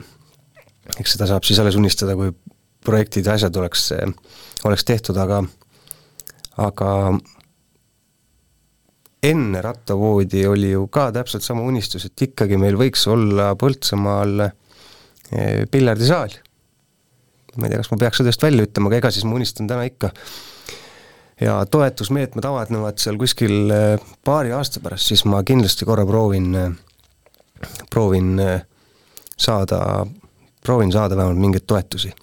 eks 1.00 1.16
seda 1.16 1.30
saab 1.30 1.46
siis 1.46 1.60
alles 1.62 1.78
unistada, 1.78 2.16
kui 2.18 2.34
projektid 2.86 3.26
ja 3.26 3.36
asjad 3.38 3.56
oleks, 3.62 3.92
oleks 4.66 4.86
tehtud, 4.86 5.18
aga 5.22 5.44
aga 6.62 6.90
enne 9.26 9.62
rattavoodi 9.62 10.46
oli 10.48 10.72
ju 10.72 10.88
ka 10.88 11.10
täpselt 11.16 11.44
sama 11.44 11.66
unistus, 11.66 12.06
et 12.08 12.28
ikkagi 12.28 12.60
meil 12.62 12.78
võiks 12.80 13.06
olla 13.12 13.54
Põltsamaal 13.60 14.46
eh, 14.46 15.64
piljardisaal. 15.72 16.36
ma 17.56 17.66
ei 17.66 17.72
tea, 17.72 17.80
kas 17.80 17.92
ma 17.92 17.98
peaks 18.04 18.20
seda 18.20 18.34
just 18.34 18.44
välja 18.44 18.68
ütlema, 18.68 18.92
aga 18.92 19.00
ega 19.00 19.12
siis 19.16 19.26
ma 19.26 19.38
unistan 19.40 19.68
täna 19.68 19.88
ikka. 19.88 20.12
ja 21.42 21.58
toetusmeetmed 21.72 22.46
avanevad 22.46 23.02
seal 23.02 23.18
kuskil 23.18 23.72
eh, 23.72 24.08
paari 24.24 24.54
aasta 24.56 24.84
pärast, 24.84 25.12
siis 25.12 25.26
ma 25.26 25.44
kindlasti 25.44 25.86
korra 25.86 26.06
proovin, 26.06 26.56
eh, 26.56 26.72
proovin 27.90 28.36
saada, 29.38 30.06
proovin 30.64 30.92
saada 30.92 31.18
vähemalt 31.18 31.40
mingeid 31.40 31.64
toetusi. 31.68 32.14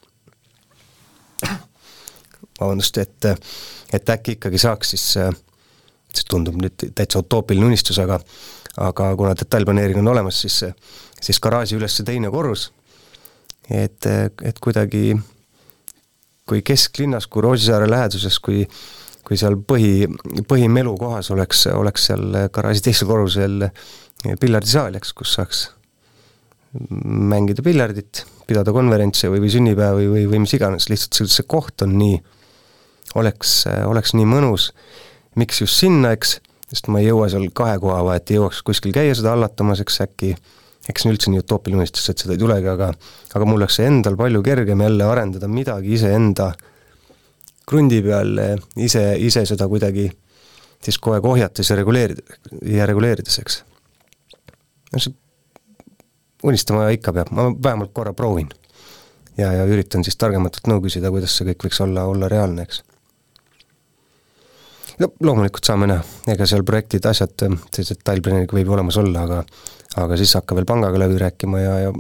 vabandust, 2.61 2.99
et, 2.99 3.25
et 3.93 4.11
äkki 4.11 4.37
ikkagi 4.37 4.59
saaks 4.59 4.95
siis 4.95 5.07
see 5.17 5.31
tundub 6.29 6.59
nüüd 6.61 6.85
täitsa 6.95 7.23
utoopiline 7.23 7.67
unistus, 7.67 7.99
aga 7.99 8.21
aga 8.81 9.11
kuna 9.17 9.35
detailplaneering 9.37 9.99
on 10.01 10.09
olemas, 10.15 10.39
siis, 10.41 10.63
siis 11.21 11.41
garaaži 11.41 11.77
üles 11.77 11.99
teine 12.07 12.31
korrus, 12.33 12.71
et, 13.69 14.07
et 14.43 14.61
kuidagi 14.61 15.17
kui 16.49 16.63
kesklinnas, 16.65 17.27
kui 17.27 17.43
Roosisaare 17.45 17.91
läheduses, 17.91 18.39
kui 18.41 18.67
kui 19.23 19.39
seal 19.39 19.55
põhi, 19.55 20.09
põhimelu 20.51 20.97
kohas 20.99 21.31
oleks, 21.31 21.67
oleks 21.71 22.09
seal 22.11 22.25
garaaži 22.53 22.83
teisel 22.89 23.09
korrusel 23.09 23.69
piljardisaal, 24.41 24.99
eks, 24.99 25.13
kus 25.15 25.37
saaks 25.39 25.61
mängida 26.73 27.65
piljardit, 27.65 28.25
pidada 28.49 28.73
konverentse 28.73 29.29
või, 29.33 29.43
või 29.45 29.53
sünnipäevi 29.53 30.09
või, 30.09 30.23
või, 30.31 30.41
mis 30.45 30.55
iganes, 30.57 30.89
lihtsalt 30.89 31.19
see, 31.19 31.29
see 31.29 31.49
koht 31.49 31.85
on 31.85 31.97
nii, 31.99 32.17
oleks, 33.21 33.63
oleks 33.89 34.15
nii 34.17 34.29
mõnus. 34.29 34.71
Miks 35.37 35.61
just 35.61 35.77
sinna, 35.81 36.15
eks, 36.17 36.39
sest 36.73 36.89
ma 36.93 37.03
ei 37.03 37.11
jõua 37.11 37.29
seal 37.33 37.49
kahe 37.57 37.77
koha 37.83 38.01
vahet, 38.09 38.33
ei 38.33 38.41
jõuaks 38.41 38.63
kuskil 38.65 38.95
käia 38.97 39.15
seda 39.17 39.35
hallatamas, 39.35 39.85
eks 39.85 40.01
äkki. 40.07 40.35
Eks 40.89 41.05
see 41.05 41.11
on 41.11 41.15
üldse 41.15 41.31
nii 41.31 41.43
utoopiline 41.45 41.85
unistus, 41.85 42.09
et 42.11 42.19
seda 42.19 42.35
ei 42.35 42.41
tulegi, 42.41 42.67
aga 42.67 42.89
aga 43.37 43.47
mul 43.47 43.61
oleks 43.61 43.79
endal 43.85 44.17
palju 44.19 44.41
kergem 44.43 44.81
jälle 44.83 45.07
arendada 45.07 45.47
midagi 45.47 45.93
iseenda 45.95 46.49
krundi 47.69 48.01
peal, 48.03 48.33
ise, 48.83 49.05
ise 49.23 49.45
seda 49.47 49.69
kuidagi 49.71 50.09
siis 50.83 50.99
kogu 50.99 51.15
aeg 51.15 51.29
ohjates 51.31 51.71
ja 51.71 51.77
reguleerida, 51.79 52.41
ja 52.67 52.89
reguleerides, 52.91 53.39
eks. 53.45 53.61
no 54.91 55.03
see 55.05 55.15
unistama 56.43 56.89
ikka 56.95 57.13
peab, 57.13 57.33
ma 57.35 57.51
vähemalt 57.53 57.93
korra 57.95 58.13
proovin. 58.13 58.49
ja, 59.39 59.53
ja 59.53 59.65
üritan 59.65 60.05
siis 60.05 60.17
targematelt 60.17 60.67
nõu 60.69 60.83
küsida, 60.85 61.11
kuidas 61.11 61.37
see 61.37 61.47
kõik 61.51 61.69
võiks 61.69 61.81
olla, 61.85 62.05
olla 62.05 62.29
reaalne, 62.29 62.67
eks 62.67 62.83
no 65.01 65.09
loomulikult 65.21 65.65
saame 65.67 65.89
näha, 65.91 66.05
ega 66.35 66.47
seal 66.49 66.65
projektid, 66.69 67.07
asjad, 67.09 67.47
see 67.75 67.87
detailplaneering 67.89 68.53
võib 68.53 68.73
olemas 68.75 68.99
olla, 69.01 69.27
aga 69.27 69.45
aga 70.01 70.17
siis 70.21 70.33
hakka 70.39 70.57
veel 70.57 70.69
pangaga 70.69 71.01
läbi 71.01 71.19
rääkima 71.21 71.61
ja, 71.61 71.75
ja 71.87 71.93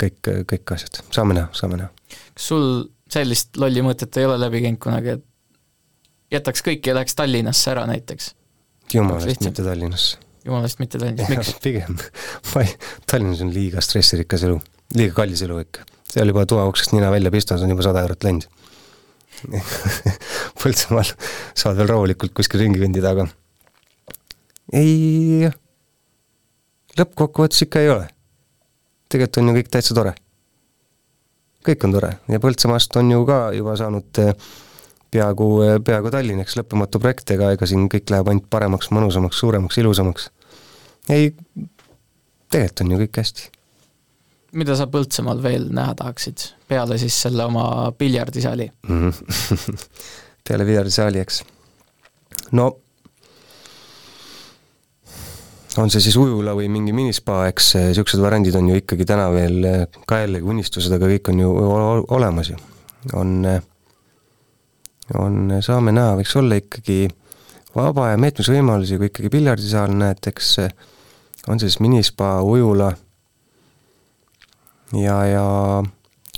kõik, 0.00 0.32
kõik 0.48 0.74
asjad, 0.76 1.02
saame 1.14 1.36
näha, 1.36 1.50
saame 1.56 1.80
näha. 1.82 1.90
kas 2.34 2.48
sul 2.48 2.68
sellist 3.12 3.60
lolli 3.60 3.84
mõtet 3.84 4.16
ei 4.20 4.28
ole 4.28 4.38
läbi 4.40 4.62
käinud 4.64 4.80
kunagi, 4.82 5.16
et 5.18 6.38
jätaks 6.38 6.64
kõik 6.64 6.86
ja 6.88 6.96
läheks 6.96 7.16
Tallinnasse 7.18 7.72
ära 7.74 7.86
näiteks? 7.90 8.32
jumalast, 8.94 9.44
mitte 9.44 9.64
Tallinnasse. 9.64 10.21
Jumalast, 10.46 10.80
mitte 10.82 10.98
Tallinnasse, 10.98 11.36
miks? 11.36 11.54
pigem, 11.62 11.98
ma 12.52 12.64
ei, 12.64 12.74
Tallinnas 13.10 13.42
on 13.44 13.52
liiga 13.54 13.82
stressirikas 13.84 14.46
elu, 14.48 14.58
liiga 14.98 15.16
kallis 15.20 15.44
elu 15.46 15.60
ikka. 15.64 15.86
seal 16.12 16.32
juba 16.32 16.46
toauksest 16.48 16.96
nina 16.96 17.10
välja 17.14 17.30
pistas, 17.34 17.62
on 17.62 17.72
juba 17.72 17.86
sada 17.86 18.02
eurot 18.04 18.26
läinud 18.26 18.48
Põltsamaal 20.62 21.08
saad 21.58 21.78
veel 21.78 21.88
rahulikult 21.90 22.34
kuskil 22.36 22.62
ringi 22.62 22.82
kõndida, 22.82 23.12
aga 23.14 23.26
ei, 24.78 25.48
lõppkokkuvõttes 26.98 27.66
ikka 27.66 27.82
ei 27.82 27.90
ole. 27.92 28.10
tegelikult 29.10 29.40
on 29.42 29.50
ju 29.50 29.56
kõik 29.58 29.72
täitsa 29.72 29.96
tore. 29.98 30.14
kõik 31.66 31.86
on 31.86 31.96
tore 31.96 32.12
ja 32.28 32.42
Põltsamaast 32.42 32.96
on 33.00 33.10
ju 33.10 33.24
ka 33.28 33.40
juba 33.56 33.76
saanud 33.80 34.22
eh, 34.22 34.34
peaaegu, 35.12 35.48
eh, 35.66 35.78
peaaegu 35.84 36.12
Tallinn, 36.12 36.42
eks, 36.44 36.56
lõppematu 36.60 37.00
projekt, 37.02 37.30
ega, 37.34 37.52
ega 37.56 37.68
siin 37.68 37.88
kõik 37.92 38.12
läheb 38.12 38.30
ainult 38.32 38.48
paremaks, 38.52 38.92
mõnusamaks, 38.94 39.40
suuremaks, 39.42 39.80
ilusamaks. 39.82 40.30
ei, 41.10 41.34
tegelikult 42.52 42.84
on 42.84 42.94
ju 42.94 43.02
kõik 43.04 43.20
hästi 43.22 43.50
mida 44.58 44.76
sa 44.76 44.86
Põltsamaal 44.90 45.40
veel 45.44 45.68
näha 45.72 45.94
tahaksid, 45.96 46.44
peale 46.68 46.98
siis 47.00 47.16
selle 47.24 47.44
oma 47.48 47.92
piljardisaali 47.98 48.68
mm? 48.88 49.10
-hmm. 49.10 49.84
peale 50.48 50.64
piljardisaali, 50.68 51.18
eks. 51.18 51.42
no 52.52 52.66
on 55.80 55.90
see 55.90 56.04
siis 56.04 56.16
ujula 56.20 56.52
või 56.56 56.68
mingi 56.68 56.92
minispa, 56.92 57.46
eks 57.48 57.74
niisugused 57.78 58.20
variandid 58.20 58.56
on 58.60 58.68
ju 58.68 58.80
ikkagi 58.82 59.08
täna 59.08 59.30
veel 59.32 59.64
ka 60.06 60.20
jällegi 60.20 60.44
unistused, 60.44 60.92
aga 60.92 61.08
kõik 61.14 61.32
on 61.32 61.40
ju 61.40 61.52
olemas 62.12 62.52
ju. 62.52 62.56
on, 63.12 63.62
on, 65.18 65.58
saame 65.64 65.92
näha, 65.92 66.16
võiks 66.20 66.34
olla 66.38 66.58
ikkagi 66.60 67.06
vaba 67.76 68.10
ja 68.12 68.20
meetmisvõimalusi, 68.20 68.98
kui 69.00 69.10
ikkagi 69.10 69.32
piljardisaal 69.32 69.94
näed, 69.96 70.20
eks 70.28 70.54
on 71.48 71.58
see 71.58 71.68
siis 71.68 71.80
minispa, 71.82 72.36
ujula 72.46 72.92
ja, 75.00 75.16
ja 75.26 75.46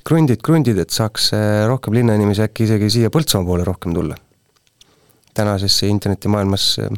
krundid, 0.05 0.43
krundid, 0.45 0.79
et 0.81 0.95
saaks 0.95 1.33
eh, 1.37 1.64
rohkem 1.68 1.97
linnainimesi 1.97 2.45
äkki 2.45 2.68
isegi 2.68 2.91
siia 2.99 3.11
Põltsamaa 3.12 3.49
poole 3.49 3.66
rohkem 3.66 3.95
tulla. 3.97 4.16
tänasesse 5.35 5.89
internetimaailmas 5.91 6.68
eh, 6.79 6.95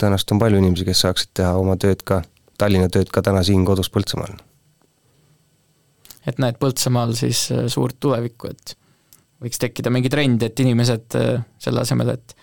tõenäoliselt 0.00 0.34
on 0.34 0.42
palju 0.42 0.58
inimesi, 0.58 0.88
kes 0.88 1.04
saaksid 1.06 1.34
teha 1.40 1.54
oma 1.58 1.76
tööd 1.76 2.02
ka, 2.04 2.22
Tallinna 2.58 2.88
tööd 2.90 3.12
ka 3.14 3.22
täna 3.22 3.44
siin 3.46 3.64
kodus 3.64 3.90
Põltsamaal. 3.94 4.34
et 6.26 6.38
näed 6.38 6.58
Põltsamaal 6.60 7.14
siis 7.14 7.50
eh, 7.52 7.66
suurt 7.68 8.00
tulevikku, 8.00 8.50
et 8.50 8.76
võiks 9.42 9.60
tekkida 9.62 9.90
mingi 9.94 10.10
trend, 10.10 10.42
et 10.42 10.60
inimesed 10.60 11.14
selle 11.58 11.84
asemel, 11.84 12.14
et 12.16 12.36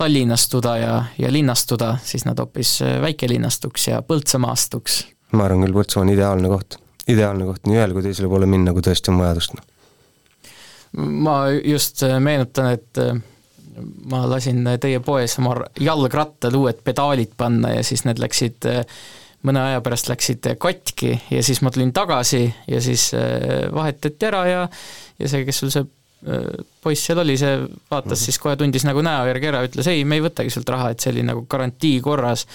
Tallinnastuda 0.00 0.76
ja, 0.80 0.92
ja 1.20 1.32
linnastuda, 1.32 1.96
siis 2.04 2.22
nad 2.24 2.38
hoopis 2.40 2.78
väikelinnastuks 3.02 3.88
ja 3.90 3.98
Põltsamaastuks. 4.06 5.02
ma 5.36 5.44
arvan 5.44 5.66
küll, 5.66 5.76
Põltsamaa 5.76 6.06
on 6.06 6.12
ideaalne 6.14 6.52
koht 6.52 6.78
ideaalne 7.10 7.46
koht 7.48 7.68
nii 7.68 7.78
ühele 7.78 7.96
kui 7.96 8.04
teisele 8.04 8.30
poole 8.30 8.48
minna, 8.50 8.74
kui 8.76 8.84
tõesti 8.84 9.12
on 9.12 9.20
vajadust. 9.20 9.56
Ma 10.98 11.36
just 11.54 12.02
äh, 12.06 12.16
meenutan, 12.22 12.72
et 12.74 13.00
äh, 13.00 13.14
ma 14.10 14.24
lasin 14.30 14.66
teie 14.82 15.00
poes 15.04 15.36
oma 15.40 15.54
jalgrattad 15.80 16.56
uued 16.58 16.82
pedaalid 16.86 17.36
panna 17.38 17.76
ja 17.76 17.86
siis 17.86 18.04
need 18.08 18.20
läksid 18.22 18.68
äh, 18.70 18.82
mõne 19.46 19.62
aja 19.70 19.84
pärast 19.84 20.10
läksid 20.10 20.50
katki 20.60 21.14
ja 21.30 21.44
siis 21.46 21.62
ma 21.64 21.70
tulin 21.72 21.94
tagasi 21.96 22.42
ja 22.68 22.80
siis 22.84 23.06
vahetati 23.72 24.26
ära 24.28 24.42
ja 24.44 24.66
ja 25.16 25.30
see, 25.32 25.46
kes 25.48 25.62
sul 25.62 25.72
see 25.72 25.86
poiss 26.82 27.06
seal 27.06 27.18
oli, 27.22 27.36
see 27.40 27.54
vaatas 27.62 28.10
mm 28.10 28.12
-hmm. 28.12 28.24
siis 28.24 28.38
kohe, 28.38 28.56
tundis 28.56 28.84
nagu 28.84 29.00
näo 29.00 29.26
järgi 29.26 29.46
ära, 29.48 29.62
ütles 29.64 29.86
ei, 29.88 30.04
me 30.04 30.18
ei 30.18 30.24
võtagi 30.24 30.50
sult 30.52 30.68
raha, 30.68 30.90
et 30.90 31.00
see 31.00 31.12
oli 31.14 31.22
nagu 31.24 31.46
garantii 31.48 32.00
korras. 32.04 32.46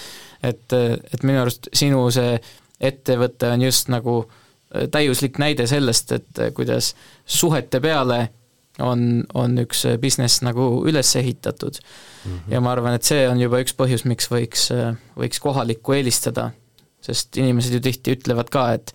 et, 0.42 0.72
et 1.12 1.22
minu 1.22 1.40
arust 1.40 1.68
sinu 1.74 2.04
see 2.10 2.38
ettevõte 2.80 3.50
on 3.52 3.62
just 3.62 3.88
nagu 3.92 4.16
äh, 4.24 4.88
täiuslik 4.92 5.40
näide 5.42 5.66
sellest, 5.66 6.12
et 6.12 6.42
äh, 6.42 6.52
kuidas 6.54 6.94
suhete 7.24 7.80
peale 7.80 8.28
on, 8.82 9.24
on 9.34 9.58
üks 9.64 9.86
äh, 9.88 9.98
business 10.00 10.42
nagu 10.44 10.84
üles 10.88 11.14
ehitatud 11.16 11.80
mm. 11.80 12.32
-hmm. 12.32 12.52
ja 12.52 12.60
ma 12.60 12.72
arvan, 12.72 12.94
et 12.94 13.04
see 13.04 13.28
on 13.28 13.40
juba 13.40 13.60
üks 13.64 13.76
põhjus, 13.76 14.04
miks 14.04 14.30
võiks, 14.30 14.68
võiks 15.16 15.40
kohalikku 15.40 15.96
eelistada, 15.96 16.50
sest 17.00 17.36
inimesed 17.36 17.78
ju 17.78 17.80
tihti 17.80 18.18
ütlevad 18.18 18.52
ka, 18.52 18.72
et 18.72 18.92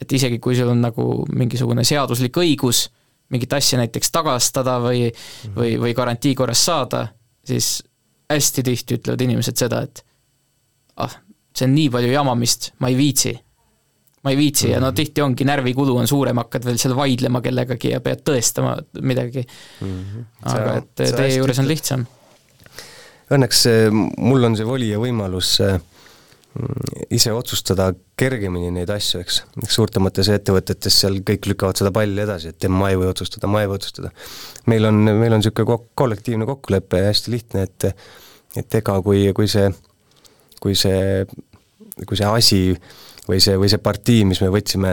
et 0.00 0.12
isegi, 0.12 0.38
kui 0.38 0.56
sul 0.56 0.68
on 0.68 0.82
nagu 0.84 1.24
mingisugune 1.32 1.84
seaduslik 1.84 2.36
õigus 2.36 2.90
mingit 3.32 3.52
asja 3.52 3.78
näiteks 3.80 4.12
tagastada 4.14 4.78
või 4.82 5.06
mm, 5.08 5.14
-hmm. 5.16 5.54
või, 5.56 5.72
või 5.82 5.94
garantii 5.98 6.34
korras 6.38 6.64
saada, 6.64 7.06
siis 7.46 7.80
hästi 8.30 8.62
tihti 8.66 8.98
ütlevad 9.00 9.24
inimesed 9.26 9.58
seda, 9.58 9.82
et 9.86 10.02
ah, 11.02 11.18
see 11.56 11.66
on 11.68 11.74
nii 11.76 11.90
palju 11.94 12.12
jamamist, 12.12 12.72
ma 12.82 12.90
ei 12.92 12.98
viitsi. 12.98 13.34
ma 14.26 14.32
ei 14.32 14.36
viitsi 14.36 14.66
mm 14.66 14.70
-hmm. 14.70 14.74
ja 14.74 14.80
no 14.80 14.86
mhm. 14.86 14.94
tihti 14.94 15.22
ongi, 15.22 15.44
närvikulu 15.44 15.96
on 15.96 16.08
suurem, 16.08 16.36
hakkad 16.36 16.64
veel 16.64 16.78
seal 16.78 16.96
vaidlema 16.96 17.40
kellegagi 17.40 17.92
ja 17.92 18.00
pead 18.00 18.24
tõestama 18.26 18.76
midagi 19.00 19.46
mm. 19.80 19.86
-hmm. 19.86 20.24
aga 20.42 20.76
et 20.76 20.94
teie 20.94 21.36
juures 21.36 21.58
on 21.58 21.68
lihtsam. 21.68 22.06
Õnneks 23.30 23.66
eh, 23.66 23.90
mul 24.18 24.44
on 24.44 24.56
see 24.56 24.66
voli 24.66 24.90
ja 24.90 24.98
võimalus 24.98 25.60
eh, 25.60 25.78
ise 27.12 27.32
otsustada 27.32 27.90
kergemini 28.18 28.70
neid 28.74 28.90
asju, 28.92 29.20
eks, 29.24 29.40
suurtemates 29.72 30.30
ettevõtetes 30.32 31.00
seal 31.02 31.20
kõik 31.26 31.50
lükkavad 31.52 31.80
seda 31.80 31.92
palli 31.94 32.22
edasi, 32.22 32.52
et 32.52 32.68
ma 32.72 32.90
ei 32.92 33.00
või 33.00 33.10
otsustada, 33.10 33.50
ma 33.50 33.62
ei 33.62 33.70
või 33.70 33.80
otsustada. 33.80 34.12
meil 34.66 34.88
on, 34.88 35.02
meil 35.08 35.32
on 35.32 35.42
niisugune 35.42 35.68
kok-, 35.72 35.90
kollektiivne 35.94 36.48
kokkulepe 36.48 37.02
ja 37.02 37.10
hästi 37.12 37.34
lihtne, 37.34 37.66
et 37.68 37.92
et 38.56 38.74
ega 38.78 38.94
kui, 39.04 39.26
kui 39.36 39.48
see 39.52 39.68
kui 40.60 40.74
see, 40.74 41.24
kui 42.06 42.18
see 42.18 42.28
asi 42.28 42.60
või 43.26 43.40
see, 43.42 43.56
või 43.58 43.70
see 43.70 43.82
partii, 43.82 44.24
mis 44.28 44.40
me 44.42 44.50
võtsime, 44.54 44.92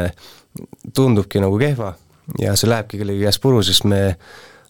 tundubki 0.93 1.41
nagu 1.41 1.57
kehva 1.61 1.93
ja 2.41 2.57
see 2.59 2.69
lähebki 2.69 2.99
kellegi 3.01 3.25
käest 3.25 3.41
puru, 3.43 3.61
siis 3.65 3.83
me 3.89 4.01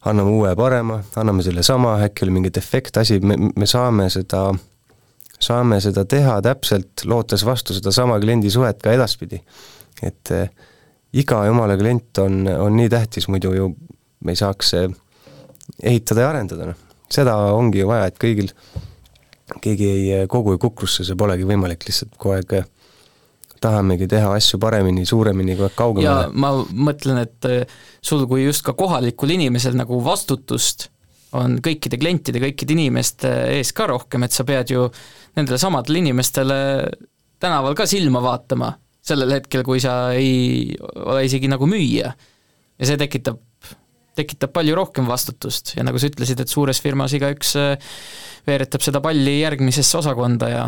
anname 0.07 0.35
uue 0.35 0.51
parema, 0.59 0.99
anname 1.19 1.43
selle 1.45 1.63
sama, 1.63 1.95
äkki 2.05 2.25
oli 2.25 2.37
mingi 2.37 2.51
defekt, 2.53 2.97
asi, 2.99 3.19
me, 3.23 3.37
me 3.55 3.67
saame 3.69 4.09
seda, 4.11 4.49
saame 5.39 5.79
seda 5.83 6.05
teha 6.05 6.37
täpselt, 6.41 7.05
lootes 7.05 7.45
vastu 7.45 7.73
sedasama 7.73 8.19
kliendi 8.19 8.51
suhet 8.53 8.81
ka 8.83 8.93
edaspidi. 8.93 9.41
et 10.03 10.31
eh, 10.31 10.49
iga 11.13 11.45
jumala 11.47 11.77
klient 11.77 12.17
on, 12.23 12.47
on 12.47 12.75
nii 12.77 12.89
tähtis, 12.89 13.27
muidu 13.29 13.53
ju 13.53 13.69
me 14.23 14.33
ei 14.33 14.39
saaks 14.39 14.73
eh, 14.79 14.87
ehitada 15.83 16.25
ja 16.25 16.31
arendada, 16.33 16.71
noh. 16.71 16.99
seda 17.11 17.35
ongi 17.53 17.83
ju 17.83 17.89
vaja, 17.89 18.07
et 18.09 18.19
kõigil, 18.21 18.51
keegi 19.63 19.89
ei 19.89 20.05
eh, 20.19 20.23
kogu 20.31 20.55
ei 20.55 20.61
kukrusse, 20.61 21.05
see 21.05 21.19
polegi 21.19 21.47
võimalik, 21.47 21.85
lihtsalt 21.87 22.15
kogu 22.17 22.37
aeg 22.37 22.55
eh, 22.59 22.69
tahamegi 23.63 24.09
teha 24.11 24.33
asju 24.37 24.59
paremini, 24.63 25.05
suuremini, 25.07 25.57
kogu 25.57 25.69
aeg 25.69 25.77
kaugemale. 25.77 26.31
ma 26.33 26.53
mõtlen, 26.89 27.21
et 27.23 27.69
sul 28.03 28.25
kui 28.27 28.47
just 28.47 28.65
ka 28.65 28.75
kohalikul 28.77 29.31
inimesel 29.37 29.77
nagu 29.79 30.01
vastutust 30.03 30.89
on 31.39 31.57
kõikide 31.63 31.99
klientide, 32.01 32.41
kõikide 32.43 32.75
inimeste 32.75 33.31
ees 33.55 33.73
ka 33.75 33.87
rohkem, 33.89 34.25
et 34.25 34.35
sa 34.35 34.45
pead 34.47 34.73
ju 34.73 34.85
nendele 35.37 35.59
samadele 35.61 36.03
inimestele 36.03 36.57
tänaval 37.41 37.75
ka 37.77 37.87
silma 37.89 38.21
vaatama 38.23 38.73
sellel 39.03 39.35
hetkel, 39.35 39.65
kui 39.67 39.81
sa 39.83 40.13
ei 40.15 40.75
ole 40.95 41.25
isegi 41.27 41.49
nagu 41.51 41.67
müüja. 41.67 42.13
ja 42.79 42.87
see 42.87 42.99
tekitab, 42.99 43.41
tekitab 44.17 44.53
palju 44.55 44.75
rohkem 44.77 45.09
vastutust 45.09 45.75
ja 45.77 45.83
nagu 45.83 45.99
sa 45.99 46.09
ütlesid, 46.09 46.39
et 46.39 46.51
suures 46.51 46.79
firmas 46.81 47.13
igaüks 47.17 47.55
eh, 47.59 47.91
veeretab 48.47 48.85
seda 48.85 49.01
palli 49.03 49.41
järgmisesse 49.41 49.99
osakonda 49.99 50.49
ja 50.49 50.63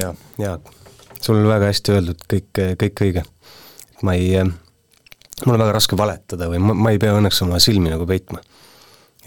ja, 0.00 0.14
ja 0.38 0.58
sul 1.20 1.40
on 1.40 1.48
väga 1.48 1.70
hästi 1.70 1.94
öeldud, 1.96 2.24
kõik, 2.30 2.62
kõik 2.80 3.02
õige. 3.06 3.24
ma 4.06 4.14
ei, 4.16 4.42
mul 5.44 5.56
on 5.56 5.62
väga 5.64 5.76
raske 5.78 5.98
valetada 5.98 6.50
või 6.52 6.60
ma, 6.62 6.76
ma 6.76 6.92
ei 6.92 7.00
pea 7.02 7.16
õnneks 7.16 7.42
oma 7.46 7.60
silmi 7.62 7.92
nagu 7.92 8.06
peitma. 8.08 8.42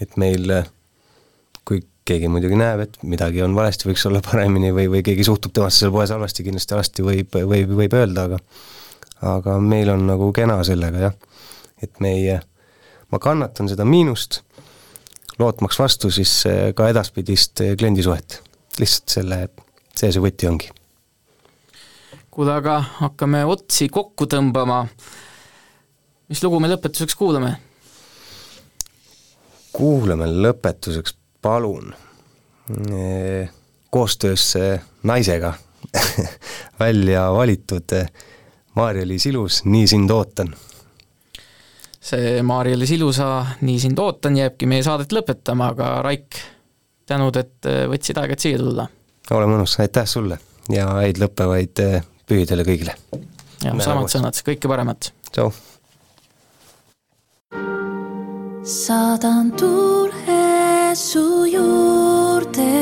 Et 0.00 0.16
meil, 0.20 0.52
kui 1.68 1.82
keegi 2.08 2.30
muidugi 2.32 2.58
näeb, 2.58 2.84
et 2.86 2.98
midagi 3.06 3.42
on 3.44 3.54
valesti, 3.56 3.88
võiks 3.90 4.06
olla 4.08 4.22
paremini 4.24 4.72
või, 4.76 4.88
või 4.92 5.04
keegi 5.06 5.26
suhtub 5.26 5.54
temasse 5.56 5.84
seal 5.84 5.94
poes 5.94 6.12
halvasti, 6.14 6.46
kindlasti 6.46 6.76
halvasti 6.76 7.06
võib, 7.06 7.40
võib, 7.52 7.74
võib 7.82 7.96
öelda, 8.00 8.28
aga 8.28 8.40
aga 9.30 9.58
meil 9.60 9.90
on 9.92 10.06
nagu 10.08 10.30
kena 10.32 10.56
sellega 10.64 11.02
jah, 11.10 11.16
et 11.84 12.00
me 12.00 12.14
ei, 12.16 12.38
ma 13.12 13.20
kannatan 13.20 13.68
seda 13.68 13.84
miinust, 13.84 14.40
lootmaks 15.40 15.76
vastu 15.80 16.08
siis 16.14 16.32
ka 16.76 16.88
edaspidist 16.88 17.60
kliendisuhet. 17.78 18.40
lihtsalt 18.80 19.16
selle, 19.18 19.40
see 19.92 20.12
see 20.12 20.22
võti 20.24 20.48
ongi 20.48 20.70
kuule, 22.30 22.54
aga 22.54 22.78
hakkame 23.00 23.42
otsi 23.44 23.88
kokku 23.92 24.24
tõmbama. 24.30 24.86
mis 26.30 26.42
lugu 26.44 26.60
me 26.60 26.70
lõpetuseks 26.70 27.18
kuulame? 27.18 27.56
Kuulame 29.72 30.26
lõpetuseks, 30.30 31.14
palun, 31.42 31.94
koostöös 33.90 34.54
naisega 35.02 35.54
välja 36.80 37.32
valitud 37.32 37.94
Maarja-Liis 38.74 39.26
Ilus, 39.26 39.64
Nii 39.64 39.86
sind 39.86 40.10
ootan. 40.10 40.54
see 42.00 42.42
Maarja-Liis 42.42 42.90
Ilusa 42.90 43.46
Nii 43.60 43.80
sind 43.80 43.98
ootan 43.98 44.36
jääbki 44.36 44.66
meie 44.66 44.82
saadet 44.82 45.12
lõpetama, 45.12 45.72
aga 45.74 46.02
Raik, 46.02 46.38
tänud, 47.06 47.36
et 47.36 47.70
võtsid 47.90 48.20
aega, 48.20 48.36
et 48.38 48.46
siia 48.46 48.58
tulla. 48.58 48.86
ole 49.30 49.50
mõnus, 49.50 49.78
aitäh 49.82 50.06
sulle 50.06 50.38
ja 50.70 50.86
häid 51.00 51.18
lõppevaid 51.22 51.82
pühi 52.26 52.46
teile 52.46 52.64
kõigile! 52.66 52.96
ja 53.64 53.74
samad 53.82 54.12
sõnad, 54.12 54.38
kõike 54.46 54.70
paremat! 54.70 55.12
tšau! 55.32 55.50
Saadan 58.62 59.52
tuule 59.52 60.94
su 60.94 61.46
juurde, 61.46 62.76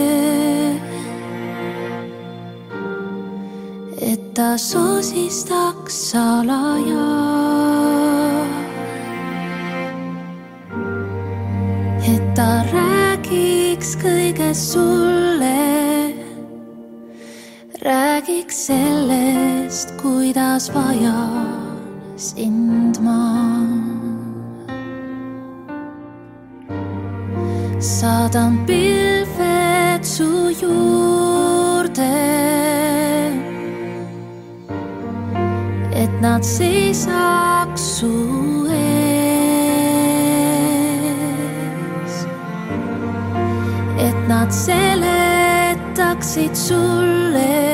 et 4.00 4.34
ta 4.34 4.58
soosistaks 4.58 6.10
salaja. 6.10 7.08
et 12.08 12.24
ta 12.34 12.64
räägiks 12.72 13.96
kõigest 14.00 14.72
sulle 14.72 15.78
räägiks 17.82 18.66
sellest, 18.66 19.92
kuidas 20.02 20.70
vajan 20.74 21.78
sind 22.16 22.98
ma. 23.00 23.87
Saadan 27.80 28.66
pilved 28.66 30.04
su 30.04 30.50
juurde, 30.60 32.18
et 35.92 36.20
nad 36.20 36.42
seisaks 36.42 37.80
su 37.80 38.66
ees, 38.70 38.78
et 43.98 44.28
nad 44.28 44.52
seletaksid 44.52 46.56
sulle 46.56 47.68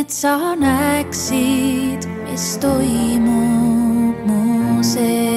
et 0.00 0.10
sa 0.10 0.56
näeksid, 0.56 2.08
mis 2.24 2.46
toimub 2.62 4.16
mu 4.26 4.82
sees. 4.82 5.29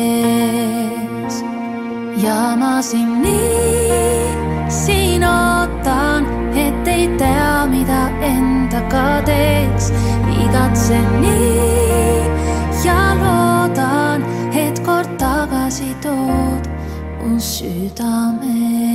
Ja 2.24 2.55
ma 2.55 2.82
sind 2.82 3.19
nii 3.24 4.69
siin 4.69 5.24
ootan, 5.24 6.24
et 6.55 6.88
ei 6.88 7.07
tea, 7.17 7.65
mida 7.67 8.03
endaga 8.21 9.21
teeks. 9.28 9.91
igatsen 10.43 11.09
nii 11.21 12.24
ja 12.86 13.01
loodan, 13.21 14.24
et 14.55 14.80
kord 14.86 15.17
tagasi 15.19 15.91
tood 16.01 16.63
mu 17.19 17.39
südame. 17.39 18.92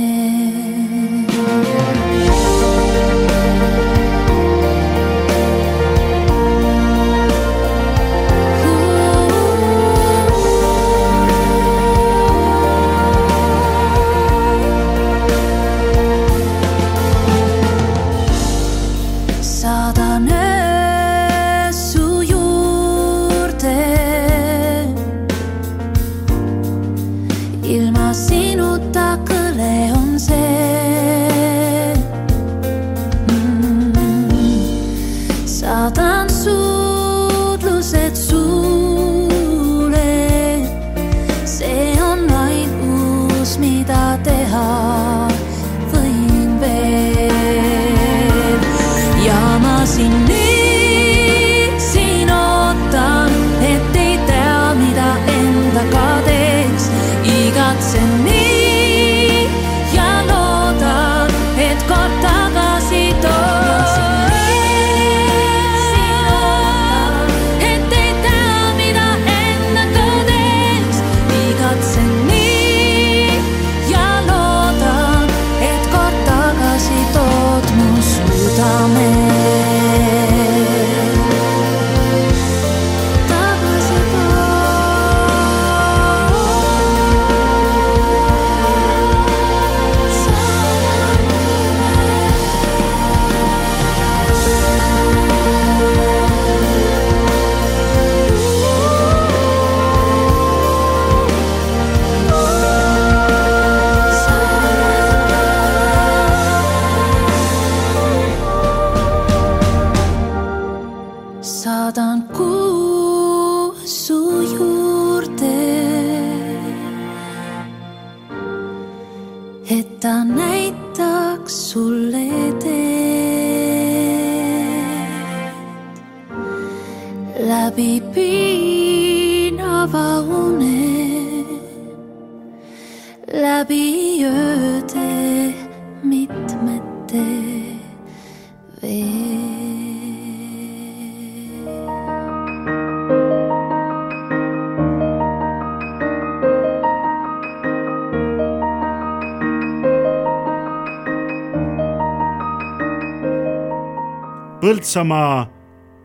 Põltsamaa 154.69 155.47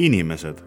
inimesed 0.00 0.62